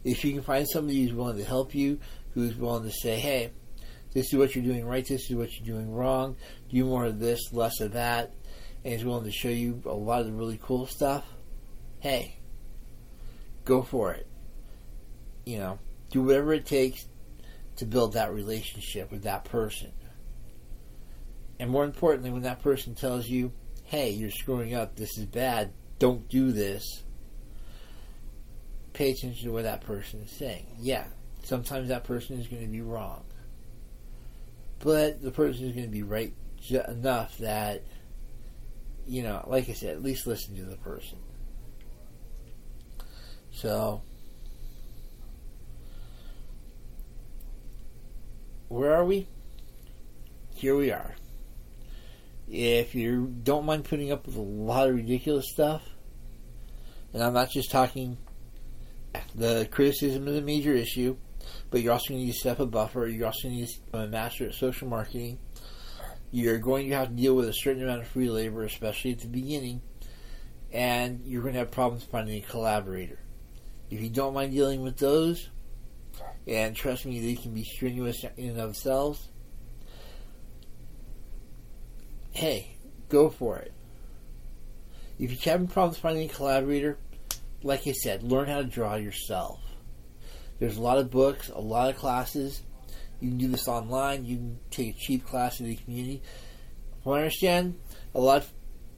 if 0.04 0.24
you 0.24 0.34
can 0.34 0.42
find 0.42 0.68
somebody 0.68 1.04
who's 1.04 1.14
willing 1.14 1.38
to 1.38 1.44
help 1.44 1.76
you, 1.76 2.00
who's 2.34 2.56
willing 2.56 2.84
to 2.84 2.92
say, 2.92 3.20
hey, 3.20 3.52
this 4.14 4.34
is 4.34 4.40
what 4.40 4.56
you're 4.56 4.64
doing 4.64 4.86
right, 4.86 5.06
this 5.06 5.30
is 5.30 5.36
what 5.36 5.50
you're 5.54 5.76
doing 5.76 5.92
wrong, 5.92 6.36
do 6.70 6.84
more 6.86 7.06
of 7.06 7.20
this, 7.20 7.52
less 7.52 7.80
of 7.80 7.94
that, 7.94 8.34
and 8.84 8.94
is 8.94 9.06
willing 9.06 9.26
to 9.26 9.32
show 9.32 9.50
you 9.50 9.82
a 9.86 9.94
lot 9.94 10.22
of 10.22 10.28
the 10.28 10.34
really 10.34 10.60
cool 10.62 10.86
stuff, 10.86 11.26
hey, 12.00 12.38
go 13.66 13.82
for 13.84 14.14
it. 14.14 14.26
You 15.46 15.60
know, 15.60 15.80
do 16.12 16.24
whatever 16.24 16.54
it 16.54 16.66
takes 16.66 17.06
to 17.78 17.86
build 17.86 18.14
that 18.14 18.34
relationship 18.34 19.12
with 19.12 19.24
that 19.24 19.46
person. 19.46 19.92
And 21.60 21.70
more 21.70 21.84
importantly, 21.84 22.32
when 22.32 22.44
that 22.44 22.62
person 22.62 22.96
tells 22.96 23.28
you, 23.28 23.52
hey, 23.84 24.12
you're 24.12 24.32
screwing 24.32 24.76
up, 24.76 24.96
this 24.96 25.18
is 25.18 25.26
bad, 25.26 25.74
don't 25.98 26.28
do 26.30 26.52
this, 26.52 27.04
pay 29.00 29.12
attention 29.12 29.46
to 29.46 29.54
what 29.54 29.64
that 29.64 29.80
person 29.80 30.20
is 30.20 30.30
saying. 30.30 30.66
Yeah, 30.78 31.06
sometimes 31.44 31.88
that 31.88 32.04
person 32.04 32.38
is 32.38 32.48
going 32.48 32.64
to 32.64 32.68
be 32.68 32.82
wrong. 32.82 33.24
But 34.80 35.22
the 35.22 35.32
person 35.32 35.68
is 35.68 35.72
going 35.72 35.86
to 35.86 35.92
be 35.92 36.04
right 36.04 36.34
enough 36.70 37.38
that, 37.38 37.84
you 39.08 39.24
know, 39.24 39.46
like 39.48 39.70
I 39.70 39.74
said, 39.74 39.92
at 39.92 40.04
least 40.04 40.28
listen 40.28 40.58
to 40.58 40.64
the 40.64 40.76
person. 40.76 41.18
So, 43.52 44.02
where 48.68 48.94
are 48.94 49.06
we? 49.06 49.28
Here 50.56 50.76
we 50.76 50.92
are. 50.92 51.16
If 52.50 52.96
you 52.96 53.34
don't 53.44 53.66
mind 53.66 53.86
putting 53.86 54.12
up 54.12 54.26
with 54.26 54.36
a 54.36 54.42
lot 54.42 54.90
of 54.90 54.96
ridiculous 54.96 55.46
stuff, 55.50 55.88
and 57.14 57.24
I'm 57.24 57.34
not 57.34 57.50
just 57.50 57.72
talking 57.72 58.18
the 59.36 59.68
criticism 59.72 60.28
is 60.28 60.38
a 60.38 60.42
major 60.42 60.74
issue, 60.74 61.18
but 61.72 61.82
you're 61.82 61.94
also 61.94 62.10
going 62.10 62.22
to 62.22 62.26
need 62.26 62.34
to 62.34 62.40
step 62.40 62.60
a 62.60 62.66
buffer. 62.66 63.08
You're 63.08 63.28
also 63.28 63.50
going 63.50 63.56
to 63.56 63.62
need 63.62 63.70
to 63.92 64.08
master 64.08 64.46
at 64.48 64.54
social 64.54 64.88
marketing. 64.88 65.40
You're 66.32 66.60
going 66.60 66.90
to 66.90 66.96
have 66.96 67.08
to 67.10 67.14
deal 67.14 67.36
with 67.36 67.50
a 67.50 67.54
certain 67.54 67.84
amount 67.84 68.02
of 68.02 68.08
free 68.08 68.30
labor, 68.30 68.64
especially 68.64 69.14
at 69.14 69.20
the 69.20 69.28
beginning, 69.28 69.82
and 70.72 71.22
you're 71.26 71.42
going 71.42 71.54
to 71.54 71.60
have 71.60 71.72
problems 71.72 72.04
finding 72.04 72.44
a 72.44 72.46
collaborator. 72.46 73.20
If 73.90 74.02
you 74.02 74.10
don't 74.10 74.36
mind 74.36 74.52
dealing 74.52 74.84
with 74.84 74.98
those, 74.98 75.50
and 76.48 76.76
trust 76.76 77.06
me, 77.06 77.20
they 77.20 77.42
can 77.42 77.54
be 77.54 77.64
strenuous 77.64 78.24
in 78.38 78.50
and 78.50 78.60
of 78.60 78.68
themselves. 78.68 79.28
Hey, 82.32 82.76
go 83.10 83.30
for 83.30 83.58
it. 83.58 83.74
If 85.18 85.32
you're 85.32 85.52
having 85.52 85.68
problems 85.68 85.98
finding 85.98 86.30
a 86.30 86.34
collaborator, 86.34 86.98
like 87.64 87.88
I 87.88 87.92
said, 87.92 88.24
learn 88.24 88.48
how 88.48 88.58
to 88.58 88.66
draw 88.66 88.96
yourself. 88.96 89.60
There's 90.60 90.78
a 90.78 90.82
lot 90.82 90.98
of 90.98 91.10
books, 91.10 91.50
a 91.50 91.62
lot 91.62 91.90
of 91.90 91.98
classes. 91.98 92.62
You 93.20 93.30
can 93.30 93.38
do 93.38 93.48
this 93.48 93.68
online. 93.68 94.26
You 94.26 94.38
can 94.38 94.60
take 94.72 94.96
a 94.96 94.98
cheap 94.98 95.26
class 95.26 95.60
in 95.60 95.68
the 95.68 95.76
community. 95.76 96.22
From 97.04 97.14
I 97.14 97.18
understand, 97.18 97.80
a 98.14 98.20
lot 98.20 98.44
of 98.44 98.52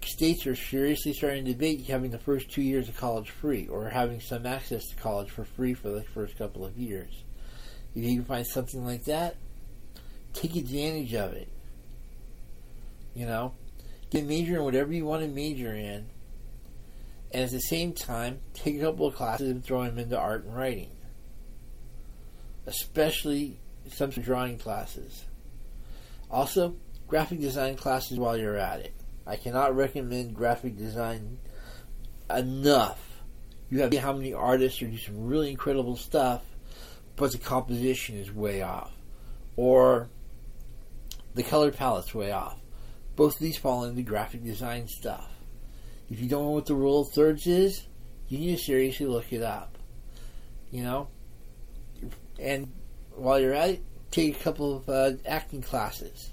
states 0.05 0.47
are 0.47 0.55
seriously 0.55 1.13
starting 1.13 1.45
to 1.45 1.51
debate 1.51 1.85
having 1.85 2.11
the 2.11 2.19
first 2.19 2.51
two 2.51 2.61
years 2.61 2.89
of 2.89 2.97
college 2.97 3.29
free 3.29 3.67
or 3.67 3.89
having 3.89 4.19
some 4.19 4.45
access 4.45 4.87
to 4.87 4.95
college 4.95 5.29
for 5.29 5.45
free 5.45 5.73
for 5.73 5.89
the 5.89 6.03
first 6.03 6.37
couple 6.37 6.65
of 6.65 6.77
years. 6.77 7.23
If 7.95 8.03
you 8.03 8.15
can 8.15 8.25
find 8.25 8.47
something 8.47 8.85
like 8.85 9.05
that, 9.05 9.35
take 10.33 10.55
advantage 10.55 11.13
of 11.13 11.33
it. 11.33 11.49
You 13.13 13.25
know, 13.25 13.53
get 14.09 14.25
major 14.25 14.55
in 14.55 14.63
whatever 14.63 14.93
you 14.93 15.05
want 15.05 15.23
to 15.23 15.27
major 15.27 15.75
in 15.75 16.07
and 17.33 17.43
at 17.43 17.51
the 17.51 17.59
same 17.59 17.93
time 17.93 18.39
take 18.53 18.75
a 18.77 18.81
couple 18.81 19.07
of 19.07 19.15
classes 19.15 19.49
and 19.49 19.63
throw 19.63 19.83
them 19.83 19.97
into 19.97 20.17
art 20.17 20.43
and 20.43 20.55
writing, 20.55 20.91
especially 22.65 23.59
some 23.91 24.09
drawing 24.09 24.57
classes. 24.57 25.25
Also, 26.29 26.75
graphic 27.07 27.39
design 27.39 27.75
classes 27.75 28.17
while 28.17 28.37
you're 28.37 28.57
at 28.57 28.79
it. 28.79 28.93
I 29.25 29.35
cannot 29.35 29.75
recommend 29.75 30.35
graphic 30.35 30.77
design 30.77 31.39
enough. 32.29 32.99
You 33.69 33.81
have 33.81 33.93
how 33.93 34.13
many 34.13 34.33
artists 34.33 34.81
are 34.81 34.85
doing 34.85 34.97
some 34.97 35.25
really 35.25 35.51
incredible 35.51 35.95
stuff, 35.95 36.43
but 37.15 37.31
the 37.31 37.37
composition 37.37 38.17
is 38.17 38.31
way 38.31 38.61
off, 38.61 38.91
or 39.55 40.09
the 41.35 41.43
color 41.43 41.71
palette's 41.71 42.13
way 42.13 42.31
off. 42.31 42.57
Both 43.15 43.35
of 43.35 43.39
these 43.39 43.57
fall 43.57 43.83
into 43.83 44.01
graphic 44.01 44.43
design 44.43 44.87
stuff. 44.87 45.29
If 46.11 46.19
you 46.19 46.27
don't 46.27 46.43
know 46.43 46.51
what 46.51 46.65
the 46.65 46.75
rule 46.75 47.01
of 47.01 47.09
thirds 47.09 47.47
is, 47.47 47.87
you 48.27 48.37
need 48.37 48.57
to 48.57 48.61
seriously 48.61 49.05
look 49.05 49.31
it 49.31 49.41
up. 49.41 49.77
You 50.69 50.83
know? 50.83 51.07
And 52.37 52.69
while 53.15 53.39
you're 53.39 53.53
at 53.53 53.69
it, 53.69 53.83
take 54.11 54.35
a 54.35 54.43
couple 54.43 54.75
of 54.75 54.89
uh, 54.89 55.17
acting 55.25 55.61
classes. 55.61 56.31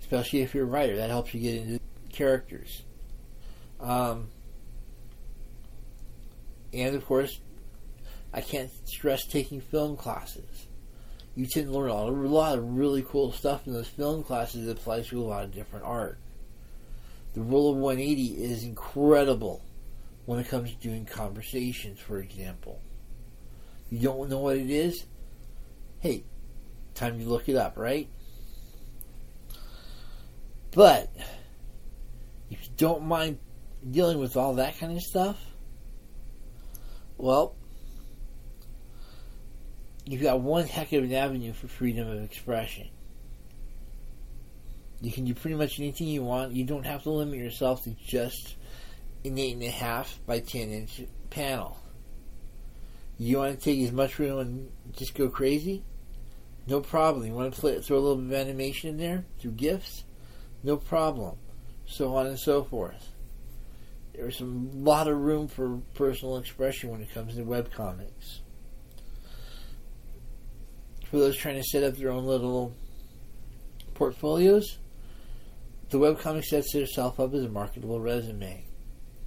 Especially 0.00 0.40
if 0.40 0.54
you're 0.54 0.64
a 0.64 0.66
writer. 0.66 0.96
That 0.96 1.10
helps 1.10 1.34
you 1.34 1.40
get 1.40 1.62
into 1.62 1.80
characters. 2.10 2.82
Um, 3.80 4.28
and 6.72 6.96
of 6.96 7.04
course, 7.04 7.38
I 8.32 8.40
can't 8.40 8.70
stress 8.88 9.26
taking 9.26 9.60
film 9.60 9.98
classes. 9.98 10.66
You 11.34 11.46
tend 11.46 11.66
to 11.66 11.72
learn 11.72 11.90
a 11.90 11.94
lot 11.94 12.56
of 12.56 12.76
really 12.76 13.02
cool 13.02 13.32
stuff 13.32 13.66
in 13.66 13.74
those 13.74 13.88
film 13.88 14.22
classes 14.22 14.64
that 14.66 14.78
applies 14.78 15.08
to 15.08 15.20
a 15.20 15.22
lot 15.22 15.44
of 15.44 15.52
different 15.52 15.84
art. 15.84 16.18
The 17.34 17.40
rule 17.40 17.70
of 17.70 17.76
180 17.76 18.42
is 18.42 18.64
incredible 18.64 19.62
when 20.26 20.40
it 20.40 20.48
comes 20.48 20.70
to 20.70 20.76
doing 20.76 21.04
conversations, 21.04 22.00
for 22.00 22.18
example. 22.18 22.80
You 23.90 24.00
don't 24.00 24.28
know 24.28 24.38
what 24.38 24.56
it 24.56 24.70
is? 24.70 25.04
Hey, 26.00 26.24
time 26.94 27.18
to 27.18 27.24
look 27.24 27.48
it 27.48 27.56
up, 27.56 27.76
right? 27.76 28.08
But 30.72 31.10
if 32.50 32.64
you 32.64 32.70
don't 32.76 33.04
mind 33.04 33.38
dealing 33.88 34.18
with 34.18 34.36
all 34.36 34.54
that 34.54 34.78
kind 34.78 34.96
of 34.96 35.02
stuff, 35.02 35.36
well, 37.16 37.54
you've 40.04 40.22
got 40.22 40.40
one 40.40 40.66
heck 40.66 40.92
of 40.92 41.04
an 41.04 41.12
avenue 41.12 41.52
for 41.52 41.68
freedom 41.68 42.08
of 42.08 42.22
expression. 42.22 42.88
You 45.00 45.10
can 45.10 45.24
do 45.24 45.34
pretty 45.34 45.56
much 45.56 45.78
anything 45.78 46.08
you 46.08 46.22
want. 46.22 46.52
You 46.52 46.64
don't 46.64 46.84
have 46.84 47.02
to 47.04 47.10
limit 47.10 47.38
yourself 47.38 47.84
to 47.84 47.90
just 48.06 48.56
an 49.24 49.38
eight 49.38 49.54
and 49.54 49.62
a 49.62 49.70
half 49.70 50.18
by 50.26 50.40
ten 50.40 50.70
inch 50.70 51.02
panel. 51.30 51.78
You 53.18 53.38
want 53.38 53.58
to 53.58 53.62
take 53.62 53.80
as 53.80 53.92
much 53.92 54.18
room 54.18 54.38
and 54.38 54.72
just 54.96 55.14
go 55.14 55.28
crazy? 55.28 55.84
No 56.66 56.80
problem. 56.80 57.26
You 57.26 57.34
want 57.34 57.54
to 57.54 57.60
play, 57.60 57.80
throw 57.80 57.98
a 57.98 58.00
little 58.00 58.16
bit 58.16 58.26
of 58.26 58.48
animation 58.48 58.90
in 58.90 58.96
there 58.96 59.24
through 59.38 59.52
GIFs? 59.52 60.04
No 60.62 60.76
problem. 60.76 61.36
So 61.86 62.14
on 62.16 62.26
and 62.26 62.38
so 62.38 62.64
forth. 62.64 63.12
There's 64.14 64.40
a 64.40 64.44
lot 64.44 65.08
of 65.08 65.18
room 65.18 65.48
for 65.48 65.80
personal 65.94 66.36
expression 66.36 66.90
when 66.90 67.00
it 67.00 67.12
comes 67.12 67.36
to 67.36 67.42
webcomics. 67.42 68.40
For 71.10 71.18
those 71.18 71.36
trying 71.36 71.56
to 71.56 71.64
set 71.64 71.82
up 71.82 71.96
their 71.96 72.10
own 72.10 72.24
little 72.24 72.74
portfolios, 73.94 74.78
the 75.90 75.98
webcomic 75.98 76.44
sets 76.44 76.74
itself 76.74 77.18
up 77.20 77.34
as 77.34 77.44
a 77.44 77.48
marketable 77.48 78.00
resume. 78.00 78.64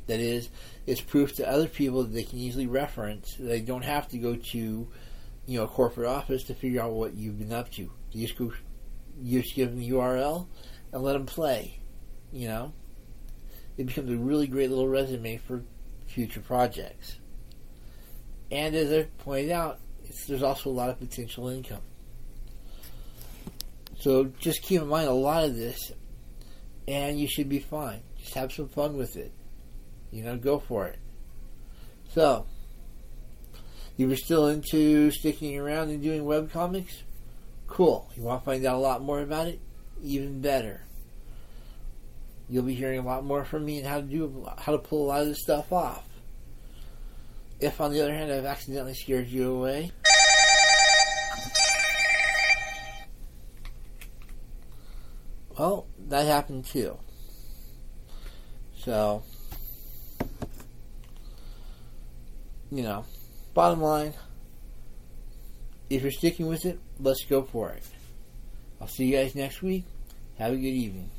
That 0.08 0.20
is, 0.20 0.50
it's 0.86 1.02
proof 1.02 1.36
to 1.36 1.50
other 1.50 1.68
people 1.68 2.04
that 2.04 2.14
they 2.14 2.24
can 2.24 2.40
easily 2.40 2.68
reference. 2.68 3.36
They 3.40 3.62
don't 3.62 3.84
have 3.84 4.08
to 4.10 4.18
go 4.18 4.36
to, 4.36 4.58
you 4.58 4.88
know, 5.58 5.64
a 5.64 5.68
corporate 5.68 6.08
office 6.08 6.44
to 6.46 6.54
figure 6.54 6.82
out 6.82 6.92
what 6.92 7.14
you've 7.14 7.40
been 7.40 7.54
up 7.54 7.72
to. 7.74 7.90
You 8.12 8.28
just 8.28 8.38
go, 8.38 8.52
you 9.22 9.42
just 9.42 9.56
give 9.56 9.70
them 9.70 9.80
the 9.80 9.90
URL 9.92 10.48
and 10.92 11.04
let 11.04 11.14
them 11.14 11.26
play. 11.26 11.80
You 12.32 12.48
know, 12.48 12.74
it 13.78 13.86
becomes 13.86 14.10
a 14.10 14.18
really 14.18 14.48
great 14.48 14.70
little 14.70 14.88
resume 14.88 15.38
for 15.38 15.64
future 16.08 16.42
projects. 16.42 17.18
And 18.52 18.76
as 18.76 18.92
I 18.92 19.04
pointed 19.20 19.52
out, 19.52 19.80
there's 20.28 20.44
also 20.44 20.70
a 20.70 20.72
lot 20.72 20.90
of 20.90 21.00
potential 21.00 21.48
income. 21.48 21.82
So 24.00 24.26
just 24.40 24.62
keep 24.62 24.82
in 24.82 24.88
mind 24.88 25.08
a 25.08 25.14
lot 25.14 25.44
of 25.44 25.56
this 25.56 25.92
and 26.88 27.20
you 27.20 27.28
should 27.28 27.50
be 27.50 27.60
fine. 27.60 28.02
Just 28.18 28.34
have 28.36 28.52
some 28.52 28.68
fun 28.68 28.98
with 28.98 29.16
it. 29.16 29.32
You 30.12 30.24
know, 30.24 30.38
go 30.38 30.60
for 30.60 30.88
it. 30.88 31.00
So, 32.14 32.46
you 33.98 34.08
were 34.08 34.16
still 34.16 34.48
into 34.48 35.12
sticking 35.12 35.58
around 35.58 35.90
and 35.90 36.02
doing 36.02 36.26
web 36.26 36.52
comics? 36.52 37.04
Cool. 37.68 38.10
You 38.16 38.24
want 38.24 38.42
to 38.42 38.46
find 38.46 38.66
out 38.66 38.76
a 38.76 38.80
lot 38.80 39.02
more 39.02 39.22
about 39.22 39.48
it? 39.48 39.60
Even 40.04 40.42
better. 40.42 40.86
you'll 42.50 42.64
be 42.64 42.76
hearing 42.76 43.00
a 43.00 43.06
lot 43.06 43.24
more 43.24 43.46
from 43.46 43.66
me 43.66 43.80
and 43.80 43.88
how 43.88 44.02
to 44.02 44.06
do 44.06 44.48
how 44.58 44.72
to 44.74 44.78
pull 44.78 45.06
a 45.06 45.08
lot 45.08 45.22
of 45.22 45.28
this 45.28 45.42
stuff 45.42 45.72
off. 45.72 46.04
If, 47.60 47.80
on 47.80 47.92
the 47.92 48.02
other 48.02 48.14
hand, 48.14 48.32
I've 48.32 48.46
accidentally 48.46 48.94
scared 48.94 49.28
you 49.30 49.52
away, 49.52 49.92
well, 55.58 55.88
that 56.10 56.26
happened 56.26 56.66
too. 56.66 56.98
So, 58.78 59.24
you 62.72 62.84
know, 62.84 63.06
bottom 63.54 63.82
line, 63.82 64.14
if 65.90 66.02
you're 66.02 66.12
sticking 66.12 66.48
with 66.48 66.66
it, 66.66 66.80
let's 67.00 67.24
go 67.26 67.44
for 67.44 67.72
it. 67.72 67.84
I'll 68.82 68.88
see 68.88 69.06
you 69.06 69.18
guys 69.18 69.36
next 69.36 69.62
week. 69.62 69.86
Have 70.38 70.54
a 70.54 70.58
good 70.58 70.66
evening. 70.68 71.10